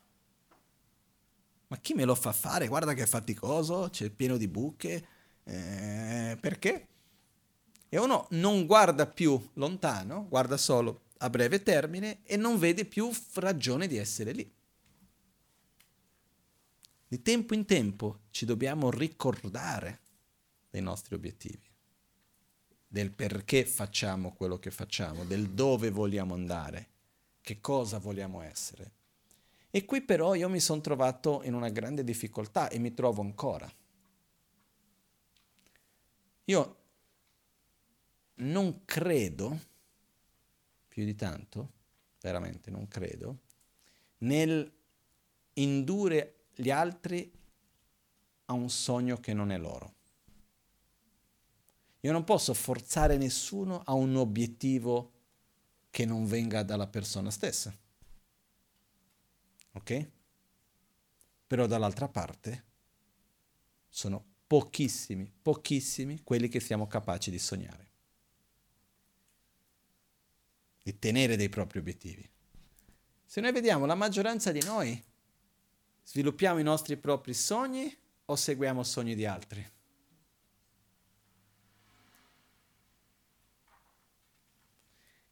Ma 1.67 1.77
chi 1.79 1.95
me 1.95 2.05
lo 2.05 2.15
fa 2.15 2.33
fare? 2.33 2.69
Guarda 2.69 2.95
che 2.95 3.03
è 3.03 3.07
faticoso, 3.07 3.89
c'è 3.91 4.09
pieno 4.11 4.37
di 4.37 4.49
buche, 4.49 5.07
eh, 5.45 6.39
perché? 6.41 6.87
E 7.89 7.99
uno 7.99 8.27
non 8.31 8.67
guarda 8.67 9.07
più 9.07 9.41
lontano, 9.55 10.27
guarda 10.29 10.57
solo 10.57 11.03
a 11.19 11.31
breve 11.31 11.63
termine 11.63 12.21
e 12.23 12.37
non 12.37 12.59
vede 12.59 12.85
più 12.85 13.11
ragione 13.35 13.87
di 13.87 13.97
essere 13.97 14.33
lì. 14.33 14.53
Di 17.07 17.23
tempo 17.23 17.55
in 17.55 17.65
tempo 17.67 18.21
ci 18.31 18.45
dobbiamo 18.45 18.91
ricordare 18.91 20.01
dei 20.71 20.81
nostri 20.81 21.15
obiettivi, 21.15 21.70
del 22.93 23.13
perché 23.13 23.65
facciamo 23.65 24.33
quello 24.33 24.59
che 24.59 24.73
facciamo, 24.73 25.25
del 25.25 25.51
dove 25.51 25.91
vogliamo 25.91 26.35
andare, 26.35 26.89
che 27.41 27.61
cosa 27.61 27.99
vogliamo 27.99 28.41
essere. 28.41 28.91
E 29.71 29.85
qui 29.85 30.03
però 30.03 30.35
io 30.35 30.49
mi 30.49 30.59
sono 30.59 30.81
trovato 30.81 31.43
in 31.45 31.55
una 31.55 31.69
grande 31.69 32.03
difficoltà 32.03 32.69
e 32.69 32.81
mi 32.81 32.93
trovo 32.93 33.21
ancora. 33.21 33.73
Io 36.47 36.77
non 38.35 38.85
credo 38.85 39.61
più 40.89 41.05
di 41.05 41.15
tanto, 41.15 41.71
veramente 42.21 42.73
non 42.73 42.89
credo, 42.89 43.39
nel 44.19 44.69
indurre 45.53 46.47
gli 46.57 46.71
altri 46.71 47.31
a 48.47 48.53
un 48.53 48.69
sogno 48.69 49.19
che 49.19 49.33
non 49.33 49.53
è 49.53 49.59
loro. 49.59 49.99
Io 52.01 52.13
non 52.13 52.25
posso 52.25 52.55
forzare 52.55 53.17
nessuno 53.17 53.83
a 53.85 53.93
un 53.95 54.17
obiettivo 54.17 55.13
che 55.91 56.05
non 56.05 56.27
venga 56.27 56.63
dalla 56.63 56.87
persona 56.87 57.31
stessa. 57.31 57.77
Ok? 59.73 60.09
Però 61.47 61.67
dall'altra 61.67 62.09
parte 62.09 62.65
sono 63.89 64.25
pochissimi, 64.47 65.31
pochissimi 65.43 66.23
quelli 66.23 66.49
che 66.49 66.61
siamo 66.61 66.87
capaci 66.87 67.31
di 67.31 67.39
sognare 67.39 67.89
di 70.83 70.99
tenere 70.99 71.37
dei 71.37 71.49
propri 71.49 71.79
obiettivi. 71.79 72.29
Se 73.25 73.41
noi 73.41 73.53
vediamo 73.53 73.87
la 73.87 73.95
maggioranza 73.95 74.51
di 74.51 74.63
noi, 74.65 75.01
sviluppiamo 76.03 76.59
i 76.59 76.65
nostri 76.65 76.97
propri 76.97 77.35
sogni 77.35 77.95
o 78.25 78.37
seguiamo 78.37 78.83
sogni 78.83 79.15
di 79.15 79.25
altri? 79.25 79.65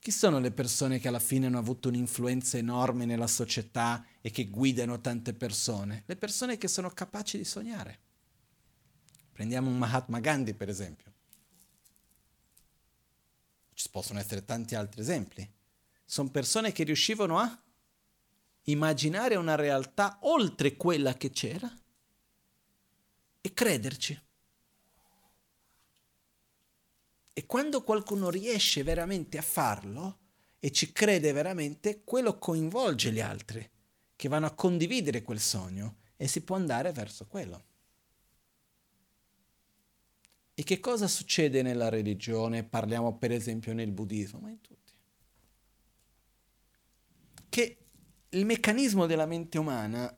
Chi 0.09 0.15
sono 0.15 0.39
le 0.39 0.53
persone 0.53 0.99
che 0.99 1.09
alla 1.09 1.19
fine 1.19 1.49
hanno 1.49 1.59
avuto 1.59 1.89
un'influenza 1.89 2.57
enorme 2.57 3.05
nella 3.05 3.27
società 3.27 4.07
e 4.23 4.31
che 4.31 4.49
guidano 4.49 5.03
tante 5.03 5.35
persone? 5.35 6.05
Le 6.07 6.17
persone 6.17 6.57
che 6.57 6.67
sono 6.67 6.89
capaci 6.89 7.37
di 7.37 7.45
sognare. 7.45 7.99
Prendiamo 9.31 9.69
un 9.69 9.77
Mahatma 9.77 10.19
Gandhi, 10.19 10.55
per 10.55 10.71
esempio. 10.71 11.13
Ci 13.75 13.91
possono 13.91 14.19
essere 14.19 14.47
tanti 14.47 14.75
altri 14.75 15.03
esempi. 15.03 15.47
Sono 16.07 16.31
persone 16.31 16.73
che 16.73 16.85
riuscivano 16.85 17.39
a 17.39 17.63
immaginare 18.63 19.37
una 19.37 19.57
realtà 19.57 20.21
oltre 20.23 20.75
quella 20.77 21.19
che 21.19 21.29
c'era 21.29 21.71
e 23.43 23.53
crederci. 23.53 24.19
E 27.39 27.47
quando 27.47 27.85
qualcuno 27.85 28.31
riesce 28.31 28.83
veramente 28.83 29.39
a 29.39 29.43
farlo 29.43 30.19
e 30.59 30.73
ci 30.73 30.91
crede 30.91 31.31
veramente, 31.31 32.03
quello 32.03 32.37
coinvolge 32.37 33.13
gli 33.13 33.21
altri 33.21 33.65
che 34.17 34.29
vanno 34.29 34.47
a 34.47 34.55
condividere 34.55 35.23
quel 35.23 35.39
sogno 35.39 35.99
e 36.17 36.27
si 36.27 36.41
può 36.41 36.57
andare 36.57 36.91
verso 36.91 37.29
quello. 37.29 37.65
E 40.53 40.65
che 40.65 40.81
cosa 40.81 41.07
succede 41.07 41.63
nella 41.63 41.89
religione? 41.89 42.65
Parliamo 42.65 43.17
per 43.19 43.31
esempio 43.31 43.73
nel 43.73 43.93
buddismo, 43.93 44.41
ma 44.41 44.51
in 44.51 44.61
tutti. 44.61 44.93
Che 47.49 47.77
il 48.31 48.45
meccanismo 48.45 49.07
della 49.07 49.27
mente 49.27 49.59
umana 49.59 50.13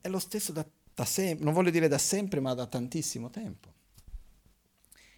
è 0.00 0.08
lo 0.08 0.18
stesso 0.18 0.50
da, 0.50 0.66
da 0.94 1.04
sempre, 1.04 1.44
non 1.44 1.52
voglio 1.52 1.68
dire 1.68 1.88
da 1.88 1.98
sempre, 1.98 2.40
ma 2.40 2.54
da 2.54 2.66
tantissimo 2.66 3.28
tempo. 3.28 3.73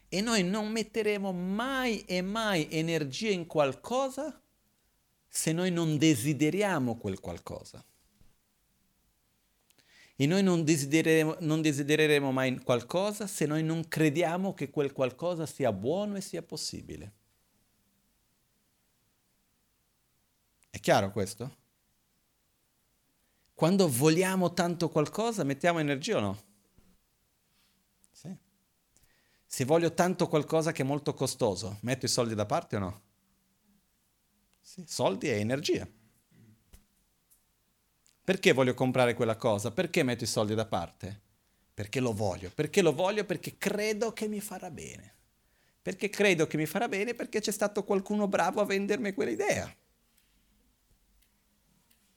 E 0.08 0.20
noi 0.20 0.44
non 0.44 0.70
metteremo 0.70 1.32
mai 1.32 2.04
e 2.04 2.22
mai 2.22 2.68
energia 2.70 3.30
in 3.30 3.46
qualcosa 3.46 4.40
se 5.28 5.52
noi 5.52 5.70
non 5.70 5.98
desideriamo 5.98 6.96
quel 6.96 7.20
qualcosa. 7.20 7.84
E 10.18 10.26
noi 10.26 10.42
non 10.42 10.64
desidereremo, 10.64 11.36
non 11.40 11.60
desidereremo 11.60 12.32
mai 12.32 12.58
qualcosa 12.60 13.26
se 13.26 13.44
noi 13.44 13.62
non 13.62 13.86
crediamo 13.86 14.54
che 14.54 14.70
quel 14.70 14.92
qualcosa 14.92 15.44
sia 15.44 15.72
buono 15.72 16.16
e 16.16 16.22
sia 16.22 16.42
possibile. 16.42 17.12
È 20.70 20.80
chiaro 20.80 21.10
questo? 21.10 21.56
Quando 23.52 23.88
vogliamo 23.88 24.52
tanto 24.52 24.88
qualcosa, 24.88 25.42
mettiamo 25.42 25.78
energia 25.78 26.16
o 26.18 26.20
no? 26.20 26.42
Sì. 28.12 28.34
Se 29.56 29.64
voglio 29.64 29.94
tanto 29.94 30.28
qualcosa 30.28 30.70
che 30.70 30.82
è 30.82 30.84
molto 30.84 31.14
costoso, 31.14 31.78
metto 31.80 32.04
i 32.04 32.10
soldi 32.10 32.34
da 32.34 32.44
parte 32.44 32.76
o 32.76 32.78
no? 32.78 33.02
Sì, 34.60 34.84
soldi 34.86 35.30
e 35.30 35.38
energia. 35.38 35.88
Perché 38.22 38.52
voglio 38.52 38.74
comprare 38.74 39.14
quella 39.14 39.36
cosa? 39.36 39.70
Perché 39.70 40.02
metto 40.02 40.24
i 40.24 40.26
soldi 40.26 40.54
da 40.54 40.66
parte? 40.66 41.22
Perché 41.72 42.00
lo 42.00 42.12
voglio. 42.12 42.50
Perché 42.54 42.82
lo 42.82 42.92
voglio? 42.92 43.24
Perché 43.24 43.56
credo 43.56 44.12
che 44.12 44.28
mi 44.28 44.40
farà 44.40 44.70
bene. 44.70 45.14
Perché 45.80 46.10
credo 46.10 46.46
che 46.46 46.58
mi 46.58 46.66
farà 46.66 46.86
bene 46.86 47.14
perché 47.14 47.40
c'è 47.40 47.50
stato 47.50 47.82
qualcuno 47.82 48.28
bravo 48.28 48.60
a 48.60 48.66
vendermi 48.66 49.14
quell'idea. 49.14 49.74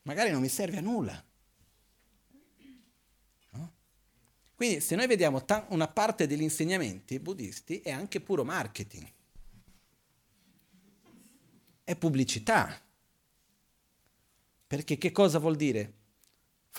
Magari 0.01 0.31
non 0.31 0.41
mi 0.41 0.49
serve 0.49 0.79
a 0.79 0.81
nulla. 0.81 1.23
No? 3.51 3.73
Quindi 4.59 4.81
se 4.81 4.95
noi 4.95 5.07
vediamo 5.07 5.45
ta- 5.45 5.65
una 5.69 5.87
parte 5.87 6.27
degli 6.27 6.41
insegnamenti 6.41 7.19
buddisti 7.19 7.79
è 7.79 7.91
anche 7.91 8.19
puro 8.19 8.43
marketing. 8.43 9.07
È 11.83 11.95
pubblicità. 11.95 12.77
Perché 14.67 14.97
che 14.97 15.11
cosa 15.13 15.39
vuol 15.39 15.55
dire? 15.55 15.93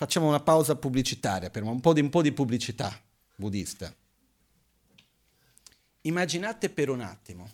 facciamo 0.01 0.27
una 0.27 0.39
pausa 0.39 0.75
pubblicitaria, 0.75 1.49
per 1.49 1.63
un 1.63 1.79
po' 1.79 1.93
di, 1.93 2.01
un 2.01 2.09
po 2.09 2.21
di 2.21 2.31
pubblicità 2.31 2.99
buddista. 3.35 3.93
Immaginate 6.01 6.69
per 6.69 6.89
un 6.89 7.01
attimo, 7.01 7.51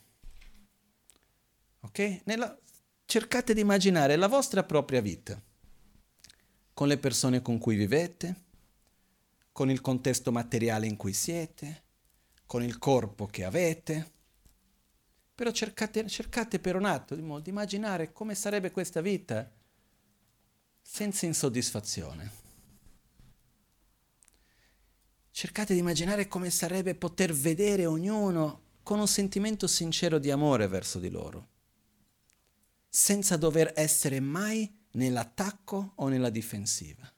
ok? 1.81 2.21
Nella, 2.23 2.57
cercate 3.05 3.53
di 3.53 3.59
immaginare 3.59 4.15
la 4.15 4.27
vostra 4.27 4.63
propria 4.63 5.01
vita, 5.01 5.41
con 6.73 6.87
le 6.87 6.97
persone 6.97 7.41
con 7.41 7.57
cui 7.57 7.75
vivete, 7.75 8.43
con 9.57 9.71
il 9.71 9.81
contesto 9.81 10.31
materiale 10.31 10.85
in 10.85 10.95
cui 10.97 11.13
siete, 11.13 11.85
con 12.45 12.61
il 12.61 12.77
corpo 12.77 13.25
che 13.25 13.43
avete. 13.43 14.11
Però 15.33 15.49
cercate, 15.49 16.07
cercate 16.07 16.59
per 16.59 16.75
un 16.75 16.85
attimo 16.85 17.39
di 17.39 17.49
immaginare 17.49 18.13
come 18.13 18.35
sarebbe 18.35 18.69
questa 18.69 19.01
vita 19.01 19.51
senza 20.79 21.25
insoddisfazione. 21.25 22.31
Cercate 25.31 25.73
di 25.73 25.79
immaginare 25.79 26.27
come 26.27 26.51
sarebbe 26.51 26.93
poter 26.93 27.33
vedere 27.33 27.87
ognuno 27.87 28.61
con 28.83 28.99
un 28.99 29.07
sentimento 29.07 29.65
sincero 29.65 30.19
di 30.19 30.29
amore 30.29 30.67
verso 30.67 30.99
di 30.99 31.09
loro, 31.09 31.47
senza 32.87 33.37
dover 33.37 33.73
essere 33.75 34.19
mai 34.19 34.71
nell'attacco 34.91 35.93
o 35.95 36.09
nella 36.09 36.29
difensiva, 36.29 37.11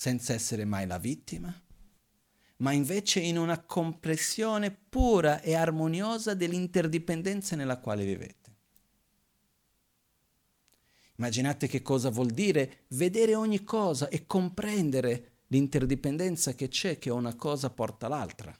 senza 0.00 0.32
essere 0.32 0.64
mai 0.64 0.86
la 0.86 0.96
vittima, 0.96 1.54
ma 2.56 2.72
invece 2.72 3.20
in 3.20 3.36
una 3.36 3.60
compressione 3.60 4.70
pura 4.70 5.42
e 5.42 5.54
armoniosa 5.54 6.32
dell'interdipendenza 6.32 7.54
nella 7.54 7.76
quale 7.76 8.06
vivete. 8.06 8.50
Immaginate 11.16 11.66
che 11.66 11.82
cosa 11.82 12.08
vuol 12.08 12.30
dire 12.30 12.84
vedere 12.88 13.34
ogni 13.34 13.62
cosa 13.62 14.08
e 14.08 14.24
comprendere 14.24 15.32
l'interdipendenza 15.48 16.54
che 16.54 16.68
c'è, 16.68 16.98
che 16.98 17.10
una 17.10 17.34
cosa 17.34 17.68
porta 17.68 18.08
l'altra. 18.08 18.58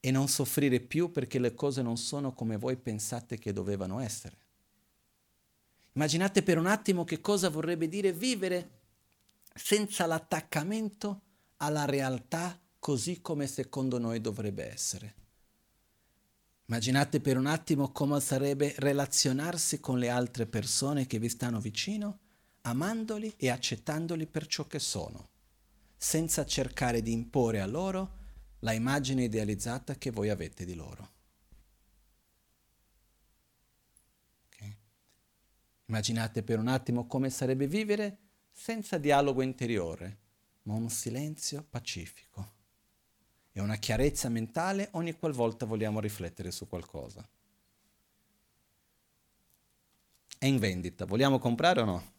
E 0.00 0.10
non 0.10 0.28
soffrire 0.28 0.80
più 0.80 1.10
perché 1.10 1.38
le 1.38 1.52
cose 1.52 1.82
non 1.82 1.98
sono 1.98 2.32
come 2.32 2.56
voi 2.56 2.78
pensate 2.78 3.36
che 3.36 3.52
dovevano 3.52 4.00
essere. 4.00 4.38
Immaginate 5.92 6.42
per 6.42 6.56
un 6.56 6.66
attimo 6.66 7.04
che 7.04 7.20
cosa 7.20 7.50
vorrebbe 7.50 7.86
dire 7.86 8.14
vivere 8.14 8.78
senza 9.54 10.06
l'attaccamento 10.06 11.22
alla 11.56 11.84
realtà 11.84 12.58
così 12.78 13.20
come 13.20 13.46
secondo 13.46 13.98
noi 13.98 14.20
dovrebbe 14.20 14.70
essere. 14.70 15.14
Immaginate 16.66 17.20
per 17.20 17.36
un 17.36 17.46
attimo 17.46 17.90
come 17.90 18.20
sarebbe 18.20 18.74
relazionarsi 18.78 19.80
con 19.80 19.98
le 19.98 20.08
altre 20.08 20.46
persone 20.46 21.06
che 21.06 21.18
vi 21.18 21.28
stanno 21.28 21.60
vicino, 21.60 22.18
amandoli 22.62 23.34
e 23.36 23.50
accettandoli 23.50 24.26
per 24.26 24.46
ciò 24.46 24.66
che 24.66 24.78
sono, 24.78 25.28
senza 25.96 26.46
cercare 26.46 27.02
di 27.02 27.12
imporre 27.12 27.60
a 27.60 27.66
loro 27.66 28.18
la 28.60 28.72
immagine 28.72 29.24
idealizzata 29.24 29.96
che 29.96 30.10
voi 30.10 30.28
avete 30.28 30.64
di 30.64 30.74
loro. 30.74 31.10
Okay? 34.46 34.76
Immaginate 35.86 36.42
per 36.42 36.58
un 36.58 36.68
attimo 36.68 37.06
come 37.06 37.30
sarebbe 37.30 37.66
vivere 37.66 38.29
senza 38.60 38.98
dialogo 38.98 39.40
interiore, 39.40 40.18
ma 40.64 40.74
un 40.74 40.90
silenzio 40.90 41.64
pacifico 41.70 42.52
e 43.52 43.58
una 43.58 43.76
chiarezza 43.76 44.28
mentale 44.28 44.88
ogni 44.92 45.14
qualvolta 45.14 45.64
vogliamo 45.64 45.98
riflettere 45.98 46.50
su 46.50 46.68
qualcosa. 46.68 47.26
È 50.36 50.44
in 50.44 50.58
vendita, 50.58 51.06
vogliamo 51.06 51.38
comprare 51.38 51.80
o 51.80 51.84
no? 51.86 52.12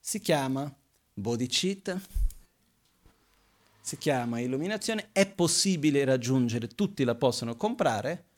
Si 0.00 0.18
chiama 0.18 0.76
bodhicitta, 1.14 2.00
si 3.80 3.96
chiama 3.98 4.40
illuminazione, 4.40 5.10
è 5.12 5.30
possibile 5.30 6.04
raggiungere, 6.04 6.66
tutti 6.66 7.04
la 7.04 7.14
possono 7.14 7.54
comprare, 7.54 8.29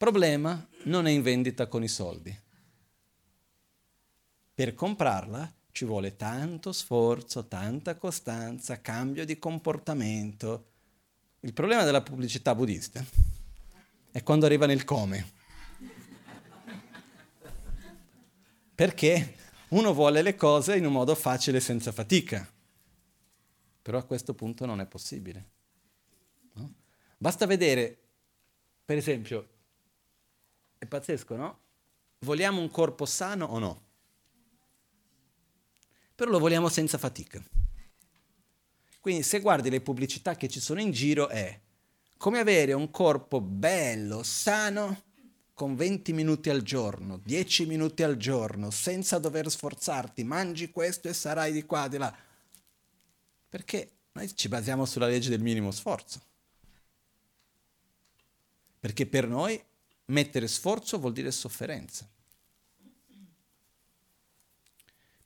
problema 0.00 0.66
non 0.84 1.06
è 1.06 1.10
in 1.10 1.20
vendita 1.20 1.66
con 1.66 1.82
i 1.82 1.88
soldi. 1.88 2.34
Per 4.54 4.74
comprarla 4.74 5.52
ci 5.72 5.84
vuole 5.84 6.16
tanto 6.16 6.72
sforzo, 6.72 7.48
tanta 7.48 7.96
costanza, 7.96 8.80
cambio 8.80 9.26
di 9.26 9.38
comportamento. 9.38 10.70
Il 11.40 11.52
problema 11.52 11.84
della 11.84 12.00
pubblicità 12.00 12.54
buddista 12.54 13.04
è 14.10 14.22
quando 14.22 14.46
arriva 14.46 14.64
nel 14.64 14.84
come. 14.84 15.32
Perché 18.74 19.34
uno 19.68 19.92
vuole 19.92 20.22
le 20.22 20.34
cose 20.34 20.78
in 20.78 20.86
un 20.86 20.92
modo 20.92 21.14
facile 21.14 21.60
senza 21.60 21.92
fatica. 21.92 22.50
Però 23.82 23.98
a 23.98 24.04
questo 24.04 24.32
punto 24.32 24.64
non 24.64 24.80
è 24.80 24.86
possibile. 24.86 25.50
No? 26.54 26.72
Basta 27.18 27.44
vedere, 27.44 27.98
per 28.82 28.96
esempio, 28.96 29.58
è 30.80 30.86
pazzesco, 30.86 31.36
no? 31.36 31.60
Vogliamo 32.20 32.60
un 32.60 32.70
corpo 32.70 33.06
sano 33.06 33.44
o 33.44 33.58
no? 33.60 33.88
però 36.20 36.32
lo 36.32 36.38
vogliamo 36.38 36.68
senza 36.68 36.98
fatica. 36.98 37.42
Quindi 39.00 39.22
se 39.22 39.40
guardi 39.40 39.70
le 39.70 39.80
pubblicità 39.80 40.36
che 40.36 40.48
ci 40.48 40.60
sono 40.60 40.78
in 40.78 40.90
giro 40.90 41.28
è 41.28 41.58
come 42.18 42.38
avere 42.40 42.74
un 42.74 42.90
corpo 42.90 43.40
bello, 43.40 44.22
sano, 44.22 45.04
con 45.54 45.76
20 45.76 46.12
minuti 46.12 46.50
al 46.50 46.60
giorno, 46.60 47.22
10 47.24 47.64
minuti 47.64 48.02
al 48.02 48.18
giorno, 48.18 48.68
senza 48.70 49.18
dover 49.18 49.50
sforzarti, 49.50 50.22
mangi 50.22 50.70
questo 50.70 51.08
e 51.08 51.14
sarai 51.14 51.52
di 51.52 51.64
qua, 51.64 51.88
di 51.88 51.96
là. 51.96 52.14
Perché 53.48 53.90
noi 54.12 54.36
ci 54.36 54.48
basiamo 54.48 54.84
sulla 54.84 55.06
legge 55.06 55.30
del 55.30 55.40
minimo 55.40 55.70
sforzo. 55.70 56.20
Perché 58.78 59.06
per 59.06 59.26
noi 59.26 59.58
mettere 60.10 60.48
sforzo 60.48 60.98
vuol 60.98 61.12
dire 61.12 61.30
sofferenza. 61.30 62.08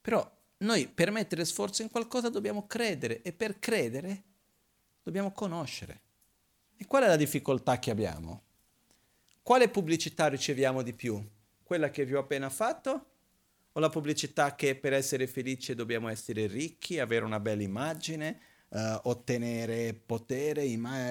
Però 0.00 0.32
noi 0.58 0.88
per 0.88 1.10
mettere 1.10 1.44
sforzo 1.44 1.82
in 1.82 1.90
qualcosa 1.90 2.28
dobbiamo 2.28 2.66
credere 2.66 3.22
e 3.22 3.32
per 3.32 3.58
credere 3.58 4.22
dobbiamo 5.02 5.32
conoscere. 5.32 6.00
E 6.76 6.86
qual 6.86 7.04
è 7.04 7.06
la 7.06 7.16
difficoltà 7.16 7.78
che 7.78 7.90
abbiamo? 7.90 8.42
Quale 9.42 9.68
pubblicità 9.68 10.28
riceviamo 10.28 10.82
di 10.82 10.92
più? 10.92 11.22
Quella 11.62 11.90
che 11.90 12.04
vi 12.04 12.14
ho 12.14 12.20
appena 12.20 12.50
fatto? 12.50 13.10
O 13.72 13.80
la 13.80 13.88
pubblicità 13.88 14.54
che 14.54 14.76
per 14.76 14.92
essere 14.92 15.26
felici 15.26 15.74
dobbiamo 15.74 16.08
essere 16.08 16.46
ricchi, 16.46 16.98
avere 16.98 17.24
una 17.24 17.40
bella 17.40 17.62
immagine, 17.62 18.40
uh, 18.74 19.00
ottenere 19.08 19.94
potere, 19.94 20.64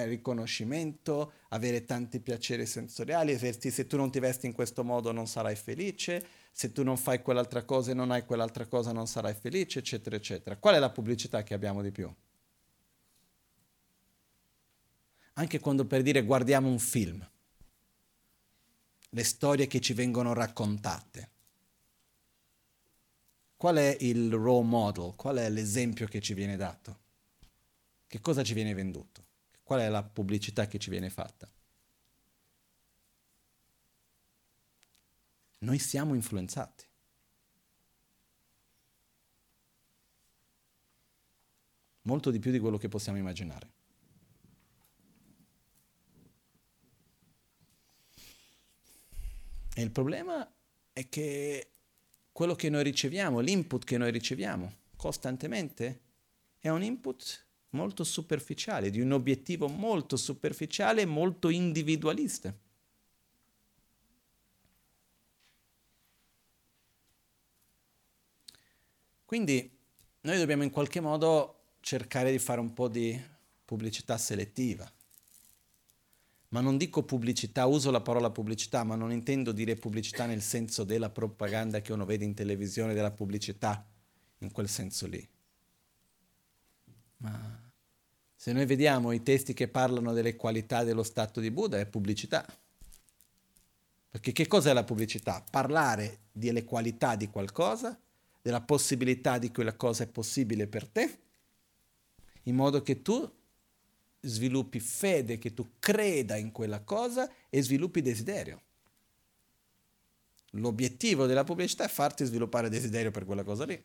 riconoscimento, 0.04 1.32
avere 1.48 1.84
tanti 1.84 2.20
piaceri 2.20 2.66
sensoriali, 2.66 3.36
se 3.38 3.86
tu 3.86 3.96
non 3.96 4.10
ti 4.10 4.20
vesti 4.20 4.46
in 4.46 4.52
questo 4.52 4.84
modo 4.84 5.12
non 5.12 5.26
sarai 5.26 5.56
felice, 5.56 6.24
se 6.52 6.72
tu 6.72 6.82
non 6.82 6.96
fai 6.96 7.22
quell'altra 7.22 7.64
cosa 7.64 7.90
e 7.90 7.94
non 7.94 8.10
hai 8.10 8.24
quell'altra 8.24 8.66
cosa 8.66 8.92
non 8.92 9.06
sarai 9.06 9.34
felice, 9.34 9.80
eccetera, 9.80 10.14
eccetera. 10.14 10.56
Qual 10.56 10.74
è 10.74 10.78
la 10.78 10.90
pubblicità 10.90 11.42
che 11.42 11.54
abbiamo 11.54 11.82
di 11.82 11.90
più? 11.90 12.12
Anche 15.36 15.58
quando 15.58 15.84
per 15.84 16.02
dire 16.02 16.22
guardiamo 16.22 16.68
un 16.68 16.78
film, 16.78 17.28
le 19.08 19.24
storie 19.24 19.66
che 19.66 19.80
ci 19.80 19.92
vengono 19.92 20.32
raccontate. 20.32 21.30
Qual 23.56 23.76
è 23.76 23.96
il 24.00 24.32
role 24.32 24.66
model? 24.66 25.14
Qual 25.16 25.36
è 25.36 25.48
l'esempio 25.48 26.06
che 26.06 26.20
ci 26.20 26.34
viene 26.34 26.56
dato? 26.56 27.03
Che 28.14 28.20
cosa 28.20 28.44
ci 28.44 28.54
viene 28.54 28.74
venduto? 28.74 29.26
Qual 29.64 29.80
è 29.80 29.88
la 29.88 30.04
pubblicità 30.04 30.68
che 30.68 30.78
ci 30.78 30.88
viene 30.88 31.10
fatta? 31.10 31.50
Noi 35.58 35.80
siamo 35.80 36.14
influenzati. 36.14 36.84
Molto 42.02 42.30
di 42.30 42.38
più 42.38 42.52
di 42.52 42.60
quello 42.60 42.78
che 42.78 42.88
possiamo 42.88 43.18
immaginare. 43.18 43.72
E 49.74 49.82
il 49.82 49.90
problema 49.90 50.48
è 50.92 51.08
che 51.08 51.70
quello 52.30 52.54
che 52.54 52.70
noi 52.70 52.84
riceviamo, 52.84 53.40
l'input 53.40 53.82
che 53.82 53.98
noi 53.98 54.12
riceviamo 54.12 54.72
costantemente, 54.94 56.00
è 56.60 56.68
un 56.68 56.84
input 56.84 57.43
molto 57.74 58.04
superficiale, 58.04 58.90
di 58.90 59.00
un 59.00 59.12
obiettivo 59.12 59.68
molto 59.68 60.16
superficiale 60.16 61.02
e 61.02 61.06
molto 61.06 61.48
individualista. 61.50 62.56
Quindi 69.24 69.70
noi 70.20 70.38
dobbiamo 70.38 70.62
in 70.62 70.70
qualche 70.70 71.00
modo 71.00 71.76
cercare 71.80 72.30
di 72.30 72.38
fare 72.38 72.60
un 72.60 72.72
po' 72.72 72.88
di 72.88 73.20
pubblicità 73.64 74.16
selettiva, 74.16 74.90
ma 76.48 76.60
non 76.60 76.76
dico 76.76 77.02
pubblicità, 77.02 77.66
uso 77.66 77.90
la 77.90 78.00
parola 78.00 78.30
pubblicità, 78.30 78.84
ma 78.84 78.94
non 78.94 79.10
intendo 79.10 79.50
dire 79.50 79.74
pubblicità 79.74 80.24
nel 80.26 80.40
senso 80.40 80.84
della 80.84 81.10
propaganda 81.10 81.80
che 81.80 81.92
uno 81.92 82.04
vede 82.04 82.24
in 82.24 82.34
televisione, 82.34 82.94
della 82.94 83.10
pubblicità, 83.10 83.84
in 84.38 84.52
quel 84.52 84.68
senso 84.68 85.08
lì. 85.08 85.28
Ma 87.16 87.63
se 88.44 88.52
noi 88.52 88.66
vediamo 88.66 89.12
i 89.12 89.22
testi 89.22 89.54
che 89.54 89.68
parlano 89.68 90.12
delle 90.12 90.36
qualità 90.36 90.84
dello 90.84 91.02
stato 91.02 91.40
di 91.40 91.50
Buddha, 91.50 91.78
è 91.78 91.86
pubblicità. 91.86 92.46
Perché 94.10 94.32
che 94.32 94.46
cos'è 94.46 94.74
la 94.74 94.84
pubblicità? 94.84 95.42
Parlare 95.50 96.18
delle 96.30 96.62
qualità 96.62 97.16
di 97.16 97.30
qualcosa, 97.30 97.98
della 98.42 98.60
possibilità 98.60 99.38
di 99.38 99.50
quella 99.50 99.72
cosa 99.72 100.04
è 100.04 100.08
possibile 100.08 100.66
per 100.66 100.86
te, 100.86 101.18
in 102.42 102.54
modo 102.54 102.82
che 102.82 103.00
tu 103.00 103.26
sviluppi 104.20 104.78
fede, 104.78 105.38
che 105.38 105.54
tu 105.54 105.76
creda 105.78 106.36
in 106.36 106.52
quella 106.52 106.80
cosa 106.80 107.32
e 107.48 107.62
sviluppi 107.62 108.02
desiderio. 108.02 108.60
L'obiettivo 110.50 111.24
della 111.24 111.44
pubblicità 111.44 111.84
è 111.84 111.88
farti 111.88 112.26
sviluppare 112.26 112.68
desiderio 112.68 113.10
per 113.10 113.24
quella 113.24 113.42
cosa 113.42 113.64
lì. 113.64 113.82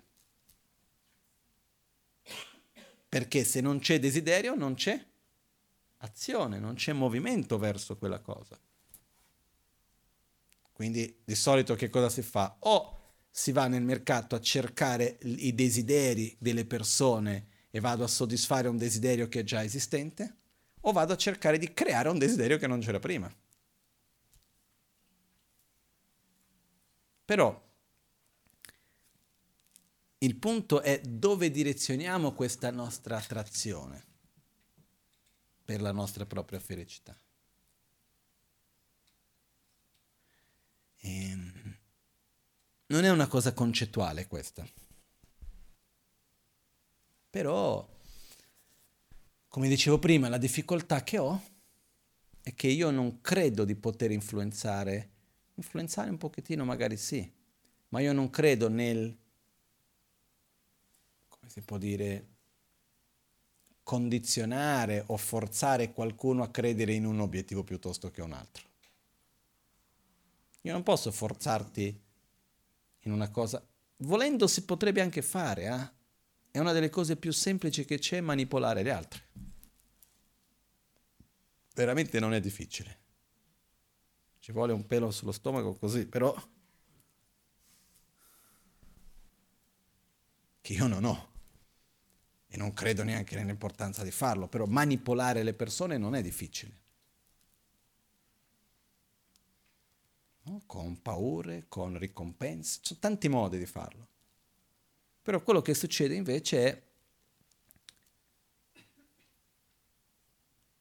Perché 3.10 3.44
se 3.44 3.60
non 3.60 3.80
c'è 3.80 4.00
desiderio 4.00 4.54
non 4.54 4.76
c'è 4.76 5.04
azione, 5.98 6.60
non 6.60 6.76
c'è 6.76 6.94
movimento 6.94 7.58
verso 7.58 7.98
quella 7.98 8.20
cosa. 8.20 8.58
Quindi 10.72 11.22
di 11.26 11.36
solito 11.36 11.76
che 11.76 11.90
cosa 11.90 12.08
si 12.08 12.22
fa? 12.22 12.56
O 12.60 12.98
si 13.30 13.52
va 13.52 13.68
nel 13.68 13.82
mercato 13.82 14.36
a 14.36 14.42
cercare 14.42 15.18
i 15.24 15.54
desideri 15.54 16.36
delle 16.40 16.66
persone 16.66 17.48
e 17.72 17.80
vado 17.80 18.04
a 18.04 18.08
soddisfare 18.08 18.68
un 18.68 18.78
desiderio 18.78 19.28
che 19.28 19.42
è 19.42 19.44
già 19.44 19.64
esistente, 19.64 20.38
o 20.82 20.92
vado 20.92 21.14
a 21.14 21.18
cercare 21.18 21.58
di 21.58 21.74
creare 21.74 22.10
un 22.10 22.18
desiderio 22.18 22.58
che 22.58 22.68
non 22.68 22.80
c'era 22.80 23.00
prima. 23.00 23.30
Però 27.26 27.69
il 30.20 30.36
punto 30.36 30.82
è 30.82 31.00
dove 31.02 31.50
direzioniamo 31.50 32.34
questa 32.34 32.72
nostra 32.72 33.18
attrazione 33.18 34.06
per 35.64 35.82
la 35.82 35.92
nostra 35.92 36.26
propria 36.26 36.60
felicità. 36.60 37.18
E 41.02 41.30
ehm, 41.30 41.78
non 42.88 43.04
è 43.04 43.10
una 43.10 43.28
cosa 43.28 43.54
concettuale 43.54 44.28
questa. 44.28 44.68
Però, 47.30 47.88
come 49.48 49.68
dicevo 49.68 50.00
prima, 50.00 50.28
la 50.28 50.40
difficoltà 50.40 51.04
che 51.04 51.18
ho 51.20 51.42
è 52.42 52.54
che 52.56 52.68
io 52.68 52.90
non 52.90 53.22
credo 53.22 53.64
di 53.64 53.76
poter 53.76 54.12
influenzare, 54.12 55.10
influenzare 55.54 56.10
un 56.10 56.18
pochettino 56.18 56.66
magari 56.66 56.98
sì, 56.98 57.32
ma 57.90 58.00
io 58.00 58.12
non 58.12 58.32
credo 58.32 58.68
nel, 58.70 59.16
si 61.50 61.62
può 61.62 61.80
dire, 61.80 62.28
condizionare 63.82 65.04
o 65.08 65.18
forzare 65.18 65.92
qualcuno 65.92 66.44
a 66.44 66.50
credere 66.50 66.94
in 66.94 67.06
un 67.06 67.20
obiettivo 67.20 67.64
piuttosto 67.64 68.12
che 68.12 68.22
un 68.22 68.34
altro. 68.34 68.68
Io 70.62 70.72
non 70.72 70.84
posso 70.84 71.12
forzarti 71.12 72.02
in 73.00 73.12
una 73.12 73.30
cosa, 73.32 73.66
volendo 73.98 74.46
si 74.46 74.64
potrebbe 74.64 75.02
anche 75.02 75.24
fare, 75.24 75.64
eh? 75.66 75.98
È 76.52 76.60
una 76.60 76.72
delle 76.72 76.90
cose 76.90 77.16
più 77.16 77.32
semplici 77.32 77.84
che 77.86 77.98
c'è 77.98 78.22
manipolare 78.22 78.84
gli 78.84 78.90
altri. 78.90 79.22
Veramente 81.74 82.20
non 82.20 82.34
è 82.34 82.40
difficile. 82.40 82.98
Ci 84.40 84.52
vuole 84.52 84.74
un 84.74 84.86
pelo 84.86 85.10
sullo 85.10 85.32
stomaco 85.32 85.74
così, 85.74 86.06
però 86.06 86.36
che 90.62 90.74
io 90.74 90.86
non 90.86 91.06
ho 91.06 91.38
e 92.52 92.58
non 92.58 92.74
credo 92.74 93.04
neanche 93.04 93.36
nell'importanza 93.36 94.04
di 94.04 94.10
farlo, 94.10 94.48
però 94.48 94.66
manipolare 94.66 95.44
le 95.44 95.54
persone 95.54 95.98
non 95.98 96.16
è 96.16 96.22
difficile. 96.24 96.78
No? 100.44 100.64
Con 100.66 101.00
paure, 101.02 101.66
con 101.68 101.98
ricompense, 102.00 102.80
ci 102.82 102.88
sono 102.88 103.00
tanti 103.00 103.30
modi 103.30 103.60
di 103.60 103.68
farlo. 103.68 104.08
Però 105.22 105.44
quello 105.44 105.62
che 105.62 105.76
succede 105.76 106.16
invece 106.16 106.66
è 106.66 106.82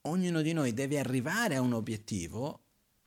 ognuno 0.02 0.40
di 0.40 0.54
noi 0.54 0.72
deve 0.72 0.98
arrivare 0.98 1.56
a 1.56 1.60
un 1.60 1.74
obiettivo 1.74 2.62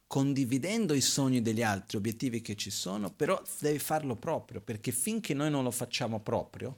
condividendo 0.05 0.93
i 0.93 1.01
sogni 1.01 1.41
degli 1.41 1.63
altri, 1.63 1.97
obiettivi 1.97 2.41
che 2.41 2.55
ci 2.55 2.69
sono, 2.69 3.11
però 3.11 3.41
deve 3.59 3.79
farlo 3.79 4.17
proprio, 4.17 4.61
perché 4.61 4.91
finché 4.91 5.33
noi 5.33 5.49
non 5.49 5.63
lo 5.63 5.71
facciamo 5.71 6.19
proprio, 6.19 6.77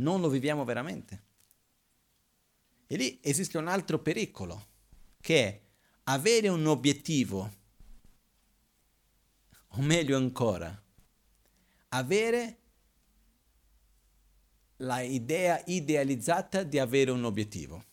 non 0.00 0.20
lo 0.20 0.28
viviamo 0.28 0.64
veramente. 0.64 1.28
E 2.86 2.96
lì 2.96 3.20
esiste 3.22 3.56
un 3.56 3.68
altro 3.68 4.00
pericolo, 4.00 4.68
che 5.20 5.46
è 5.46 5.60
avere 6.04 6.48
un 6.48 6.66
obiettivo, 6.66 7.58
o 9.68 9.80
meglio 9.80 10.16
ancora, 10.16 10.82
avere 11.90 12.58
la 14.78 15.00
idea 15.00 15.62
idealizzata 15.66 16.62
di 16.62 16.78
avere 16.78 17.10
un 17.10 17.24
obiettivo. 17.24 17.84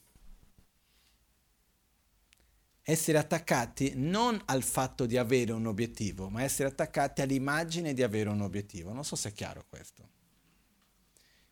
Essere 2.81 3.17
attaccati 3.17 3.91
non 3.95 4.41
al 4.45 4.63
fatto 4.63 5.05
di 5.05 5.17
avere 5.17 5.51
un 5.51 5.65
obiettivo, 5.65 6.29
ma 6.29 6.41
essere 6.41 6.69
attaccati 6.69 7.21
all'immagine 7.21 7.93
di 7.93 8.01
avere 8.01 8.29
un 8.29 8.39
obiettivo. 8.41 8.93
Non 8.93 9.03
so 9.03 9.17
se 9.17 9.29
è 9.29 9.33
chiaro 9.33 9.65
questo. 9.67 10.15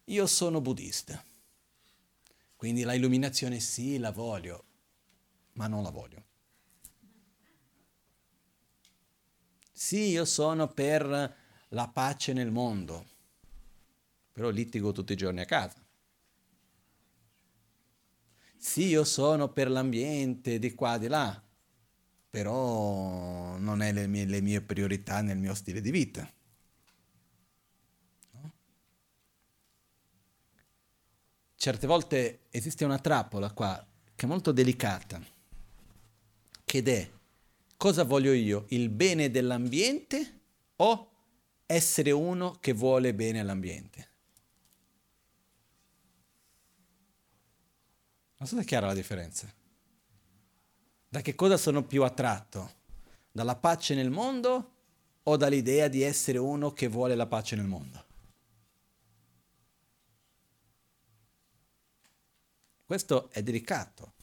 Io 0.06 0.28
sono 0.28 0.62
buddista, 0.62 1.24
quindi 2.56 2.84
la 2.84 2.94
illuminazione 2.94 3.60
sì, 3.60 3.98
la 3.98 4.12
voglio, 4.12 4.66
ma 5.54 5.68
non 5.68 5.82
la 5.82 5.90
voglio. 5.90 6.24
Sì, 9.72 10.10
io 10.10 10.26
sono 10.26 10.68
per 10.68 11.36
la 11.70 11.88
pace 11.88 12.34
nel 12.34 12.52
mondo, 12.52 13.06
però 14.32 14.50
litigo 14.50 14.92
tutti 14.92 15.14
i 15.14 15.18
giorni 15.18 15.42
a 15.42 15.46
casa. 15.46 15.84
Sì, 18.58 18.88
io 18.88 19.04
sono 19.04 19.52
per 19.52 19.70
l'ambiente 19.70 20.60
di 20.60 20.74
qua, 20.74 20.98
di 20.98 21.08
là, 21.08 21.42
però 22.30 23.58
non 23.58 23.82
è 23.82 23.92
le 23.94 24.08
mie, 24.08 24.26
le 24.26 24.42
mie 24.42 24.62
priorità 24.62 25.22
nel 25.22 25.38
mio 25.38 25.54
stile 25.54 25.82
di 25.82 25.92
vita. 25.92 26.30
Certe 31.56 31.88
volte 31.88 32.42
esiste 32.50 32.86
una 32.86 33.00
trappola 33.00 33.52
qua 33.52 33.86
che 34.14 34.26
è 34.26 34.30
molto 34.30 34.52
delicata, 34.52 35.22
che 36.64 36.84
è 36.84 37.12
cosa 37.78 38.04
voglio 38.04 38.34
io, 38.34 38.66
il 38.70 38.90
bene 38.90 39.32
dell'ambiente 39.32 40.40
o 40.78 41.12
essere 41.66 42.12
uno 42.12 42.58
che 42.60 42.74
vuole 42.74 43.14
bene 43.14 43.40
all'ambiente? 43.40 44.10
Non 48.38 48.48
so 48.48 48.56
se 48.56 48.62
è 48.62 48.66
chiara 48.66 48.88
la 48.88 48.94
differenza. 48.94 49.52
Da 51.08 51.22
che 51.22 51.36
cosa 51.36 51.58
sono 51.58 51.84
più 51.84 52.04
attratto? 52.04 52.74
Dalla 53.32 53.56
pace 53.56 53.96
nel 53.96 54.12
mondo 54.12 54.74
o 55.24 55.38
dall'idea 55.38 55.88
di 55.88 56.02
essere 56.02 56.38
uno 56.38 56.72
che 56.72 56.88
vuole 56.88 57.16
la 57.16 57.26
pace 57.26 57.56
nel 57.56 57.66
mondo? 57.66 58.05
Questo 62.86 63.32
è 63.32 63.42
delicato. 63.42 64.14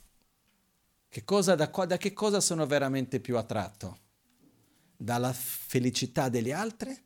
Che 1.09 1.25
cosa, 1.25 1.57
da, 1.57 1.67
da 1.67 1.97
che 1.97 2.13
cosa 2.13 2.41
sono 2.41 2.65
veramente 2.65 3.19
più 3.19 3.37
attratto? 3.37 3.99
Dalla 4.97 5.33
felicità 5.33 6.29
degli 6.29 6.53
altri, 6.53 6.97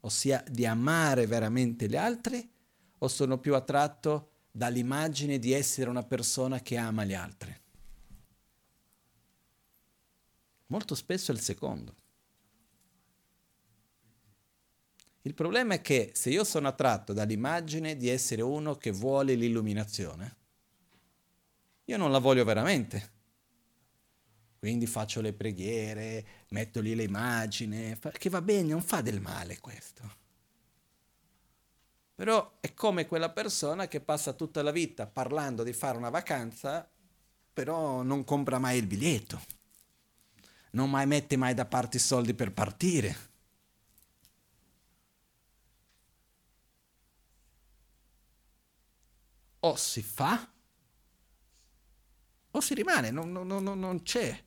ossia 0.00 0.42
di 0.48 0.64
amare 0.64 1.26
veramente 1.26 1.86
gli 1.86 1.96
altri, 1.96 2.50
o 2.98 3.08
sono 3.08 3.38
più 3.38 3.54
attratto 3.54 4.30
dall'immagine 4.50 5.38
di 5.38 5.52
essere 5.52 5.90
una 5.90 6.02
persona 6.02 6.60
che 6.60 6.76
ama 6.78 7.04
gli 7.04 7.14
altri. 7.14 7.60
Molto 10.66 10.94
spesso 10.94 11.30
è 11.30 11.34
il 11.34 11.40
secondo. 11.40 11.94
Il 15.22 15.34
problema 15.34 15.74
è 15.74 15.80
che 15.82 16.12
se 16.14 16.30
io 16.30 16.42
sono 16.42 16.68
attratto 16.68 17.12
dall'immagine 17.12 17.96
di 17.96 18.08
essere 18.08 18.42
uno 18.42 18.76
che 18.76 18.90
vuole 18.90 19.34
l'illuminazione, 19.34 20.36
io 21.84 21.96
non 21.96 22.10
la 22.10 22.18
voglio 22.18 22.44
veramente. 22.44 23.10
Quindi 24.58 24.86
faccio 24.86 25.20
le 25.20 25.32
preghiere, 25.32 26.24
metto 26.50 26.80
lì 26.80 26.94
le 26.94 27.02
immagini, 27.04 27.98
che 28.12 28.30
va 28.30 28.40
bene, 28.40 28.70
non 28.70 28.82
fa 28.82 29.00
del 29.00 29.20
male 29.20 29.58
questo. 29.58 30.20
Però 32.14 32.58
è 32.60 32.72
come 32.74 33.06
quella 33.06 33.30
persona 33.30 33.88
che 33.88 34.00
passa 34.00 34.32
tutta 34.34 34.62
la 34.62 34.70
vita 34.70 35.06
parlando 35.06 35.64
di 35.64 35.72
fare 35.72 35.98
una 35.98 36.10
vacanza, 36.10 36.88
però 37.52 38.02
non 38.02 38.24
compra 38.24 38.58
mai 38.58 38.78
il 38.78 38.86
biglietto. 38.86 39.40
non 40.72 40.90
mai 40.90 41.06
mette 41.06 41.36
mai 41.36 41.54
da 41.54 41.66
parte 41.66 41.96
i 41.98 42.00
soldi 42.00 42.34
per 42.34 42.52
partire. 42.52 43.16
O 49.60 49.76
si 49.76 50.02
fa 50.02 50.48
o 52.52 52.60
si 52.60 52.74
rimane, 52.74 53.10
non, 53.10 53.32
non, 53.32 53.46
non, 53.46 53.78
non 53.78 54.02
c'è. 54.02 54.42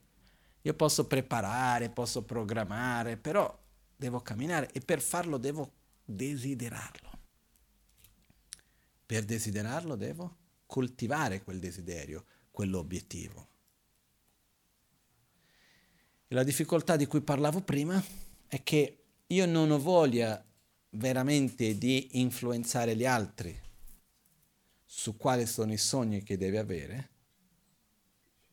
Io 0.62 0.74
posso 0.74 1.06
preparare, 1.06 1.89
posso 1.89 2.24
programmare, 2.24 3.18
però 3.18 3.64
devo 3.95 4.22
camminare 4.22 4.72
e 4.72 4.80
per 4.80 5.01
farlo 5.01 5.38
devo 5.38 5.72
desiderarlo. 6.03 7.12
Per 9.06 9.24
desiderarlo 9.24 9.95
devo 9.95 10.38
coltivare 10.66 11.43
quel 11.43 11.60
desiderio, 11.60 12.26
quell'obiettivo. 12.51 13.47
E 16.28 16.34
la 16.34 16.43
difficoltà 16.43 16.95
di 16.95 17.06
cui 17.06 17.22
parlavo 17.22 17.62
prima 17.62 18.03
è 18.47 18.64
che 18.64 19.03
io 19.28 19.45
non 19.45 19.72
ho 19.72 19.80
voglia 19.80 20.43
veramente 20.91 21.78
di 21.78 22.20
influenzare 22.20 22.95
gli 22.95 23.06
altri 23.06 23.62
su 24.84 25.18
quali 25.18 25.45
sono 25.45 25.74
i 25.74 25.78
sogni 25.78 26.24
che 26.24 26.38
deve 26.38 26.58
avere, 26.58 27.10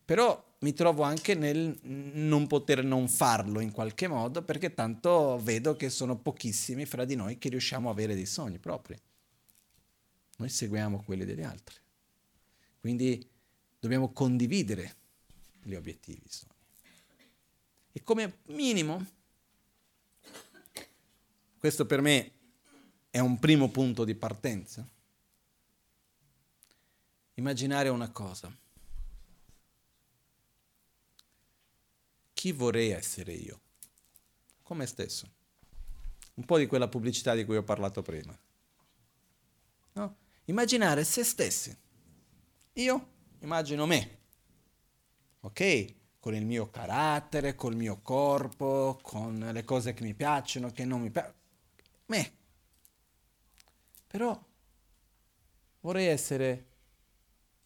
però 0.05 0.51
mi 0.59 0.73
trovo 0.73 1.03
anche 1.03 1.35
nel 1.35 1.77
non 1.83 2.47
poter 2.47 2.83
non 2.83 3.07
farlo 3.07 3.59
in 3.59 3.71
qualche 3.71 4.07
modo 4.07 4.43
perché 4.43 4.73
tanto 4.73 5.39
vedo 5.41 5.75
che 5.75 5.89
sono 5.89 6.17
pochissimi 6.17 6.85
fra 6.85 7.05
di 7.05 7.15
noi 7.15 7.37
che 7.37 7.49
riusciamo 7.49 7.89
a 7.89 7.91
avere 7.91 8.15
dei 8.15 8.25
sogni 8.25 8.59
propri. 8.59 8.97
Noi 10.37 10.49
seguiamo 10.49 11.03
quelli 11.03 11.25
degli 11.25 11.43
altri. 11.43 11.75
Quindi 12.79 13.29
dobbiamo 13.79 14.11
condividere 14.11 14.95
gli 15.61 15.75
obiettivi. 15.75 16.21
i 16.23 16.29
sogni. 16.29 16.51
E 17.91 18.03
come 18.03 18.39
minimo, 18.47 19.05
questo 21.59 21.85
per 21.85 22.01
me 22.01 22.31
è 23.09 23.19
un 23.19 23.37
primo 23.37 23.69
punto 23.69 24.03
di 24.03 24.15
partenza, 24.15 24.85
immaginare 27.35 27.89
una 27.89 28.09
cosa 28.09 28.61
chi 32.43 32.51
vorrei 32.51 32.89
essere 32.89 33.31
io? 33.31 33.61
Con 34.63 34.75
me 34.75 34.85
stesso. 34.85 35.31
Un 36.33 36.43
po' 36.43 36.57
di 36.57 36.65
quella 36.65 36.89
pubblicità 36.89 37.33
di 37.35 37.45
cui 37.45 37.55
ho 37.55 37.63
parlato 37.63 38.01
prima. 38.01 38.37
No? 39.93 40.17
Immaginare 40.47 41.05
se 41.05 41.23
stessi. 41.23 41.73
Io 42.73 43.11
immagino 43.39 43.85
me. 43.85 44.17
Ok? 45.39 45.95
Con 46.19 46.35
il 46.35 46.45
mio 46.45 46.69
carattere, 46.69 47.55
col 47.55 47.77
mio 47.77 48.01
corpo, 48.01 48.99
con 49.01 49.39
le 49.39 49.63
cose 49.63 49.93
che 49.93 50.03
mi 50.03 50.13
piacciono, 50.13 50.69
che 50.71 50.83
non 50.83 50.99
mi 50.99 51.11
piacciono. 51.11 51.37
Me. 52.07 52.37
Però 54.05 54.47
vorrei 55.79 56.07
essere 56.07 56.67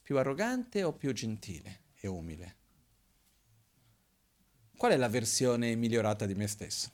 più 0.03 0.19
arrogante 0.19 0.83
o 0.83 0.93
più 0.93 1.13
gentile 1.13 1.85
e 1.95 2.07
umile? 2.07 2.57
Qual 4.77 4.91
è 4.91 4.95
la 4.95 5.09
versione 5.09 5.73
migliorata 5.73 6.27
di 6.27 6.35
me 6.35 6.45
stesso? 6.45 6.91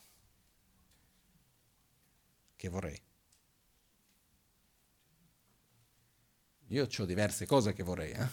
Che 2.56 2.70
vorrei. 2.70 3.00
Io 6.68 6.88
ho 6.98 7.06
diverse 7.06 7.46
cose 7.46 7.74
che 7.74 7.84
vorrei, 7.84 8.12
eh? 8.14 8.28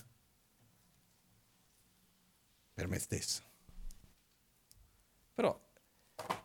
Per 2.73 2.87
me 2.87 2.99
stesso. 3.01 3.43
Però 5.35 5.61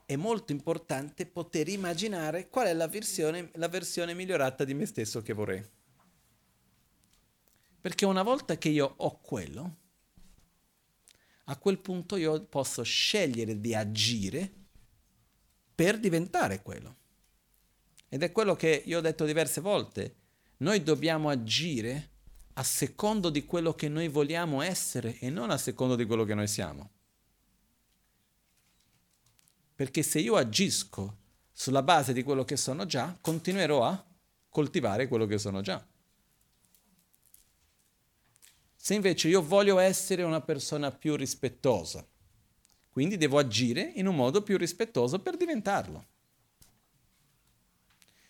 è 0.04 0.16
molto 0.16 0.52
importante 0.52 1.28
poter 1.28 1.68
immaginare 1.68 2.50
qual 2.50 2.66
è 2.66 2.74
la 2.74 2.88
versione, 2.88 3.52
la 3.54 3.68
versione 3.68 4.16
migliorata 4.16 4.64
di 4.64 4.74
me 4.74 4.88
stesso 4.88 5.22
che 5.22 5.34
vorrei. 5.34 5.64
Perché 7.80 8.06
una 8.06 8.24
volta 8.24 8.58
che 8.58 8.70
io 8.70 8.96
ho 8.98 9.20
quello, 9.22 9.84
a 11.46 11.58
quel 11.58 11.80
punto 11.80 12.16
io 12.16 12.44
posso 12.46 12.84
scegliere 12.84 13.60
di 13.60 13.76
agire 13.76 14.52
per 15.74 16.00
diventare 16.00 16.62
quello. 16.62 16.96
Ed 18.10 18.24
è 18.24 18.32
quello 18.32 18.56
che 18.56 18.84
io 18.86 19.00
ho 19.00 19.02
detto 19.02 19.26
diverse 19.26 19.62
volte. 19.62 20.16
Noi 20.58 20.82
dobbiamo 20.84 21.30
agire 21.30 22.12
a 22.54 22.64
secondo 22.64 23.30
di 23.30 23.46
quello 23.46 23.74
che 23.74 23.90
noi 23.90 24.08
vogliamo 24.08 24.62
essere 24.62 25.20
e 25.20 25.30
non 25.30 25.52
a 25.52 25.58
secondo 25.58 25.96
di 25.96 26.06
quello 26.06 26.24
che 26.24 26.34
noi 26.34 26.48
siamo. 26.48 26.92
Perché 29.76 30.04
se 30.04 30.20
io 30.20 30.36
agisco 30.36 31.18
sulla 31.52 31.84
base 31.84 32.14
di 32.14 32.24
quello 32.24 32.46
che 32.46 32.56
sono 32.56 32.86
già, 32.86 33.18
continuerò 33.20 33.84
a 33.84 34.06
coltivare 34.50 35.08
quello 35.08 35.26
che 35.26 35.38
sono 35.38 35.60
già. 35.62 35.86
Se 38.86 38.94
invece 38.94 39.30
io 39.30 39.42
voglio 39.42 39.80
essere 39.80 40.22
una 40.22 40.42
persona 40.42 40.92
più 40.92 41.16
rispettosa, 41.16 42.08
quindi 42.92 43.18
devo 43.18 43.40
agire 43.40 43.82
in 43.96 44.06
un 44.06 44.16
modo 44.16 44.44
più 44.44 44.60
rispettoso 44.60 45.18
per 45.18 45.38
diventarlo. 45.38 46.06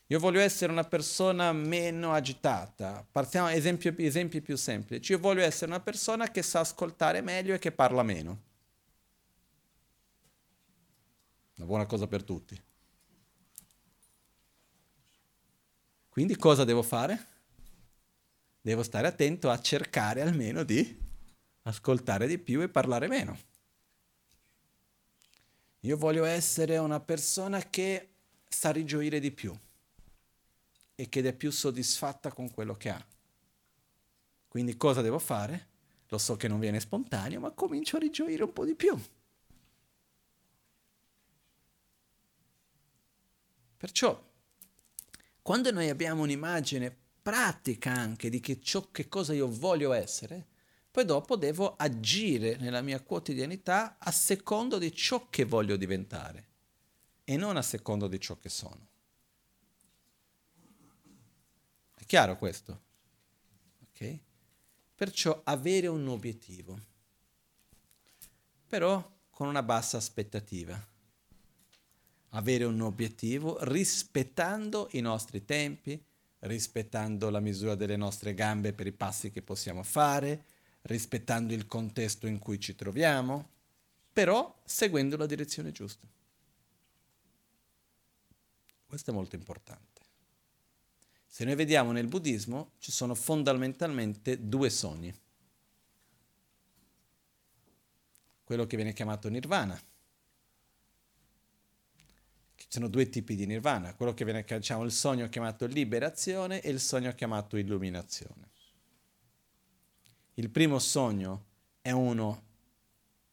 Io 0.05 0.17
voglio 0.17 0.39
essere 0.39 0.71
una 0.71 0.85
persona 0.85 1.51
meno 1.51 2.13
agitata. 2.13 3.05
Partiamo 3.11 3.49
esempio, 3.49 3.93
esempi 3.97 4.39
più 4.39 4.55
semplici. 4.55 5.11
Io 5.11 5.19
voglio 5.19 5.43
essere 5.43 5.71
una 5.71 5.81
persona 5.81 6.31
che 6.31 6.41
sa 6.41 6.61
ascoltare 6.61 7.19
meglio 7.19 7.53
e 7.53 7.59
che 7.59 7.73
parla 7.73 8.03
meno. 8.03 8.41
Una 11.57 11.65
buona 11.65 11.85
cosa 11.85 12.07
per 12.07 12.23
tutti. 12.23 12.57
Quindi 16.07 16.37
cosa 16.37 16.63
devo 16.63 16.81
fare? 16.81 17.34
Devo 18.65 18.81
stare 18.81 19.05
attento 19.05 19.51
a 19.51 19.59
cercare 19.59 20.21
almeno 20.21 20.63
di 20.63 21.03
ascoltare 21.61 22.25
di 22.25 22.39
più 22.39 22.63
e 22.63 22.67
parlare 22.67 23.07
meno. 23.07 23.37
Io 25.81 25.95
voglio 25.97 26.23
essere 26.23 26.79
una 26.79 26.99
persona 26.99 27.61
che 27.61 28.09
sa 28.49 28.71
rigioire 28.71 29.19
di 29.19 29.29
più 29.29 29.55
e 30.95 31.09
che 31.09 31.21
è 31.21 31.33
più 31.33 31.51
soddisfatta 31.51 32.31
con 32.31 32.49
quello 32.49 32.73
che 32.73 32.89
ha. 32.89 33.05
Quindi 34.47 34.75
cosa 34.77 35.01
devo 35.01 35.19
fare? 35.19 35.67
Lo 36.07 36.17
so 36.17 36.35
che 36.35 36.47
non 36.47 36.57
viene 36.57 36.79
spontaneo, 36.79 37.39
ma 37.39 37.51
comincio 37.51 37.97
a 37.97 37.99
rigioire 37.99 38.43
un 38.43 38.51
po' 38.51 38.65
di 38.65 38.73
più. 38.73 38.99
Perciò, 43.77 44.19
quando 45.43 45.69
noi 45.69 45.89
abbiamo 45.89 46.23
un'immagine 46.23 47.03
pratica 47.25 47.91
anche 47.91 48.29
di 48.29 48.39
che 48.39 48.61
ciò 48.61 48.91
che 48.91 49.07
cosa 49.07 49.33
io 49.33 49.49
voglio 49.49 49.93
essere, 49.93 50.45
poi 50.91 51.05
dopo 51.05 51.35
devo 51.35 51.75
agire 51.75 52.55
nella 52.57 52.83
mia 52.83 53.01
quotidianità 53.01 53.97
a 53.97 54.11
secondo 54.11 54.77
di 54.77 54.93
ciò 54.93 55.27
che 55.31 55.43
voglio 55.43 55.75
diventare 55.75 56.49
e 57.23 57.35
non 57.35 57.57
a 57.57 57.63
secondo 57.63 58.07
di 58.07 58.19
ciò 58.19 58.37
che 58.37 58.49
sono. 58.49 58.87
È 61.95 62.05
chiaro 62.05 62.37
questo? 62.37 62.83
Ok? 63.89 64.19
Perciò 64.93 65.41
avere 65.45 65.87
un 65.87 66.07
obiettivo, 66.07 66.79
però 68.67 69.03
con 69.31 69.47
una 69.47 69.63
bassa 69.63 69.97
aspettativa. 69.97 70.79
Avere 72.29 72.65
un 72.65 72.81
obiettivo 72.81 73.57
rispettando 73.63 74.89
i 74.91 74.99
nostri 74.99 75.43
tempi, 75.43 75.99
rispettando 76.45 77.29
la 77.29 77.39
misura 77.39 77.75
delle 77.75 77.95
nostre 77.95 78.33
gambe 78.33 78.73
per 78.73 78.87
i 78.87 78.91
passi 78.91 79.31
che 79.31 79.41
possiamo 79.41 79.83
fare, 79.83 80.45
rispettando 80.83 81.53
il 81.53 81.65
contesto 81.65 82.27
in 82.27 82.39
cui 82.39 82.59
ci 82.59 82.75
troviamo, 82.75 83.49
però 84.13 84.61
seguendo 84.63 85.17
la 85.17 85.25
direzione 85.25 85.71
giusta. 85.71 86.07
Questo 88.85 89.11
è 89.11 89.13
molto 89.13 89.35
importante. 89.35 90.01
Se 91.25 91.43
noi 91.43 91.55
vediamo 91.55 91.91
nel 91.91 92.07
buddismo 92.07 92.71
ci 92.77 92.91
sono 92.91 93.15
fondamentalmente 93.15 94.47
due 94.47 94.69
sogni. 94.69 95.13
Quello 98.43 98.67
che 98.67 98.75
viene 98.75 98.93
chiamato 98.93 99.27
nirvana 99.27 99.77
ci 102.67 102.71
sono 102.71 102.87
due 102.87 103.09
tipi 103.09 103.35
di 103.35 103.45
nirvana, 103.45 103.93
quello 103.93 104.13
che 104.13 104.25
viene 104.25 104.43
diciamo, 104.43 104.83
il 104.83 104.91
sogno 104.91 105.29
chiamato 105.29 105.67
liberazione 105.67 106.61
e 106.61 106.71
il 106.71 106.79
sogno 106.79 107.13
chiamato 107.13 107.57
illuminazione. 107.57 108.49
Il 110.33 110.49
primo 110.49 110.79
sogno 110.79 111.45
è 111.81 111.91
uno 111.91 112.43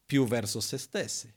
più 0.05 0.25
verso 0.27 0.59
se 0.59 0.77
stessi, 0.77 1.33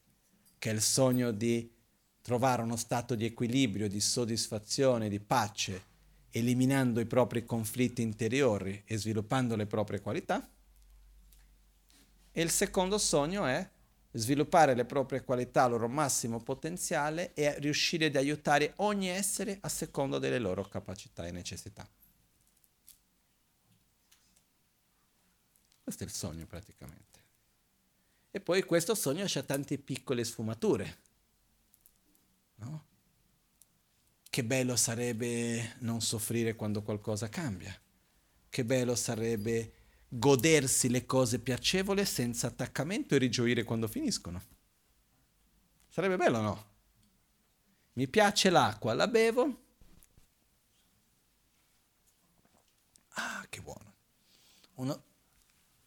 che 0.59 0.71
è 0.71 0.75
il 0.75 0.83
sogno 0.83 1.31
di 1.33 1.73
trovare 2.21 2.63
uno 2.63 2.77
stato 2.77 3.15
di 3.15 3.25
equilibrio, 3.25 3.89
di 3.89 4.01
soddisfazione, 4.01 5.09
di 5.09 5.19
pace, 5.19 5.85
eliminando 6.31 7.01
i 7.01 7.07
propri 7.07 7.47
conflitti 7.47 8.03
interiori 8.03 8.83
e 8.85 8.99
sviluppando 8.99 9.57
le 9.57 9.67
proprie 9.67 10.01
qualità. 10.01 10.47
E 12.31 12.43
il 12.43 12.51
secondo 12.51 12.99
sogno 12.99 13.47
è 13.47 13.67
sviluppare 14.17 14.75
le 14.75 14.85
proprie 14.85 15.23
qualità 15.23 15.65
al 15.65 15.73
loro 15.73 15.89
massimo 15.89 16.41
potenziale 16.41 17.35
e 17.35 17.59
riuscire 17.59 18.07
ad 18.07 18.17
aiutare 18.17 18.73
ogni 18.77 19.09
essere 19.09 19.59
a 19.61 19.69
seconda 19.69 20.19
delle 20.19 20.39
loro 20.39 20.65
capacità 20.65 21.27
e 21.27 21.31
necessità. 21.31 21.89
Questo 25.83 26.03
è 26.03 26.07
il 26.07 26.13
sogno 26.13 26.47
praticamente. 26.47 27.05
E 28.31 28.41
poi 28.41 28.63
questo 28.65 28.95
sogno 28.95 29.25
ha 29.25 29.43
tante 29.43 29.79
piccole 29.79 30.25
sfumature. 30.25 30.99
No? 32.57 32.85
Che 34.29 34.45
bello 34.45 34.77
sarebbe 34.77 35.77
non 35.79 36.01
soffrire 36.01 36.55
quando 36.57 36.83
qualcosa 36.83 37.29
cambia. 37.29 37.75
Che 38.49 38.65
bello 38.65 38.95
sarebbe 38.95 39.73
godersi 40.09 40.89
le 40.89 41.05
cose 41.05 41.41
piacevoli 41.41 42.05
senza 42.05 42.47
attaccamento 42.47 43.15
e 43.15 43.19
rigioire 43.19 43.65
quando 43.65 43.89
finiscono. 43.89 44.43
Sarebbe 45.89 46.17
bello, 46.17 46.41
no? 46.41 46.75
Mi 47.95 48.07
piace 48.09 48.51
l'acqua, 48.51 48.93
la 48.93 49.09
bevo. 49.09 49.65
Ah, 53.09 53.47
che 53.49 53.63
buono. 53.63 53.95
Uno 54.75 55.05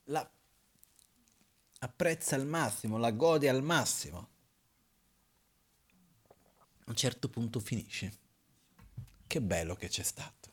la 0.06 0.30
apprezza 1.80 2.36
al 2.36 2.48
massimo, 2.48 2.98
la 2.98 3.12
gode 3.12 3.48
al 3.48 3.62
massimo. 3.62 4.30
A 6.80 6.86
un 6.88 6.96
certo 6.96 7.30
punto 7.30 7.60
finisce. 7.60 8.18
Che 9.28 9.42
bello 9.42 9.76
che 9.76 9.88
c'è 9.90 10.02
stato. 10.02 10.52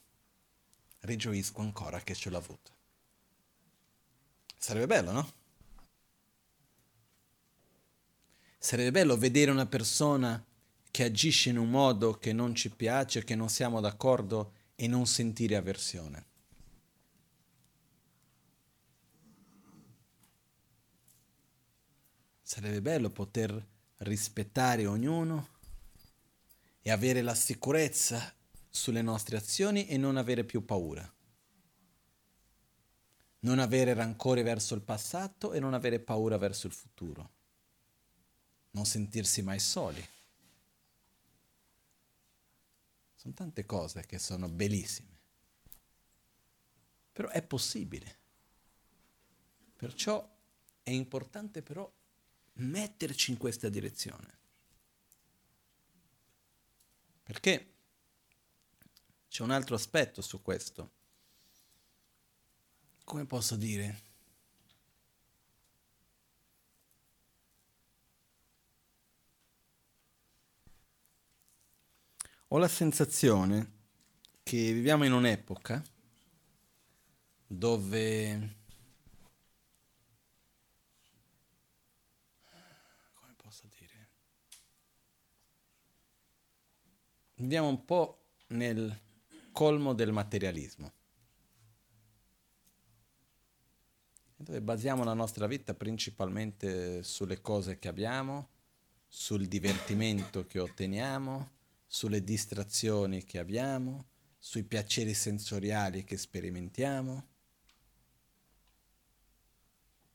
Rigioisco 1.00 1.62
ancora 1.62 2.00
che 2.00 2.14
ce 2.14 2.28
l'ho 2.28 2.36
avuto. 2.36 2.75
Sarebbe 4.58 4.86
bello, 4.86 5.12
no? 5.12 5.32
Sarebbe 8.58 8.90
bello 8.90 9.16
vedere 9.16 9.50
una 9.50 9.66
persona 9.66 10.44
che 10.90 11.04
agisce 11.04 11.50
in 11.50 11.58
un 11.58 11.70
modo 11.70 12.14
che 12.14 12.32
non 12.32 12.54
ci 12.54 12.70
piace, 12.70 13.22
che 13.22 13.36
non 13.36 13.48
siamo 13.48 13.80
d'accordo 13.80 14.52
e 14.74 14.88
non 14.88 15.06
sentire 15.06 15.54
avversione. 15.56 16.26
Sarebbe 22.42 22.80
bello 22.80 23.10
poter 23.10 23.64
rispettare 23.98 24.86
ognuno 24.86 25.48
e 26.80 26.90
avere 26.90 27.22
la 27.22 27.34
sicurezza 27.34 28.34
sulle 28.68 29.02
nostre 29.02 29.36
azioni 29.36 29.86
e 29.86 29.96
non 29.96 30.16
avere 30.16 30.44
più 30.44 30.64
paura 30.64 31.08
non 33.40 33.58
avere 33.58 33.94
rancore 33.94 34.42
verso 34.42 34.74
il 34.74 34.80
passato 34.80 35.52
e 35.52 35.60
non 35.60 35.74
avere 35.74 36.00
paura 36.00 36.38
verso 36.38 36.66
il 36.66 36.72
futuro, 36.72 37.30
non 38.70 38.86
sentirsi 38.86 39.42
mai 39.42 39.60
soli. 39.60 40.04
Sono 43.14 43.34
tante 43.34 43.66
cose 43.66 44.06
che 44.06 44.18
sono 44.18 44.48
bellissime, 44.48 45.18
però 47.12 47.28
è 47.28 47.42
possibile. 47.42 48.24
Perciò 49.76 50.26
è 50.82 50.90
importante 50.90 51.62
però 51.62 51.90
metterci 52.54 53.30
in 53.30 53.36
questa 53.36 53.68
direzione. 53.68 54.34
Perché 57.22 57.74
c'è 59.28 59.42
un 59.42 59.50
altro 59.50 59.74
aspetto 59.74 60.22
su 60.22 60.40
questo 60.40 60.95
come 63.06 63.24
posso 63.24 63.54
dire? 63.54 64.02
Ho 72.48 72.58
la 72.58 72.66
sensazione 72.66 73.74
che 74.42 74.72
viviamo 74.72 75.04
in 75.04 75.12
un'epoca 75.12 75.82
dove 77.46 78.56
come 83.14 83.34
posso 83.36 83.68
dire 83.78 84.08
viviamo 87.34 87.68
un 87.68 87.84
po' 87.84 88.24
nel 88.48 89.00
colmo 89.52 89.92
del 89.92 90.10
materialismo 90.10 90.95
dove 94.36 94.60
basiamo 94.60 95.02
la 95.02 95.14
nostra 95.14 95.46
vita 95.46 95.74
principalmente 95.74 97.02
sulle 97.02 97.40
cose 97.40 97.78
che 97.78 97.88
abbiamo, 97.88 98.48
sul 99.08 99.46
divertimento 99.46 100.44
che 100.46 100.58
otteniamo, 100.58 101.50
sulle 101.86 102.22
distrazioni 102.22 103.24
che 103.24 103.38
abbiamo, 103.38 104.08
sui 104.38 104.62
piaceri 104.62 105.14
sensoriali 105.14 106.04
che 106.04 106.18
sperimentiamo. 106.18 107.26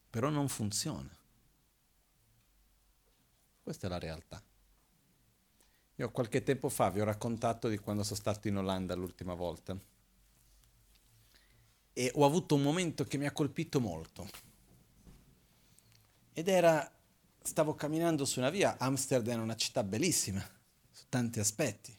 Però 0.10 0.30
non 0.30 0.48
funziona. 0.50 1.10
Questa 3.64 3.88
è 3.88 3.90
la 3.90 4.00
realtà. 4.00 4.42
Io 5.96 6.12
qualche 6.12 6.44
tempo 6.44 6.70
fa 6.70 6.90
vi 6.90 7.00
ho 7.00 7.06
raccontato 7.06 7.68
di 7.70 7.78
quando 7.78 8.04
sono 8.04 8.20
stato 8.20 8.48
in 8.48 8.58
Olanda 8.58 8.94
l'ultima 8.94 9.34
volta 9.34 9.80
e 11.94 12.12
ho 12.16 12.26
avuto 12.26 12.56
un 12.56 12.62
momento 12.62 13.04
che 13.04 13.18
mi 13.18 13.26
ha 13.26 13.32
colpito 13.32 13.80
molto. 13.80 14.28
Ed 16.34 16.48
era, 16.48 16.90
stavo 17.42 17.76
camminando 17.76 18.26
su 18.26 18.40
una 18.40 18.50
via, 18.50 18.78
Amsterdam 18.78 19.40
è 19.40 19.44
una 19.44 19.56
città 19.56 19.84
bellissima, 19.84 20.42
su 20.90 21.06
tanti 21.10 21.40
aspetti, 21.40 21.98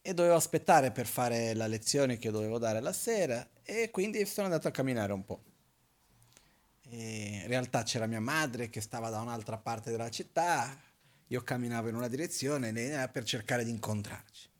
e 0.00 0.14
dovevo 0.14 0.36
aspettare 0.36 0.92
per 0.92 1.06
fare 1.06 1.54
la 1.54 1.66
lezione 1.66 2.18
che 2.18 2.30
dovevo 2.30 2.58
dare 2.58 2.80
la 2.80 2.92
sera, 2.92 3.50
e 3.62 3.90
quindi 3.90 4.24
sono 4.26 4.46
andato 4.46 4.68
a 4.68 4.72
camminare 4.72 5.12
un 5.12 5.24
po'. 5.24 5.42
E 6.88 7.40
in 7.42 7.46
realtà 7.48 7.82
c'era 7.82 8.06
mia 8.06 8.20
madre 8.20 8.68
che 8.68 8.80
stava 8.80 9.08
da 9.10 9.20
un'altra 9.20 9.58
parte 9.58 9.90
della 9.90 10.10
città, 10.10 10.78
io 11.28 11.42
camminavo 11.42 11.88
in 11.88 11.94
una 11.94 12.08
direzione 12.08 13.08
per 13.08 13.24
cercare 13.24 13.64
di 13.64 13.70
incontrarci. 13.70 14.50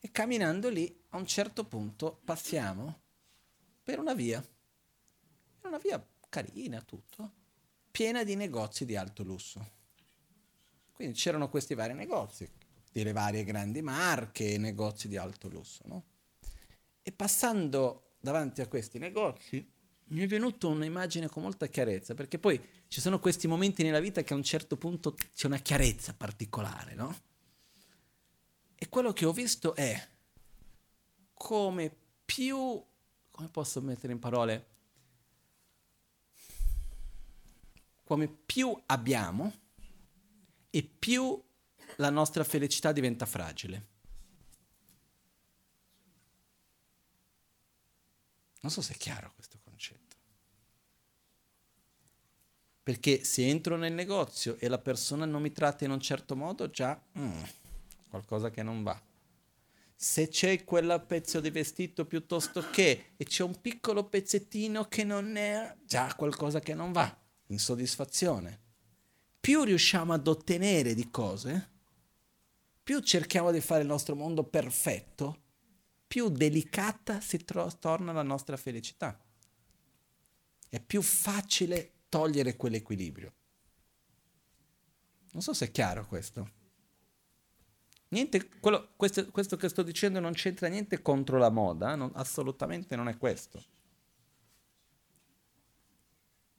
E 0.00 0.10
camminando 0.10 0.68
lì, 0.68 1.04
a 1.10 1.16
un 1.18 1.26
certo 1.26 1.64
punto 1.64 2.20
passiamo 2.24 3.02
per 3.86 4.00
una 4.00 4.14
via. 4.14 4.44
Una 5.62 5.78
via 5.78 6.04
carina, 6.28 6.82
tutto, 6.82 7.32
piena 7.92 8.24
di 8.24 8.34
negozi 8.34 8.84
di 8.84 8.96
alto 8.96 9.22
lusso. 9.22 9.74
Quindi 10.90 11.16
c'erano 11.16 11.48
questi 11.48 11.74
vari 11.74 11.94
negozi, 11.94 12.50
delle 12.90 13.12
varie 13.12 13.44
grandi 13.44 13.82
marche, 13.82 14.58
negozi 14.58 15.06
di 15.06 15.16
alto 15.16 15.46
lusso, 15.46 15.84
no? 15.86 16.04
E 17.00 17.12
passando 17.12 18.14
davanti 18.18 18.60
a 18.60 18.66
questi 18.66 18.98
negozi 18.98 19.64
mi 20.08 20.20
è 20.20 20.26
venuta 20.26 20.66
un'immagine 20.66 21.28
con 21.28 21.44
molta 21.44 21.68
chiarezza, 21.68 22.14
perché 22.14 22.40
poi 22.40 22.60
ci 22.88 23.00
sono 23.00 23.20
questi 23.20 23.46
momenti 23.46 23.84
nella 23.84 24.00
vita 24.00 24.24
che 24.24 24.32
a 24.32 24.36
un 24.36 24.42
certo 24.42 24.76
punto 24.76 25.14
c'è 25.32 25.46
una 25.46 25.58
chiarezza 25.58 26.12
particolare, 26.12 26.94
no? 26.94 27.16
E 28.74 28.88
quello 28.88 29.12
che 29.12 29.24
ho 29.24 29.32
visto 29.32 29.76
è 29.76 30.08
come 31.34 31.96
più 32.24 32.84
come 33.36 33.48
posso 33.50 33.82
mettere 33.82 34.14
in 34.14 34.18
parole? 34.18 34.66
Come 38.02 38.28
più 38.28 38.74
abbiamo 38.86 39.52
e 40.70 40.82
più 40.82 41.40
la 41.96 42.08
nostra 42.08 42.44
felicità 42.44 42.92
diventa 42.92 43.26
fragile. 43.26 43.86
Non 48.60 48.72
so 48.72 48.80
se 48.80 48.94
è 48.94 48.96
chiaro 48.96 49.32
questo 49.34 49.58
concetto. 49.62 50.16
Perché 52.82 53.22
se 53.22 53.46
entro 53.46 53.76
nel 53.76 53.92
negozio 53.92 54.56
e 54.56 54.68
la 54.68 54.78
persona 54.78 55.26
non 55.26 55.42
mi 55.42 55.52
tratta 55.52 55.84
in 55.84 55.90
un 55.90 56.00
certo 56.00 56.34
modo, 56.34 56.70
già 56.70 56.98
mm, 57.18 57.42
qualcosa 58.08 58.50
che 58.50 58.62
non 58.62 58.82
va 58.82 58.98
se 59.98 60.28
c'è 60.28 60.62
quel 60.62 61.02
pezzo 61.06 61.40
di 61.40 61.48
vestito 61.48 62.04
piuttosto 62.04 62.68
che 62.70 63.14
e 63.16 63.24
c'è 63.24 63.42
un 63.42 63.58
piccolo 63.62 64.04
pezzettino 64.04 64.84
che 64.84 65.04
non 65.04 65.36
è 65.36 65.74
già 65.84 66.14
qualcosa 66.14 66.60
che 66.60 66.74
non 66.74 66.92
va, 66.92 67.18
insoddisfazione. 67.46 68.60
Più 69.40 69.62
riusciamo 69.62 70.12
ad 70.12 70.28
ottenere 70.28 70.94
di 70.94 71.10
cose, 71.10 71.70
più 72.82 73.00
cerchiamo 73.00 73.50
di 73.50 73.60
fare 73.60 73.80
il 73.80 73.86
nostro 73.88 74.14
mondo 74.14 74.44
perfetto, 74.44 75.44
più 76.06 76.28
delicata 76.28 77.20
si 77.20 77.38
tro- 77.44 77.78
torna 77.78 78.12
la 78.12 78.22
nostra 78.22 78.56
felicità. 78.58 79.18
È 80.68 80.78
più 80.78 81.00
facile 81.00 81.92
togliere 82.10 82.56
quell'equilibrio. 82.56 83.32
Non 85.32 85.42
so 85.42 85.52
se 85.52 85.66
è 85.66 85.70
chiaro 85.70 86.06
questo. 86.06 86.55
Niente, 88.08 88.48
quello, 88.60 88.90
questo, 88.96 89.30
questo, 89.30 89.56
che 89.56 89.68
sto 89.68 89.82
dicendo 89.82 90.20
non 90.20 90.32
c'entra 90.32 90.68
niente 90.68 91.02
contro 91.02 91.38
la 91.38 91.50
moda, 91.50 91.94
non, 91.96 92.10
assolutamente 92.14 92.94
non 92.96 93.08
è 93.08 93.16
questo. 93.16 93.62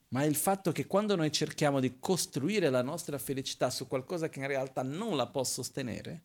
ma 0.10 0.24
è 0.24 0.26
il 0.26 0.36
fatto 0.36 0.72
che 0.72 0.88
quando 0.88 1.16
noi 1.16 1.32
cerchiamo 1.32 1.80
di 1.80 2.00
costruire 2.00 2.70
la 2.70 2.82
nostra 2.82 3.18
felicità 3.18 3.70
su 3.70 3.88
qualcosa 3.88 4.30
che 4.30 4.40
in 4.40 4.48
realtà 4.48 4.82
non 4.82 5.18
la 5.18 5.28
può 5.28 5.44
sostenere, 5.44 6.22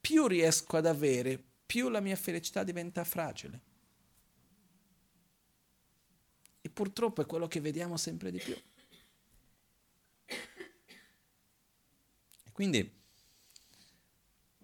più 0.00 0.26
riesco 0.26 0.76
ad 0.76 0.86
avere, 0.86 1.42
più 1.66 1.90
la 1.90 2.00
mia 2.00 2.16
felicità 2.16 2.62
diventa 2.64 3.04
fragile. 3.04 3.60
E 6.62 6.70
purtroppo 6.70 7.20
è 7.20 7.26
quello 7.26 7.46
che 7.46 7.60
vediamo 7.60 7.96
sempre 7.96 8.30
di 8.30 8.38
più. 8.38 8.56
Quindi 12.52 12.97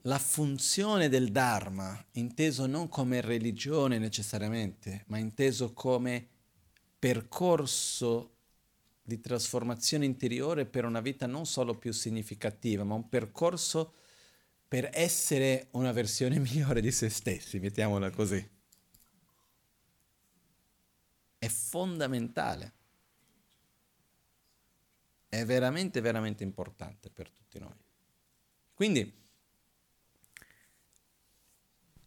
la 0.07 0.19
funzione 0.19 1.09
del 1.09 1.31
Dharma, 1.31 2.03
inteso 2.13 2.67
non 2.67 2.89
come 2.89 3.21
religione 3.21 3.99
necessariamente, 3.99 5.05
ma 5.07 5.19
inteso 5.19 5.73
come 5.73 6.29
percorso 6.99 8.33
di 9.03 9.21
trasformazione 9.21 10.05
interiore 10.05 10.67
per 10.67 10.85
una 10.85 11.01
vita 11.01 11.27
non 11.27 11.47
solo 11.47 11.77
più 11.77 11.93
significativa, 11.93 12.85
ma 12.85 12.95
un 12.95 13.09
percorso 13.09 13.95
per 14.69 14.91
essere 14.93 15.69
una 15.73 15.93
versione 15.93 16.39
migliore 16.41 16.83
di 16.83 16.91
se 16.91 17.09
stessi, 17.09 17.59
mettiamola 17.59 18.11
così. 18.11 18.51
È 21.39 21.49
fondamentale. 21.49 22.73
È 25.29 25.45
veramente, 25.45 26.01
veramente 26.01 26.43
importante 26.43 27.11
per 27.11 27.31
tutti 27.31 27.59
noi. 27.59 27.75
Quindi, 28.75 29.23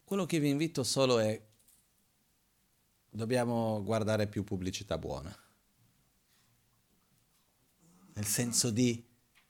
quello 0.08 0.26
che 0.26 0.40
vi 0.40 0.48
invito 0.48 0.86
solo 0.86 1.20
è, 1.20 1.38
dobbiamo 3.10 3.84
guardare 3.84 4.28
più 4.28 4.46
pubblicità 4.46 4.98
buona. 4.98 5.38
Nel 8.14 8.26
senso 8.26 8.70
di, 8.70 9.06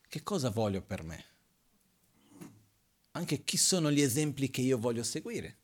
che 0.07 0.23
cosa 0.23 0.49
voglio 0.49 0.81
per 0.81 1.03
me? 1.03 1.25
Anche 3.11 3.43
chi 3.43 3.55
sono 3.55 3.91
gli 3.91 4.01
esempi 4.01 4.49
che 4.49 4.61
io 4.61 4.79
voglio 4.79 5.03
seguire. 5.03 5.59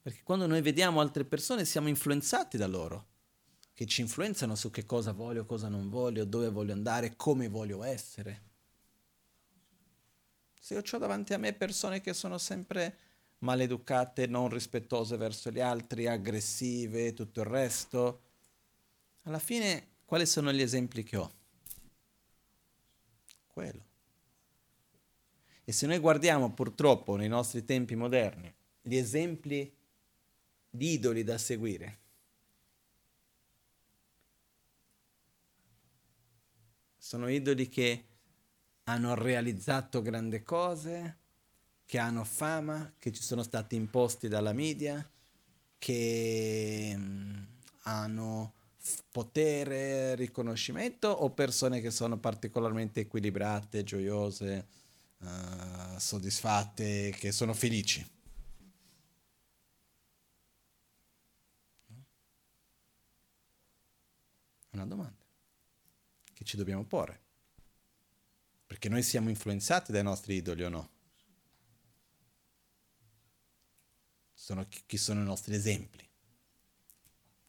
Perché 0.00 0.22
quando 0.22 0.46
noi 0.46 0.62
vediamo 0.62 1.02
altre 1.02 1.26
persone 1.26 1.66
siamo 1.66 1.88
influenzati 1.88 2.56
da 2.56 2.66
loro, 2.66 3.08
che 3.74 3.84
ci 3.84 4.00
influenzano 4.00 4.54
su 4.54 4.70
che 4.70 4.86
cosa 4.86 5.12
voglio, 5.12 5.44
cosa 5.44 5.68
non 5.68 5.90
voglio, 5.90 6.24
dove 6.24 6.48
voglio 6.48 6.72
andare, 6.72 7.14
come 7.14 7.46
voglio 7.46 7.82
essere. 7.82 8.42
Se 10.58 10.72
io 10.72 10.82
ho 10.90 10.98
davanti 10.98 11.34
a 11.34 11.38
me 11.38 11.52
persone 11.52 12.00
che 12.00 12.14
sono 12.14 12.38
sempre 12.38 13.10
maleducate, 13.42 14.26
non 14.26 14.48
rispettose 14.48 15.16
verso 15.16 15.50
gli 15.50 15.60
altri, 15.60 16.06
aggressive, 16.06 17.12
tutto 17.12 17.40
il 17.40 17.46
resto. 17.46 18.22
Alla 19.22 19.38
fine, 19.38 19.88
quali 20.04 20.26
sono 20.26 20.52
gli 20.52 20.60
esempi 20.60 21.02
che 21.02 21.16
ho? 21.16 21.32
Quello. 23.46 23.84
E 25.64 25.72
se 25.72 25.86
noi 25.86 25.98
guardiamo 25.98 26.52
purtroppo 26.52 27.16
nei 27.16 27.28
nostri 27.28 27.64
tempi 27.64 27.94
moderni 27.94 28.52
gli 28.80 28.96
esempi 28.96 29.72
di 30.68 30.92
idoli 30.92 31.22
da 31.22 31.38
seguire, 31.38 31.98
sono 36.96 37.28
idoli 37.28 37.68
che 37.68 38.04
hanno 38.84 39.14
realizzato 39.14 40.02
grandi 40.02 40.42
cose, 40.42 41.18
che 41.92 41.98
hanno 41.98 42.24
fama, 42.24 42.94
che 42.98 43.12
ci 43.12 43.20
sono 43.20 43.42
stati 43.42 43.76
imposti 43.76 44.26
dalla 44.26 44.54
media, 44.54 45.06
che 45.76 46.94
mm, 46.96 47.42
hanno 47.82 48.54
potere, 49.10 50.14
riconoscimento 50.14 51.08
o 51.08 51.28
persone 51.32 51.82
che 51.82 51.90
sono 51.90 52.16
particolarmente 52.16 53.00
equilibrate, 53.00 53.84
gioiose, 53.84 54.66
uh, 55.18 55.98
soddisfatte, 55.98 57.10
che 57.10 57.30
sono 57.30 57.52
felici. 57.52 58.10
Una 64.70 64.86
domanda 64.86 65.26
che 66.32 66.44
ci 66.44 66.56
dobbiamo 66.56 66.84
porre. 66.84 67.20
Perché 68.66 68.88
noi 68.88 69.02
siamo 69.02 69.28
influenzati 69.28 69.92
dai 69.92 70.02
nostri 70.02 70.36
idoli 70.36 70.64
o 70.64 70.70
no? 70.70 70.91
Sono, 74.42 74.66
chi 74.86 74.96
sono 74.96 75.20
i 75.20 75.24
nostri 75.24 75.54
esempi. 75.54 76.04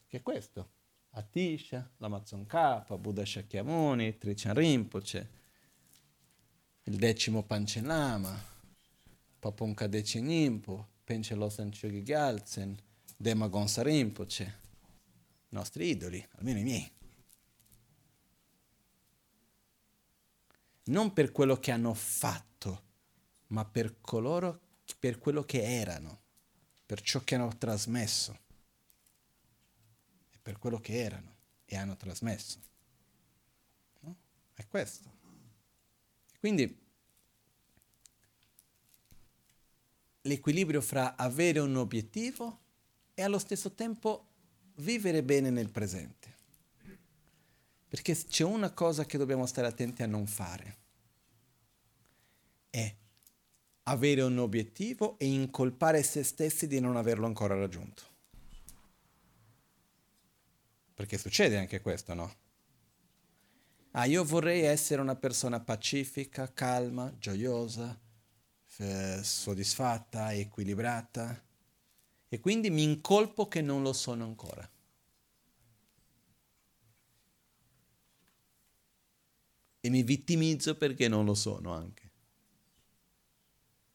Che 0.05 0.17
è 0.17 0.21
questo. 0.21 0.69
Atisha, 1.15 1.91
l'Amazon 1.97 2.45
K, 2.45 2.95
Buddha 2.97 3.25
Shakyamuni, 3.25 4.19
Trichan 4.19 4.53
Rinpoche, 4.53 5.29
il 6.83 6.95
decimo 6.97 7.41
Panchenama, 7.43 8.39
Papunka 9.39 9.87
Decin 9.87 10.25
Nimpo, 10.25 10.89
Penche 11.03 11.33
Losan 11.33 11.71
Chogi 11.71 12.03
Gyaltsen, 12.03 12.77
Dema 13.17 13.47
Gonsa 13.47 13.81
Rinpoche, 13.81 14.43
i 15.49 15.55
nostri 15.55 15.89
idoli, 15.89 16.23
almeno 16.35 16.59
i 16.59 16.63
miei. 16.63 16.91
Non 20.85 21.11
per 21.11 21.31
quello 21.31 21.57
che 21.57 21.71
hanno 21.71 21.95
fatto, 21.95 22.83
ma 23.47 23.65
per 23.65 23.99
coloro, 23.99 24.59
per 24.99 25.17
quello 25.17 25.43
che 25.43 25.63
erano 25.63 26.21
per 26.93 27.01
ciò 27.01 27.23
che 27.23 27.33
hanno 27.33 27.57
trasmesso 27.57 28.37
e 30.29 30.37
per 30.39 30.59
quello 30.59 30.79
che 30.79 31.01
erano 31.01 31.35
e 31.65 31.75
hanno 31.75 31.97
trasmesso. 31.97 32.59
No? 34.01 34.15
È 34.53 34.63
questo. 34.67 35.11
Quindi 36.37 36.81
l'equilibrio 40.21 40.81
fra 40.81 41.15
avere 41.15 41.57
un 41.57 41.75
obiettivo 41.77 42.59
e 43.15 43.23
allo 43.23 43.39
stesso 43.39 43.71
tempo 43.71 44.27
vivere 44.75 45.23
bene 45.23 45.49
nel 45.49 45.71
presente. 45.71 46.35
Perché 47.87 48.15
c'è 48.15 48.43
una 48.43 48.69
cosa 48.69 49.03
che 49.05 49.17
dobbiamo 49.17 49.47
stare 49.47 49.65
attenti 49.65 50.03
a 50.03 50.07
non 50.07 50.27
fare. 50.27 50.77
È 52.69 52.95
avere 53.83 54.21
un 54.21 54.37
obiettivo 54.37 55.17
e 55.19 55.25
incolpare 55.25 56.03
se 56.03 56.23
stessi 56.23 56.67
di 56.67 56.79
non 56.79 56.95
averlo 56.95 57.25
ancora 57.25 57.55
raggiunto. 57.55 58.11
Perché 60.93 61.17
succede 61.17 61.57
anche 61.57 61.81
questo, 61.81 62.13
no? 62.13 62.35
Ah, 63.91 64.05
io 64.05 64.23
vorrei 64.23 64.61
essere 64.61 65.01
una 65.01 65.15
persona 65.15 65.59
pacifica, 65.59 66.51
calma, 66.51 67.13
gioiosa, 67.17 67.99
eh, 68.77 69.19
soddisfatta, 69.21 70.33
equilibrata 70.33 71.43
e 72.27 72.39
quindi 72.39 72.71
mi 72.71 72.83
incolpo 72.83 73.47
che 73.47 73.61
non 73.61 73.83
lo 73.83 73.93
sono 73.93 74.23
ancora. 74.23 74.67
E 79.79 79.89
mi 79.89 80.01
vittimizzo 80.01 80.75
perché 80.75 81.07
non 81.07 81.25
lo 81.25 81.35
sono 81.35 81.73
anche. 81.73 82.02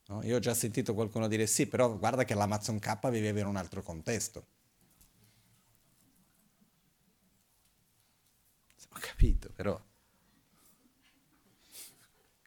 No? 0.08 0.22
Io 0.22 0.36
ho 0.36 0.38
già 0.38 0.54
sentito 0.54 0.94
qualcuno 0.94 1.28
dire 1.28 1.46
sì, 1.46 1.66
però 1.66 1.96
guarda 1.96 2.24
che 2.24 2.34
l'Amazon 2.34 2.78
K 2.78 3.10
vive 3.10 3.40
in 3.40 3.46
un 3.46 3.56
altro 3.56 3.82
contesto. 3.82 4.46
Ho 8.90 8.98
capito, 9.00 9.50
però... 9.54 9.80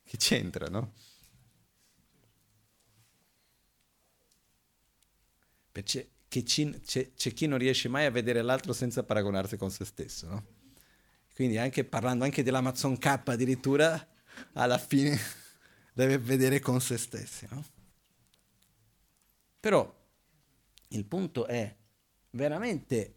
Che 0.03 0.17
c'entra, 0.17 0.67
no? 0.67 0.93
Ci, 5.83 6.09
c'è, 6.27 7.11
c'è, 7.13 7.33
chi 7.33 7.45
non 7.47 7.57
riesce 7.57 7.87
mai 7.87 8.05
a 8.05 8.11
vedere 8.11 8.41
l'altro 8.41 8.73
senza 8.73 9.03
paragonarsi 9.03 9.55
con 9.57 9.71
se 9.71 9.85
stesso, 9.85 10.27
no? 10.27 10.45
Quindi 11.33 11.57
anche 11.57 11.85
parlando 11.85 12.23
anche 12.23 12.43
dell'Amazon 12.43 12.97
K 12.97 13.05
addirittura, 13.25 14.07
alla 14.53 14.77
fine 14.77 15.17
deve 15.93 16.17
vedere 16.17 16.59
con 16.59 16.81
se 16.81 16.97
stessi. 16.97 17.47
No? 17.49 17.63
Però 19.59 19.99
il 20.89 21.05
punto 21.05 21.45
è 21.45 21.75
veramente 22.31 23.15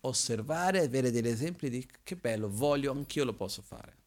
osservare, 0.00 0.80
avere 0.80 1.10
degli 1.10 1.28
esempi 1.28 1.70
di 1.70 1.86
che 2.02 2.16
bello, 2.16 2.48
voglio, 2.48 2.92
anch'io 2.92 3.24
lo 3.24 3.34
posso 3.34 3.62
fare. 3.62 3.98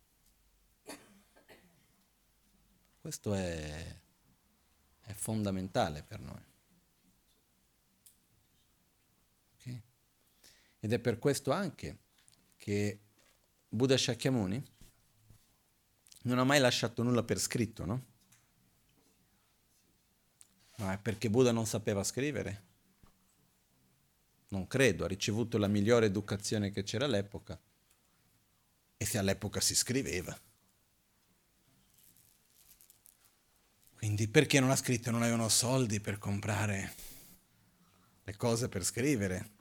Questo 3.02 3.34
è, 3.34 3.96
è 5.02 5.14
fondamentale 5.14 6.04
per 6.04 6.20
noi. 6.20 6.52
Ed 10.84 10.92
è 10.92 11.00
per 11.00 11.18
questo 11.18 11.52
anche 11.52 11.98
che 12.58 13.00
Buddha 13.70 13.96
Shakyamuni 13.96 14.62
non 16.24 16.40
ha 16.40 16.44
mai 16.44 16.60
lasciato 16.60 17.04
nulla 17.04 17.24
per 17.24 17.40
scritto, 17.40 17.86
no? 17.86 18.06
Ma 20.78 20.94
è 20.94 20.98
perché 20.98 21.30
Buddha 21.30 21.52
non 21.52 21.66
sapeva 21.66 22.04
scrivere? 22.04 22.64
Non 24.50 24.68
credo, 24.68 25.06
ha 25.06 25.08
ricevuto 25.08 25.58
la 25.58 25.68
migliore 25.68 26.08
educazione 26.08 26.72
che 26.72 26.84
c'era 26.84 27.06
all'epoca. 27.06 27.60
e 28.98 29.06
se 29.06 29.18
all'epoca 29.18 29.60
si 29.60 29.76
scriveva. 29.76 30.40
Quindi 33.96 34.28
perché 34.30 34.60
non 34.62 34.70
ha 34.70 34.76
scritto? 34.78 35.12
Non 35.12 35.22
avevano 35.22 35.50
soldi 35.50 36.00
per 36.00 36.18
comprare 36.18 36.94
le 38.24 38.36
cose 38.38 38.70
per 38.70 38.84
scrivere. 38.86 39.52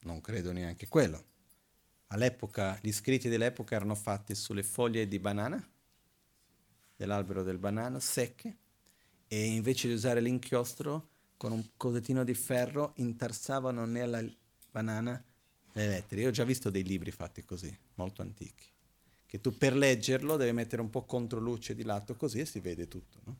Non 0.00 0.20
credo 0.20 0.52
neanche 0.52 0.86
quello. 0.86 1.24
All'epoca, 2.08 2.78
gli 2.80 2.92
scritti 2.92 3.28
dell'epoca 3.28 3.74
erano 3.74 3.94
fatti 3.94 4.34
sulle 4.34 4.62
foglie 4.62 5.06
di 5.06 5.18
banana, 5.18 5.62
dell'albero 6.96 7.42
del 7.42 7.58
banana, 7.58 8.00
secche, 8.00 8.56
e 9.28 9.44
invece 9.44 9.88
di 9.88 9.94
usare 9.94 10.20
l'inchiostro, 10.20 11.10
con 11.36 11.52
un 11.52 11.70
cosettino 11.76 12.24
di 12.24 12.34
ferro, 12.34 12.92
intarsavano 12.96 13.84
nella 13.84 14.22
banana 14.70 15.22
le 15.72 15.86
lettere. 15.86 16.22
Io 16.22 16.28
ho 16.28 16.32
già 16.32 16.44
visto 16.44 16.70
dei 16.70 16.82
libri 16.82 17.10
fatti 17.10 17.44
così, 17.44 17.76
molto 17.94 18.22
antichi, 18.22 18.66
che 19.26 19.40
tu 19.40 19.56
per 19.56 19.76
leggerlo 19.76 20.36
devi 20.36 20.52
mettere 20.52 20.80
un 20.80 20.88
po' 20.88 21.04
contro 21.04 21.38
luce 21.38 21.74
di 21.74 21.84
lato 21.84 22.16
così 22.16 22.40
e 22.40 22.46
si 22.46 22.60
vede 22.60 22.88
tutto. 22.88 23.20
No? 23.24 23.38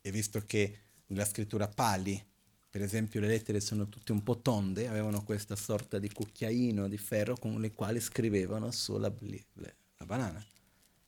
E 0.00 0.10
visto 0.10 0.42
che 0.46 0.78
nella 1.08 1.26
scrittura 1.26 1.68
pali 1.68 2.30
per 2.72 2.80
esempio 2.80 3.20
le 3.20 3.26
lettere 3.26 3.60
sono 3.60 3.86
tutte 3.90 4.12
un 4.12 4.22
po' 4.22 4.38
tonde, 4.38 4.88
avevano 4.88 5.22
questa 5.24 5.56
sorta 5.56 5.98
di 5.98 6.10
cucchiaino 6.10 6.88
di 6.88 6.96
ferro 6.96 7.36
con 7.36 7.60
le 7.60 7.70
quali 7.72 8.00
scrivevano 8.00 8.70
sulla 8.70 9.12
la 9.98 10.06
banana. 10.06 10.42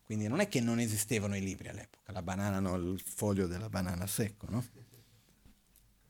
Quindi 0.05 0.29
non 0.29 0.41
è 0.41 0.49
che 0.49 0.61
non 0.61 0.79
esistevano 0.79 1.35
i 1.35 1.41
libri 1.41 1.69
all'epoca, 1.69 2.13
la 2.13 2.21
banana 2.21 2.61
no, 2.61 2.77
il 2.77 3.01
foglio 3.01 3.47
della 3.47 3.71
banana 3.71 4.07
secco, 4.07 4.47
no? 4.51 4.63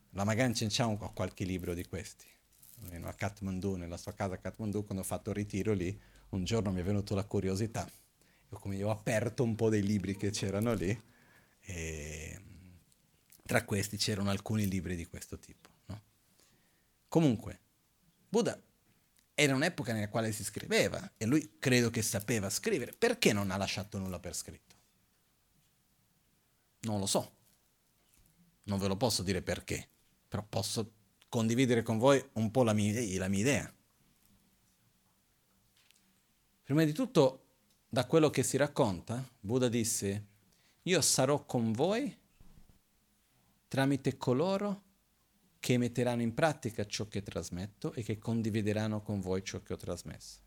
La 0.09 0.25
Magan 0.25 0.51
c'è 0.51 0.97
qualche 1.13 1.45
libro 1.45 1.73
di 1.73 1.85
questi. 1.85 2.25
A 3.03 3.13
Kathmandu, 3.13 3.75
nella 3.75 3.95
sua 3.95 4.13
casa 4.13 4.33
a 4.33 4.37
Kathmandu, 4.37 4.83
quando 4.83 5.03
ho 5.03 5.07
fatto 5.07 5.29
il 5.29 5.37
ritiro 5.37 5.71
lì, 5.71 5.97
un 6.31 6.43
giorno 6.43 6.69
mi 6.73 6.81
è 6.81 6.83
venuta 6.83 7.15
la 7.15 7.23
curiosità. 7.23 7.89
Io, 8.49 8.57
come 8.59 8.75
io 8.75 8.89
ho 8.89 8.91
aperto 8.91 9.41
un 9.41 9.55
po' 9.55 9.69
dei 9.69 9.83
libri 9.83 10.17
che 10.17 10.31
c'erano 10.31 10.73
lì 10.73 11.01
e 11.61 12.39
tra 13.45 13.63
questi 13.63 13.97
c'erano 13.97 14.31
alcuni 14.31 14.67
libri 14.67 14.95
di 14.95 15.05
questo 15.05 15.37
tipo. 15.37 15.69
No? 15.85 16.01
Comunque, 17.07 17.59
Buddha 18.27 18.59
era 19.35 19.53
un'epoca 19.53 19.93
nella 19.93 20.09
quale 20.09 20.31
si 20.31 20.43
scriveva 20.43 21.13
e 21.15 21.25
lui 21.25 21.57
credo 21.59 21.91
che 21.91 22.01
sapeva 22.01 22.49
scrivere. 22.49 22.93
Perché 22.93 23.33
non 23.33 23.51
ha 23.51 23.57
lasciato 23.57 23.99
nulla 23.99 24.19
per 24.19 24.35
scritto? 24.35 24.75
Non 26.81 26.99
lo 26.99 27.05
so. 27.05 27.33
Non 28.63 28.79
ve 28.79 28.87
lo 28.87 28.97
posso 28.97 29.21
dire 29.21 29.43
perché, 29.43 29.87
però 30.27 30.43
posso 30.43 30.93
condividere 31.29 31.83
con 31.83 31.99
voi 31.99 32.23
un 32.33 32.49
po' 32.49 32.63
la 32.63 32.73
mia, 32.73 32.93
la 33.19 33.27
mia 33.27 33.39
idea. 33.39 33.73
Prima 36.63 36.83
di 36.83 36.93
tutto, 36.93 37.45
da 37.87 38.07
quello 38.07 38.31
che 38.31 38.41
si 38.41 38.57
racconta, 38.57 39.23
Buddha 39.39 39.69
disse, 39.69 40.25
io 40.81 41.01
sarò 41.01 41.45
con 41.45 41.71
voi 41.73 42.23
tramite 43.75 44.15
coloro 44.15 44.83
che 45.59 45.77
metteranno 45.77 46.21
in 46.21 46.33
pratica 46.33 46.85
ciò 46.85 47.09
che 47.09 47.21
trasmetto 47.21 47.91
e 47.91 48.03
che 48.03 48.17
condivideranno 48.17 49.01
con 49.01 49.19
voi 49.19 49.43
ciò 49.43 49.61
che 49.61 49.73
ho 49.73 49.75
trasmesso. 49.75 50.39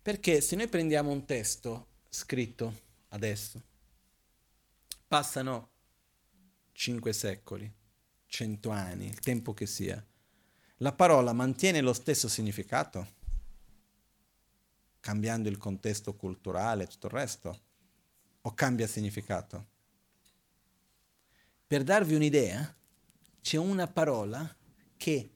Perché 0.00 0.40
se 0.40 0.54
noi 0.54 0.68
prendiamo 0.68 1.10
un 1.10 1.24
testo 1.24 1.88
scritto 2.10 2.80
adesso, 3.08 3.60
passano 5.08 5.70
cinque 6.70 7.12
secoli, 7.12 7.68
cento 8.26 8.70
anni, 8.70 9.06
il 9.06 9.18
tempo 9.18 9.52
che 9.52 9.66
sia, 9.66 10.00
la 10.76 10.92
parola 10.92 11.32
mantiene 11.32 11.80
lo 11.80 11.92
stesso 11.92 12.28
significato, 12.28 13.14
cambiando 15.00 15.48
il 15.48 15.58
contesto 15.58 16.14
culturale 16.14 16.84
e 16.84 16.86
tutto 16.86 17.08
il 17.08 17.12
resto, 17.14 17.60
o 18.42 18.54
cambia 18.54 18.86
significato? 18.86 19.76
Per 21.68 21.84
darvi 21.84 22.14
un'idea, 22.14 22.74
c'è 23.42 23.58
una 23.58 23.86
parola 23.86 24.56
che 24.96 25.30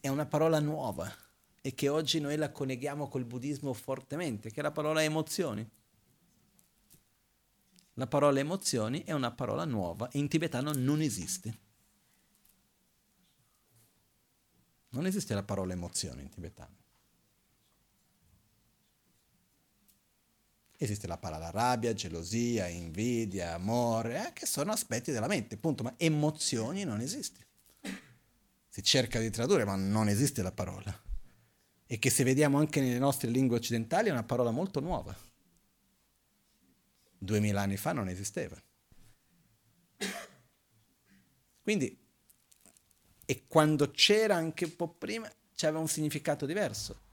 è 0.00 0.08
una 0.08 0.24
parola 0.24 0.60
nuova 0.60 1.14
e 1.60 1.74
che 1.74 1.90
oggi 1.90 2.20
noi 2.20 2.38
la 2.38 2.50
colleghiamo 2.50 3.06
col 3.06 3.26
buddismo 3.26 3.74
fortemente, 3.74 4.50
che 4.50 4.60
è 4.60 4.62
la 4.62 4.70
parola 4.70 5.02
emozioni. 5.02 5.68
La 7.94 8.06
parola 8.06 8.38
emozioni 8.38 9.04
è 9.04 9.12
una 9.12 9.30
parola 9.30 9.66
nuova 9.66 10.08
e 10.08 10.18
in 10.18 10.26
tibetano 10.26 10.72
non 10.72 11.02
esiste. 11.02 11.58
Non 14.88 15.04
esiste 15.04 15.34
la 15.34 15.42
parola 15.42 15.74
emozioni 15.74 16.22
in 16.22 16.30
tibetano. 16.30 16.76
Esiste 20.82 21.06
la 21.06 21.18
parola 21.18 21.50
rabbia, 21.50 21.92
gelosia, 21.92 22.66
invidia, 22.66 23.52
amore, 23.52 24.28
eh, 24.28 24.32
che 24.32 24.46
sono 24.46 24.72
aspetti 24.72 25.12
della 25.12 25.26
mente, 25.26 25.58
punto, 25.58 25.82
ma 25.82 25.92
emozioni 25.98 26.84
non 26.84 27.02
esiste. 27.02 27.46
Si 28.66 28.82
cerca 28.82 29.20
di 29.20 29.28
tradurre, 29.28 29.66
ma 29.66 29.76
non 29.76 30.08
esiste 30.08 30.40
la 30.40 30.52
parola. 30.52 30.98
E 31.84 31.98
che 31.98 32.08
se 32.08 32.24
vediamo 32.24 32.56
anche 32.56 32.80
nelle 32.80 32.98
nostre 32.98 33.28
lingue 33.28 33.58
occidentali 33.58 34.08
è 34.08 34.12
una 34.12 34.22
parola 34.22 34.52
molto 34.52 34.80
nuova. 34.80 35.14
Duemila 37.18 37.60
anni 37.60 37.76
fa 37.76 37.92
non 37.92 38.08
esisteva. 38.08 38.58
Quindi, 41.62 41.94
e 43.26 43.44
quando 43.46 43.90
c'era 43.90 44.36
anche 44.36 44.64
un 44.64 44.76
po' 44.76 44.88
prima, 44.88 45.30
c'aveva 45.54 45.80
un 45.80 45.88
significato 45.88 46.46
diverso. 46.46 47.08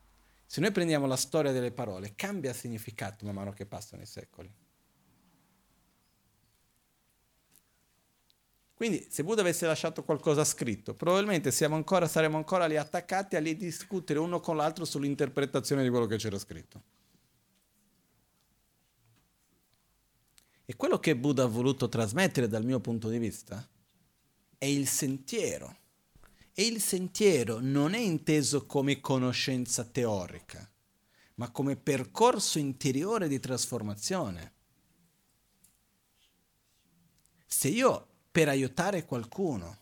Se 0.50 0.62
noi 0.62 0.72
prendiamo 0.72 1.06
la 1.08 1.18
storia 1.18 1.52
delle 1.52 1.72
parole, 1.72 2.14
cambia 2.16 2.54
significato 2.54 3.26
man 3.26 3.36
mano 3.36 3.52
che 3.52 3.66
passano 3.66 4.02
i 4.02 4.06
secoli. 4.06 4.50
Quindi 8.74 9.08
se 9.10 9.24
Buddha 9.24 9.42
avesse 9.42 9.66
lasciato 9.66 10.04
qualcosa 10.04 10.46
scritto, 10.46 10.94
probabilmente 10.94 11.52
ancora, 11.66 12.08
saremmo 12.08 12.38
ancora 12.38 12.66
lì 12.66 12.78
attaccati 12.78 13.36
a 13.36 13.40
lì 13.40 13.58
discutere 13.58 14.20
uno 14.20 14.40
con 14.40 14.56
l'altro 14.56 14.86
sull'interpretazione 14.86 15.84
di 15.84 15.90
quello 15.90 16.06
che 16.06 16.16
c'era 16.16 16.40
scritto. 16.40 16.82
E 20.64 20.76
quello 20.76 21.00
che 21.00 21.18
Buddha 21.18 21.44
ha 21.44 21.48
voluto 21.48 21.90
trasmettere 21.90 22.48
dal 22.48 22.64
mio 22.64 22.80
punto 22.80 23.10
di 23.10 23.18
vista 23.18 23.68
è 24.58 24.66
il 24.66 24.88
sentiero 24.88 25.76
e 26.60 26.66
il 26.66 26.82
sentiero 26.82 27.60
non 27.60 27.94
è 27.94 28.00
inteso 28.00 28.66
come 28.66 29.00
conoscenza 29.00 29.84
teorica, 29.84 30.68
ma 31.36 31.52
come 31.52 31.76
percorso 31.76 32.58
interiore 32.58 33.28
di 33.28 33.40
trasformazione. 33.40 34.54
Se 37.46 37.68
io 37.68 38.08
per 38.32 38.50
aiutare 38.50 39.06
qualcuno 39.06 39.78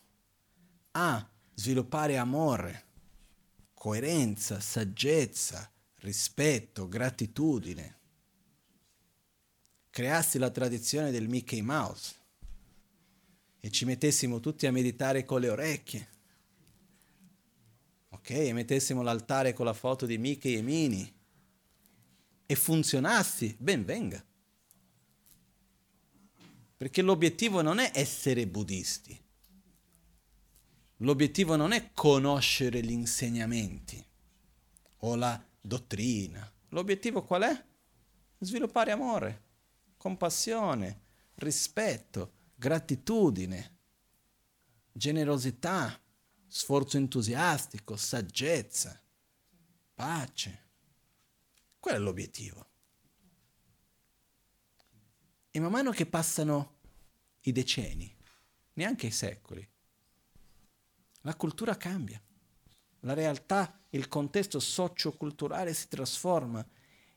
a 0.90 1.26
sviluppare 1.54 2.18
amore, 2.18 2.84
coerenza, 3.72 4.60
saggezza, 4.60 5.72
rispetto, 6.00 6.88
gratitudine, 6.88 7.98
creassi 9.88 10.36
la 10.36 10.50
tradizione 10.50 11.10
del 11.10 11.26
Mickey 11.26 11.62
Mouse 11.62 12.14
e 13.60 13.70
ci 13.70 13.86
mettessimo 13.86 14.40
tutti 14.40 14.66
a 14.66 14.72
meditare 14.72 15.24
con 15.24 15.40
le 15.40 15.48
orecchie, 15.48 16.10
ok? 18.16 18.30
E 18.30 18.52
mettessimo 18.52 19.02
l'altare 19.02 19.52
con 19.52 19.64
la 19.64 19.72
foto 19.72 20.06
di 20.06 20.18
Mickey 20.18 20.56
e 20.56 20.62
Mini 20.62 21.14
e 22.46 22.54
funzionassi, 22.54 23.56
ben 23.58 23.84
venga. 23.84 24.24
Perché 26.76 27.02
l'obiettivo 27.02 27.62
non 27.62 27.78
è 27.78 27.90
essere 27.94 28.46
buddisti. 28.46 29.18
L'obiettivo 31.00 31.56
non 31.56 31.72
è 31.72 31.90
conoscere 31.92 32.82
gli 32.82 32.90
insegnamenti 32.90 34.02
o 34.98 35.14
la 35.14 35.42
dottrina. 35.60 36.50
L'obiettivo 36.70 37.22
qual 37.22 37.42
è? 37.42 37.64
Sviluppare 38.38 38.92
amore, 38.92 39.42
compassione, 39.96 41.00
rispetto, 41.36 42.32
gratitudine, 42.54 43.78
generosità, 44.92 46.00
sforzo 46.46 46.96
entusiastico, 46.96 47.96
saggezza, 47.96 49.00
pace. 49.94 50.64
Quello 51.78 51.96
è 51.96 52.00
l'obiettivo. 52.00 52.70
E 55.50 55.60
man 55.60 55.70
mano 55.70 55.90
che 55.90 56.06
passano 56.06 56.78
i 57.42 57.52
decenni, 57.52 58.14
neanche 58.74 59.06
i 59.06 59.10
secoli, 59.10 59.66
la 61.22 61.34
cultura 61.34 61.76
cambia, 61.76 62.20
la 63.00 63.14
realtà, 63.14 63.80
il 63.90 64.08
contesto 64.08 64.60
socioculturale 64.60 65.72
si 65.72 65.88
trasforma 65.88 66.66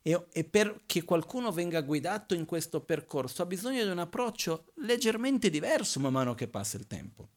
e, 0.02 0.28
e 0.32 0.44
perché 0.46 1.04
qualcuno 1.04 1.52
venga 1.52 1.82
guidato 1.82 2.34
in 2.34 2.46
questo 2.46 2.82
percorso 2.82 3.42
ha 3.42 3.46
bisogno 3.46 3.84
di 3.84 3.90
un 3.90 4.00
approccio 4.00 4.72
leggermente 4.78 5.50
diverso 5.50 6.00
man 6.00 6.14
mano 6.14 6.36
che 6.36 6.48
passa 6.48 6.78
il 6.78 6.88
tempo. 6.88 7.30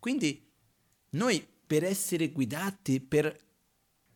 Quindi 0.00 0.44
noi 1.10 1.46
per 1.66 1.84
essere 1.84 2.30
guidati, 2.30 3.00
per 3.00 3.38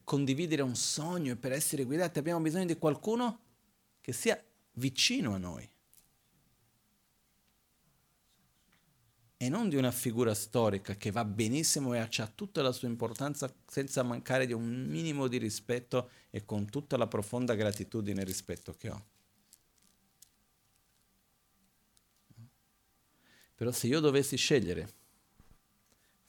condividere 0.02 0.62
un 0.62 0.74
sogno 0.74 1.32
e 1.32 1.36
per 1.36 1.52
essere 1.52 1.84
guidati 1.84 2.18
abbiamo 2.18 2.40
bisogno 2.40 2.66
di 2.66 2.76
qualcuno 2.78 3.40
che 4.00 4.12
sia 4.12 4.42
vicino 4.72 5.34
a 5.34 5.38
noi. 5.38 5.68
E 9.36 9.48
non 9.48 9.68
di 9.68 9.76
una 9.76 9.90
figura 9.90 10.34
storica 10.34 10.96
che 10.96 11.10
va 11.10 11.24
benissimo 11.24 11.92
e 11.92 11.98
ha 11.98 12.32
tutta 12.34 12.62
la 12.62 12.72
sua 12.72 12.88
importanza 12.88 13.52
senza 13.66 14.02
mancare 14.02 14.46
di 14.46 14.52
un 14.52 14.86
minimo 14.86 15.28
di 15.28 15.36
rispetto 15.36 16.10
e 16.30 16.44
con 16.44 16.68
tutta 16.70 16.96
la 16.96 17.06
profonda 17.06 17.54
gratitudine 17.54 18.22
e 18.22 18.24
rispetto 18.24 18.74
che 18.74 18.90
ho. 18.90 19.04
Però 23.54 23.70
se 23.70 23.86
io 23.86 24.00
dovessi 24.00 24.36
scegliere 24.36 25.02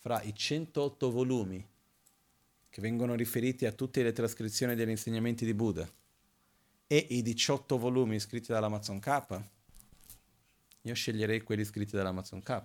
fra 0.06 0.22
i 0.22 0.36
108 0.36 1.10
volumi 1.10 1.68
che 2.70 2.80
vengono 2.80 3.16
riferiti 3.16 3.66
a 3.66 3.72
tutte 3.72 4.04
le 4.04 4.12
trascrizioni 4.12 4.76
degli 4.76 4.92
insegnamenti 4.92 5.46
di 5.46 5.56
Buddha 5.56 5.92
e 6.86 7.08
i 7.10 7.24
18 7.24 7.76
volumi 7.80 8.20
scritti 8.20 8.52
dall'Amazon 8.52 9.00
K, 9.00 9.42
io 10.82 10.94
sceglierei 10.94 11.42
quelli 11.42 11.66
scritti 11.66 11.96
dall'Amazon 11.96 12.44
K. 12.44 12.64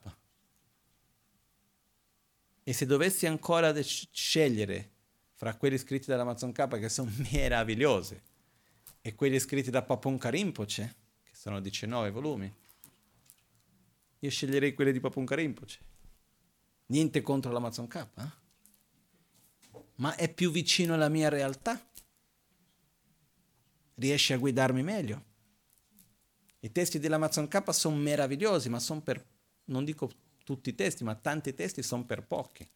E 2.63 2.73
se 2.75 2.85
dovessi 2.85 3.25
ancora 3.25 3.75
scegliere 3.83 4.91
fra 5.33 5.57
quelli 5.57 5.79
scritti 5.79 6.09
dall'Amazon 6.09 6.53
K, 6.53 6.79
che 6.79 6.91
sono 6.91 7.11
meravigliosi, 7.33 8.21
e 9.01 9.15
quelli 9.15 9.39
scritti 9.39 9.71
da 9.71 9.81
Papunka 9.81 10.29
Rinpoche, 10.29 10.95
che 11.23 11.35
sono 11.35 11.59
19 11.59 12.11
volumi, 12.11 12.55
io 14.19 14.31
sceglierei 14.31 14.75
quelli 14.75 14.93
di 14.93 15.01
Papunka 15.01 15.35
Rinpoche. 15.35 15.89
Niente 16.91 17.23
contro 17.23 17.53
l'Amazon 17.53 17.87
K, 17.87 17.95
eh? 18.17 18.39
ma 19.97 20.17
è 20.17 20.33
più 20.33 20.51
vicino 20.51 20.95
alla 20.95 21.09
mia 21.09 21.29
realtà? 21.29 21.81
Riesce 23.95 24.35
a 24.35 24.39
guidarmi 24.39 24.83
meglio? 24.83 25.25
I 26.61 26.73
testi 26.73 26.99
dell'Amazon 26.99 27.47
K 27.47 27.73
sono 27.73 27.95
meravigliosi, 27.95 28.69
ma 28.69 28.81
sono 28.81 29.03
per, 29.03 29.25
non 29.67 29.85
dico 29.85 30.11
tutti 30.45 30.71
i 30.71 30.75
testi, 30.75 31.05
ma 31.05 31.15
tanti 31.15 31.55
testi 31.55 31.81
sono 31.83 32.05
per 32.05 32.27
pochi. 32.27 32.69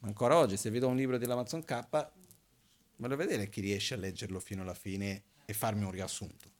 Ancora 0.00 0.38
oggi, 0.38 0.56
se 0.56 0.70
vedo 0.70 0.88
un 0.88 0.96
libro 0.96 1.18
dell'Amazon 1.18 1.64
K, 1.64 2.12
voglio 2.96 3.16
vedere 3.16 3.50
chi 3.50 3.60
riesce 3.60 3.92
a 3.92 3.98
leggerlo 3.98 4.40
fino 4.40 4.62
alla 4.62 4.74
fine 4.74 5.24
e 5.44 5.52
farmi 5.52 5.84
un 5.84 5.90
riassunto. 5.90 6.50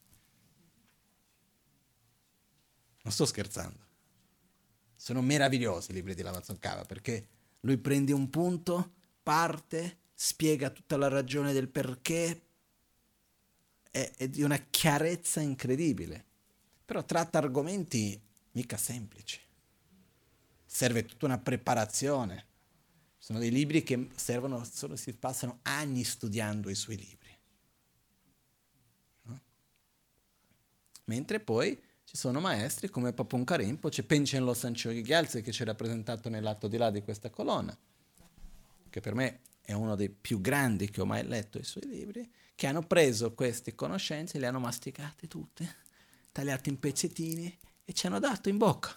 Non 3.02 3.12
sto 3.12 3.24
scherzando. 3.24 3.87
Sono 5.00 5.22
meravigliosi 5.22 5.92
i 5.92 5.94
libri 5.94 6.14
dell'Amazon 6.14 6.58
K 6.58 6.84
perché 6.84 7.28
lui 7.60 7.78
prende 7.78 8.12
un 8.12 8.28
punto, 8.30 8.94
parte, 9.22 9.98
spiega 10.12 10.70
tutta 10.70 10.96
la 10.96 11.06
ragione 11.06 11.52
del 11.52 11.68
perché, 11.68 12.42
è, 13.92 14.10
è 14.16 14.28
di 14.28 14.42
una 14.42 14.58
chiarezza 14.58 15.40
incredibile. 15.40 16.24
Però 16.84 17.04
tratta 17.04 17.38
argomenti 17.38 18.20
mica 18.52 18.76
semplici. 18.76 19.40
Serve 20.66 21.04
tutta 21.04 21.26
una 21.26 21.38
preparazione. 21.38 22.46
Sono 23.18 23.38
dei 23.38 23.52
libri 23.52 23.84
che 23.84 24.08
servono, 24.16 24.64
solo 24.64 24.96
si 24.96 25.12
passano 25.12 25.60
anni 25.62 26.02
studiando 26.02 26.70
i 26.70 26.74
suoi 26.74 26.96
libri. 26.96 27.38
No? 29.22 29.40
Mentre 31.04 31.38
poi 31.38 31.80
ci 32.08 32.16
sono 32.16 32.40
maestri 32.40 32.88
come 32.88 33.12
Papun 33.12 33.44
Karimpo, 33.44 33.90
c'è 33.90 34.02
Penchen 34.02 34.42
Lo 34.42 34.54
Sancho 34.54 34.90
Gyaltse 34.90 35.42
che 35.42 35.52
ci 35.52 35.60
è 35.60 35.66
rappresentato 35.66 36.30
nell'atto 36.30 36.66
di 36.66 36.78
là 36.78 36.90
di 36.90 37.02
questa 37.02 37.28
colonna, 37.28 37.76
che 38.88 39.00
per 39.00 39.14
me 39.14 39.40
è 39.60 39.74
uno 39.74 39.94
dei 39.94 40.08
più 40.08 40.40
grandi 40.40 40.88
che 40.88 41.02
ho 41.02 41.04
mai 41.04 41.26
letto 41.26 41.58
i 41.58 41.64
suoi 41.64 41.86
libri, 41.86 42.26
che 42.54 42.66
hanno 42.66 42.80
preso 42.80 43.34
queste 43.34 43.74
conoscenze, 43.74 44.38
le 44.38 44.46
hanno 44.46 44.58
masticate 44.58 45.28
tutte, 45.28 45.76
tagliate 46.32 46.70
in 46.70 46.78
pezzettini 46.78 47.58
e 47.84 47.92
ci 47.92 48.06
hanno 48.06 48.20
dato 48.20 48.48
in 48.48 48.56
bocca. 48.56 48.96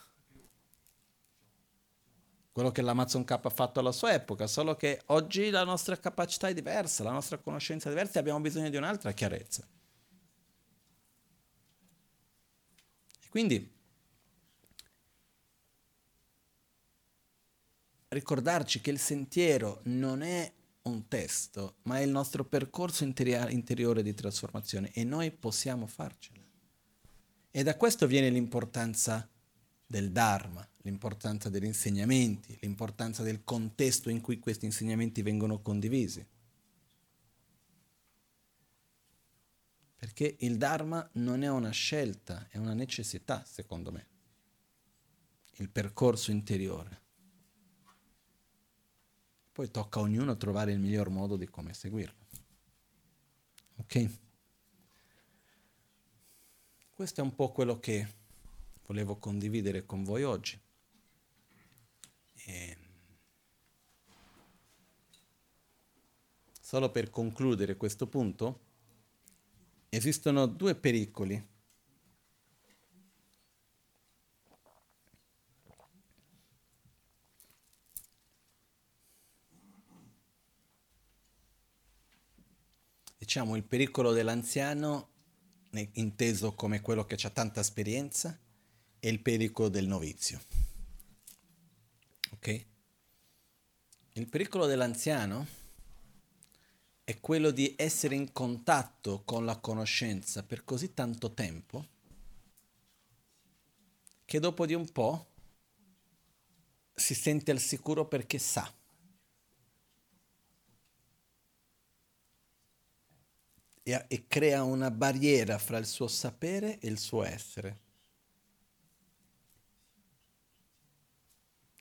Quello 2.50 2.72
che 2.72 2.82
l'Amazon 2.82 3.26
K 3.26 3.32
ha 3.32 3.50
fatto 3.50 3.82
alla 3.82 3.92
sua 3.92 4.14
epoca, 4.14 4.48
solo 4.48 4.78
che 4.78 5.02
oggi 5.08 5.50
la 5.50 5.66
nostra 5.66 6.00
capacità 6.00 6.48
è 6.48 6.54
diversa, 6.54 7.04
la 7.04 7.12
nostra 7.12 7.40
conoscenza 7.40 7.90
è 7.90 7.92
diversa 7.92 8.16
e 8.16 8.20
abbiamo 8.22 8.40
bisogno 8.40 8.70
di 8.70 8.78
un'altra 8.78 9.12
chiarezza. 9.12 9.68
Quindi 13.32 13.66
ricordarci 18.10 18.82
che 18.82 18.92
il 18.92 19.00
sentiero 19.00 19.80
non 19.84 20.22
è 20.22 20.52
un 20.82 21.08
testo, 21.08 21.76
ma 21.84 22.00
è 22.00 22.02
il 22.02 22.10
nostro 22.10 22.44
percorso 22.44 23.06
interiore 23.06 24.04
di 24.04 24.14
trasformazione 24.14 24.92
e 24.92 25.06
noi 25.06 25.32
possiamo 25.32 25.88
farcela. 25.88 26.44
E 27.50 27.64
da 27.64 27.78
questo 27.78 28.06
viene 28.06 28.30
l'importanza 28.30 29.26
del 29.86 30.12
Dharma, 30.12 30.68
l'importanza 30.82 31.48
degli 31.48 31.64
insegnamenti, 31.64 32.58
l'importanza 32.60 33.24
del 33.24 33.46
contesto 33.46 34.10
in 34.10 34.20
cui 34.20 34.40
questi 34.40 34.66
insegnamenti 34.66 35.22
vengono 35.22 35.62
condivisi. 35.62 36.26
Perché 40.02 40.36
il 40.40 40.58
Dharma 40.58 41.08
non 41.14 41.44
è 41.44 41.48
una 41.48 41.70
scelta, 41.70 42.48
è 42.50 42.58
una 42.58 42.74
necessità, 42.74 43.44
secondo 43.46 43.92
me. 43.92 44.08
Il 45.58 45.70
percorso 45.70 46.32
interiore. 46.32 47.02
Poi 49.52 49.70
tocca 49.70 50.00
a 50.00 50.02
ognuno 50.02 50.36
trovare 50.38 50.72
il 50.72 50.80
miglior 50.80 51.10
modo 51.10 51.38
di 51.38 51.48
come 51.48 51.76
seguirlo. 51.76 52.26
Ok? 53.76 54.10
Questo 56.90 57.22
è 57.22 57.24
un 57.24 57.36
po' 57.36 57.52
quello 57.52 57.80
che 57.80 58.14
volevo 58.88 59.18
condividere 59.18 59.86
con 59.86 60.04
voi 60.04 60.24
oggi. 60.24 60.60
E 62.46 62.78
solo 66.60 66.90
per 66.90 67.12
concludere 67.12 67.78
questo 67.78 68.08
punto, 68.08 68.70
esistono 69.94 70.46
due 70.46 70.74
pericoli. 70.76 71.50
Diciamo 83.18 83.56
il 83.56 83.64
pericolo 83.64 84.14
dell'anziano, 84.14 85.10
inteso 85.94 86.54
come 86.54 86.82
quello 86.82 87.06
che 87.06 87.16
ha 87.16 87.30
tanta 87.30 87.60
esperienza, 87.60 88.38
e 89.00 89.10
il 89.10 89.20
pericolo 89.20 89.68
del 89.68 89.88
novizio. 89.88 90.42
Ok? 92.32 92.66
Il 94.14 94.28
pericolo 94.28 94.66
dell'anziano 94.66 95.61
è 97.04 97.20
quello 97.20 97.52
di 97.52 97.74
essere 97.78 98.16
in 98.16 98.32
contatto 98.32 99.24
con 99.26 99.46
la 99.46 99.58
conoscenza 99.58 100.44
per 100.44 100.64
così 100.64 100.94
tanto 100.94 101.34
tempo 101.34 101.86
che 104.26 104.40
dopo 104.40 104.66
di 104.66 104.74
un 104.74 104.90
po' 104.90 105.28
si 106.94 107.14
sente 107.14 107.52
al 107.52 107.60
sicuro 107.60 108.08
perché 108.08 108.38
sa. 108.40 108.74
E, 113.84 114.06
e 114.08 114.28
crea 114.28 114.64
una 114.64 114.92
barriera 114.92 115.58
fra 115.58 115.78
il 115.78 115.86
suo 115.86 116.08
sapere 116.08 116.80
e 116.80 116.88
il 116.88 116.98
suo 117.00 117.24
essere. 117.24 117.82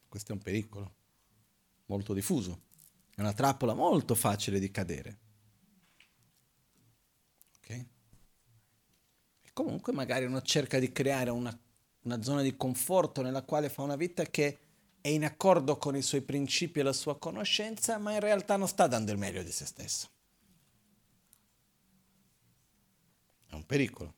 Questo 0.08 0.32
è 0.32 0.34
un 0.34 0.40
pericolo 0.40 0.94
molto 1.86 2.14
diffuso. 2.14 2.62
È 3.20 3.22
una 3.22 3.34
trappola 3.34 3.74
molto 3.74 4.14
facile 4.14 4.58
di 4.58 4.70
cadere. 4.70 5.18
Ok? 7.58 7.68
E 9.42 9.50
comunque 9.52 9.92
magari 9.92 10.24
uno 10.24 10.40
cerca 10.40 10.78
di 10.78 10.90
creare 10.90 11.28
una, 11.28 11.54
una 12.04 12.22
zona 12.22 12.40
di 12.40 12.56
conforto 12.56 13.20
nella 13.20 13.42
quale 13.42 13.68
fa 13.68 13.82
una 13.82 13.96
vita 13.96 14.24
che 14.24 14.58
è 15.02 15.08
in 15.08 15.26
accordo 15.26 15.76
con 15.76 15.96
i 15.96 16.00
suoi 16.00 16.22
principi 16.22 16.80
e 16.80 16.82
la 16.82 16.94
sua 16.94 17.18
conoscenza, 17.18 17.98
ma 17.98 18.14
in 18.14 18.20
realtà 18.20 18.56
non 18.56 18.66
sta 18.66 18.86
dando 18.86 19.12
il 19.12 19.18
meglio 19.18 19.42
di 19.42 19.52
se 19.52 19.66
stesso. 19.66 20.08
È 23.48 23.54
un 23.54 23.66
pericolo. 23.66 24.14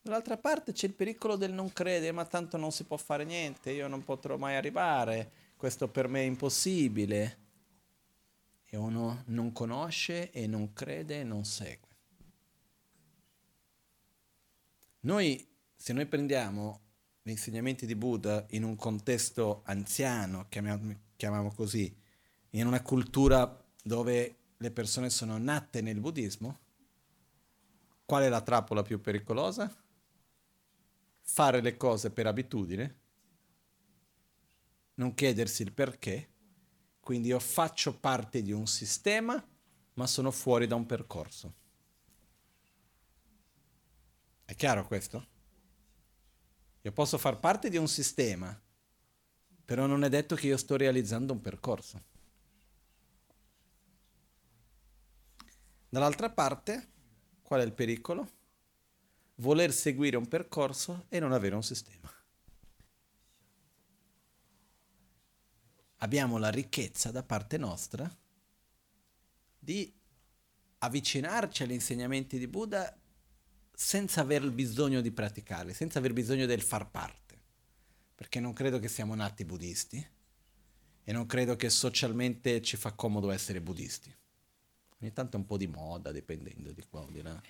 Dall'altra 0.00 0.36
parte 0.36 0.70
c'è 0.70 0.86
il 0.86 0.94
pericolo 0.94 1.34
del 1.34 1.52
non 1.52 1.72
credere, 1.72 2.12
ma 2.12 2.24
tanto 2.24 2.56
non 2.56 2.70
si 2.70 2.84
può 2.84 2.98
fare 2.98 3.24
niente, 3.24 3.72
io 3.72 3.88
non 3.88 4.04
potrò 4.04 4.36
mai 4.36 4.54
arrivare, 4.54 5.42
questo 5.64 5.88
per 5.88 6.08
me 6.08 6.20
è 6.20 6.24
impossibile. 6.24 7.38
E 8.66 8.76
uno 8.76 9.22
non 9.28 9.50
conosce 9.52 10.30
e 10.30 10.46
non 10.46 10.74
crede 10.74 11.20
e 11.20 11.24
non 11.24 11.46
segue. 11.46 11.88
Noi, 15.00 15.48
se 15.74 15.94
noi 15.94 16.04
prendiamo 16.04 16.80
gli 17.22 17.30
insegnamenti 17.30 17.86
di 17.86 17.94
Buddha 17.94 18.44
in 18.50 18.62
un 18.62 18.76
contesto 18.76 19.62
anziano, 19.64 20.48
chiamiamo, 20.50 21.50
così, 21.54 21.96
in 22.50 22.66
una 22.66 22.82
cultura 22.82 23.64
dove 23.82 24.36
le 24.58 24.70
persone 24.70 25.08
sono 25.08 25.38
nate 25.38 25.80
nel 25.80 25.98
buddismo, 25.98 26.58
qual 28.04 28.24
è 28.24 28.28
la 28.28 28.42
trappola 28.42 28.82
più 28.82 29.00
pericolosa? 29.00 29.74
Fare 31.22 31.62
le 31.62 31.78
cose 31.78 32.10
per 32.10 32.26
abitudine, 32.26 33.03
non 34.94 35.14
chiedersi 35.14 35.62
il 35.62 35.72
perché, 35.72 36.30
quindi 37.00 37.28
io 37.28 37.38
faccio 37.38 37.98
parte 37.98 38.42
di 38.42 38.52
un 38.52 38.66
sistema, 38.66 39.42
ma 39.94 40.06
sono 40.06 40.30
fuori 40.30 40.66
da 40.66 40.74
un 40.74 40.86
percorso. 40.86 41.54
È 44.44 44.54
chiaro 44.54 44.86
questo? 44.86 45.26
Io 46.82 46.92
posso 46.92 47.16
far 47.18 47.40
parte 47.40 47.70
di 47.70 47.76
un 47.76 47.88
sistema, 47.88 48.58
però 49.64 49.86
non 49.86 50.04
è 50.04 50.08
detto 50.08 50.34
che 50.34 50.48
io 50.48 50.56
sto 50.56 50.76
realizzando 50.76 51.32
un 51.32 51.40
percorso. 51.40 52.02
Dall'altra 55.88 56.30
parte, 56.30 56.88
qual 57.42 57.60
è 57.60 57.64
il 57.64 57.72
pericolo? 57.72 58.28
Voler 59.36 59.72
seguire 59.72 60.16
un 60.16 60.28
percorso 60.28 61.06
e 61.08 61.18
non 61.20 61.32
avere 61.32 61.54
un 61.54 61.62
sistema. 61.62 62.10
Abbiamo 66.04 66.36
la 66.36 66.50
ricchezza 66.50 67.10
da 67.10 67.22
parte 67.22 67.56
nostra 67.56 68.14
di 69.58 69.90
avvicinarci 70.80 71.62
agli 71.62 71.72
insegnamenti 71.72 72.38
di 72.38 72.46
Buddha 72.46 72.94
senza 73.72 74.20
aver 74.20 74.50
bisogno 74.50 75.00
di 75.00 75.10
praticare, 75.10 75.72
senza 75.72 76.00
aver 76.00 76.12
bisogno 76.12 76.44
del 76.44 76.60
far 76.60 76.90
parte, 76.90 77.40
perché 78.14 78.38
non 78.38 78.52
credo 78.52 78.78
che 78.78 78.88
siamo 78.88 79.14
nati 79.14 79.46
buddisti 79.46 80.06
e 81.04 81.12
non 81.12 81.24
credo 81.24 81.56
che 81.56 81.70
socialmente 81.70 82.60
ci 82.60 82.76
fa 82.76 82.92
comodo 82.92 83.30
essere 83.30 83.62
buddisti. 83.62 84.14
Ogni 85.00 85.10
tanto 85.14 85.38
è 85.38 85.40
un 85.40 85.46
po' 85.46 85.56
di 85.56 85.68
moda, 85.68 86.12
dipendendo 86.12 86.72
di 86.72 86.84
qua 86.86 87.00
o 87.00 87.10
di 87.10 87.22
là. 87.22 87.42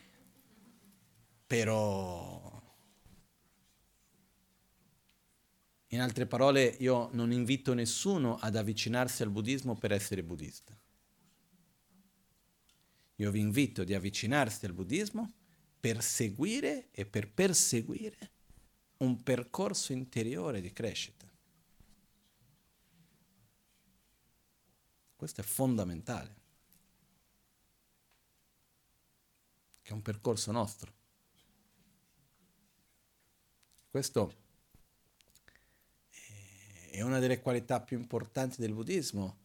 Però, 1.44 2.62
in 5.94 6.00
altre 6.00 6.26
parole, 6.26 6.64
io 6.80 7.08
non 7.12 7.30
invito 7.30 7.72
nessuno 7.72 8.36
ad 8.36 8.56
avvicinarsi 8.56 9.22
al 9.22 9.30
buddismo 9.30 9.76
per 9.76 9.92
essere 9.92 10.24
buddista. 10.24 10.76
Io 13.16 13.30
vi 13.30 13.38
invito 13.38 13.82
ad 13.82 13.90
avvicinarsi 13.90 14.66
al 14.66 14.72
buddismo 14.72 15.32
per 15.78 16.02
seguire 16.02 16.88
e 16.90 17.06
per 17.06 17.30
perseguire 17.30 18.32
un 18.98 19.22
percorso 19.22 19.92
interiore 19.92 20.60
di 20.60 20.72
crescita. 20.72 21.30
Questo 25.14 25.42
è 25.42 25.44
fondamentale, 25.44 26.36
che 29.80 29.90
è 29.90 29.92
un 29.92 30.02
percorso 30.02 30.50
nostro. 30.50 30.92
Questo 33.88 34.42
è 36.94 37.02
una 37.02 37.18
delle 37.18 37.40
qualità 37.40 37.80
più 37.80 37.98
importanti 37.98 38.60
del 38.60 38.72
buddismo, 38.72 39.38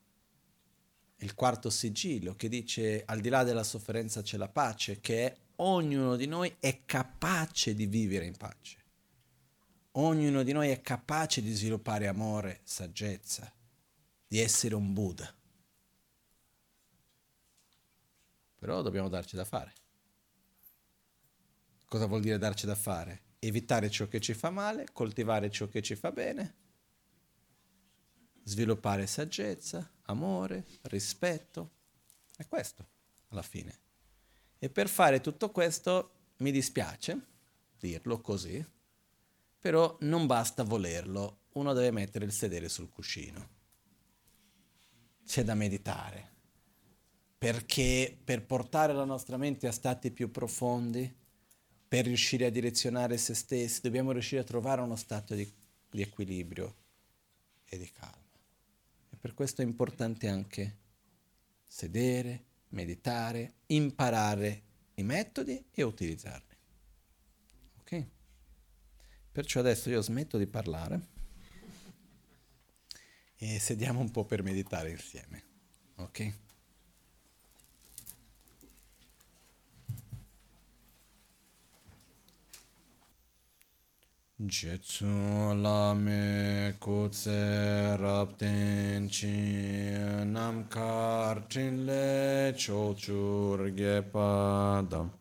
il 1.17 1.33
quarto 1.33 1.71
sigillo, 1.71 2.35
che 2.35 2.47
dice 2.47 3.03
al 3.03 3.21
di 3.21 3.29
là 3.29 3.43
della 3.43 3.63
sofferenza 3.63 4.21
c'è 4.21 4.37
la 4.37 4.47
pace, 4.47 4.99
che 4.99 5.35
ognuno 5.55 6.15
di 6.15 6.27
noi 6.27 6.55
è 6.59 6.81
capace 6.85 7.73
di 7.73 7.87
vivere 7.87 8.25
in 8.25 8.37
pace. 8.37 8.77
Ognuno 9.93 10.43
di 10.43 10.51
noi 10.51 10.69
è 10.69 10.79
capace 10.81 11.41
di 11.41 11.51
sviluppare 11.51 12.07
amore, 12.07 12.59
saggezza, 12.63 13.51
di 14.27 14.37
essere 14.39 14.75
un 14.75 14.93
Buddha. 14.93 15.33
Però 18.59 18.83
dobbiamo 18.83 19.09
darci 19.09 19.35
da 19.35 19.43
fare. 19.43 19.73
Cosa 21.87 22.05
vuol 22.05 22.21
dire 22.21 22.37
darci 22.37 22.67
da 22.67 22.75
fare? 22.75 23.23
Evitare 23.39 23.89
ciò 23.89 24.07
che 24.07 24.19
ci 24.19 24.35
fa 24.35 24.51
male, 24.51 24.85
coltivare 24.93 25.49
ciò 25.49 25.67
che 25.67 25.81
ci 25.81 25.95
fa 25.95 26.11
bene, 26.11 26.67
sviluppare 28.43 29.07
saggezza, 29.07 29.89
amore, 30.03 30.65
rispetto. 30.83 31.71
È 32.35 32.47
questo, 32.47 32.87
alla 33.29 33.41
fine. 33.41 33.77
E 34.59 34.69
per 34.69 34.89
fare 34.89 35.21
tutto 35.21 35.51
questo 35.51 36.11
mi 36.37 36.51
dispiace 36.51 37.27
dirlo 37.79 38.19
così, 38.19 38.63
però 39.57 39.97
non 40.01 40.25
basta 40.25 40.63
volerlo, 40.63 41.45
uno 41.53 41.73
deve 41.73 41.91
mettere 41.91 42.25
il 42.25 42.31
sedere 42.31 42.69
sul 42.69 42.89
cuscino. 42.89 43.57
C'è 45.25 45.43
da 45.43 45.53
meditare, 45.53 46.31
perché 47.37 48.17
per 48.21 48.45
portare 48.45 48.93
la 48.93 49.05
nostra 49.05 49.37
mente 49.37 49.67
a 49.67 49.71
stati 49.71 50.11
più 50.11 50.29
profondi, 50.29 51.15
per 51.87 52.05
riuscire 52.05 52.45
a 52.45 52.51
direzionare 52.51 53.17
se 53.17 53.33
stessi, 53.33 53.81
dobbiamo 53.81 54.11
riuscire 54.11 54.41
a 54.41 54.45
trovare 54.45 54.81
uno 54.81 54.95
stato 54.95 55.33
di, 55.33 55.51
di 55.89 56.01
equilibrio 56.01 56.75
e 57.65 57.77
di 57.77 57.89
calma. 57.91 58.28
Per 59.19 59.33
questo 59.33 59.61
è 59.61 59.65
importante 59.65 60.27
anche 60.27 60.77
sedere, 61.67 62.45
meditare, 62.69 63.55
imparare 63.67 64.63
i 64.95 65.03
metodi 65.03 65.65
e 65.71 65.83
utilizzarli. 65.83 66.55
Ok? 67.79 68.05
Perciò 69.31 69.59
adesso 69.59 69.89
io 69.89 70.01
smetto 70.01 70.37
di 70.37 70.47
parlare 70.47 71.07
e 73.35 73.59
sediamo 73.59 73.99
un 73.99 74.11
po' 74.11 74.25
per 74.25 74.43
meditare 74.43 74.91
insieme. 74.91 75.43
Ok? 75.95 76.33
Jetsu 84.47 85.05
lame 85.61 86.73
kutse 86.79 87.97
rapten 87.99 89.09
chi 89.09 90.23
nam 90.23 90.63
kar 90.69 91.43
chin 91.49 91.85
le 91.85 92.53
chochur 92.55 93.69
ge 93.75 94.01
padam. 94.09 95.11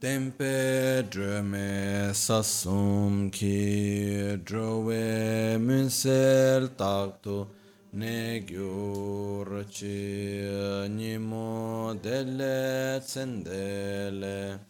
Tempe 0.00 1.04
dreme 1.10 2.14
sasum 2.14 3.30
ki 3.30 4.38
drove 4.42 5.58
munsel 5.60 6.68
taktu 6.78 7.46
ne 7.92 8.40
gyur 8.40 9.66
chi 9.68 10.88
nimo 10.88 11.92
delle 12.00 12.98
tsendele. 13.04 14.60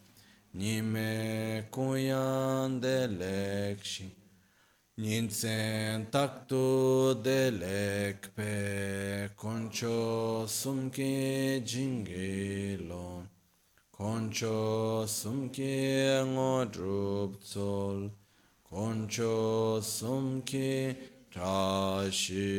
Nime 0.58 1.70
kuyan 1.70 2.80
delekshi, 2.82 4.10
Ninsen 4.98 6.10
taktu 6.10 7.14
delekpe, 7.22 8.52
Koncho 9.36 10.48
sumke 10.48 11.62
jingilo, 11.64 13.22
Koncho 13.96 15.06
sumke 15.06 16.24
ngodrup 16.26 17.38
tsol, 17.40 18.10
Koncho 18.68 19.78
sumke 19.80 20.96
trashishon. 21.30 22.58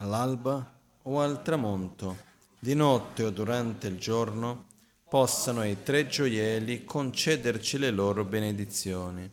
All'alba 0.00 0.81
o 1.02 1.20
al 1.20 1.42
tramonto, 1.42 2.30
di 2.58 2.74
notte 2.74 3.24
o 3.24 3.30
durante 3.30 3.88
il 3.88 3.98
giorno, 3.98 4.66
possano 5.08 5.64
i 5.64 5.82
tre 5.82 6.06
gioielli 6.06 6.84
concederci 6.84 7.78
le 7.78 7.90
loro 7.90 8.24
benedizioni, 8.24 9.30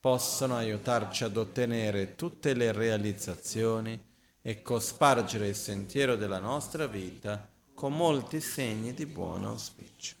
possano 0.00 0.56
aiutarci 0.56 1.24
ad 1.24 1.36
ottenere 1.36 2.16
tutte 2.16 2.54
le 2.54 2.72
realizzazioni 2.72 4.10
e 4.40 4.62
cospargere 4.62 5.48
il 5.48 5.54
sentiero 5.54 6.16
della 6.16 6.40
nostra 6.40 6.86
vita 6.86 7.48
con 7.74 7.94
molti 7.94 8.40
segni 8.40 8.94
di 8.94 9.06
buon 9.06 9.44
auspicio. 9.44 10.16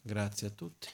Grazie 0.00 0.46
a 0.46 0.50
tutti. 0.50 0.88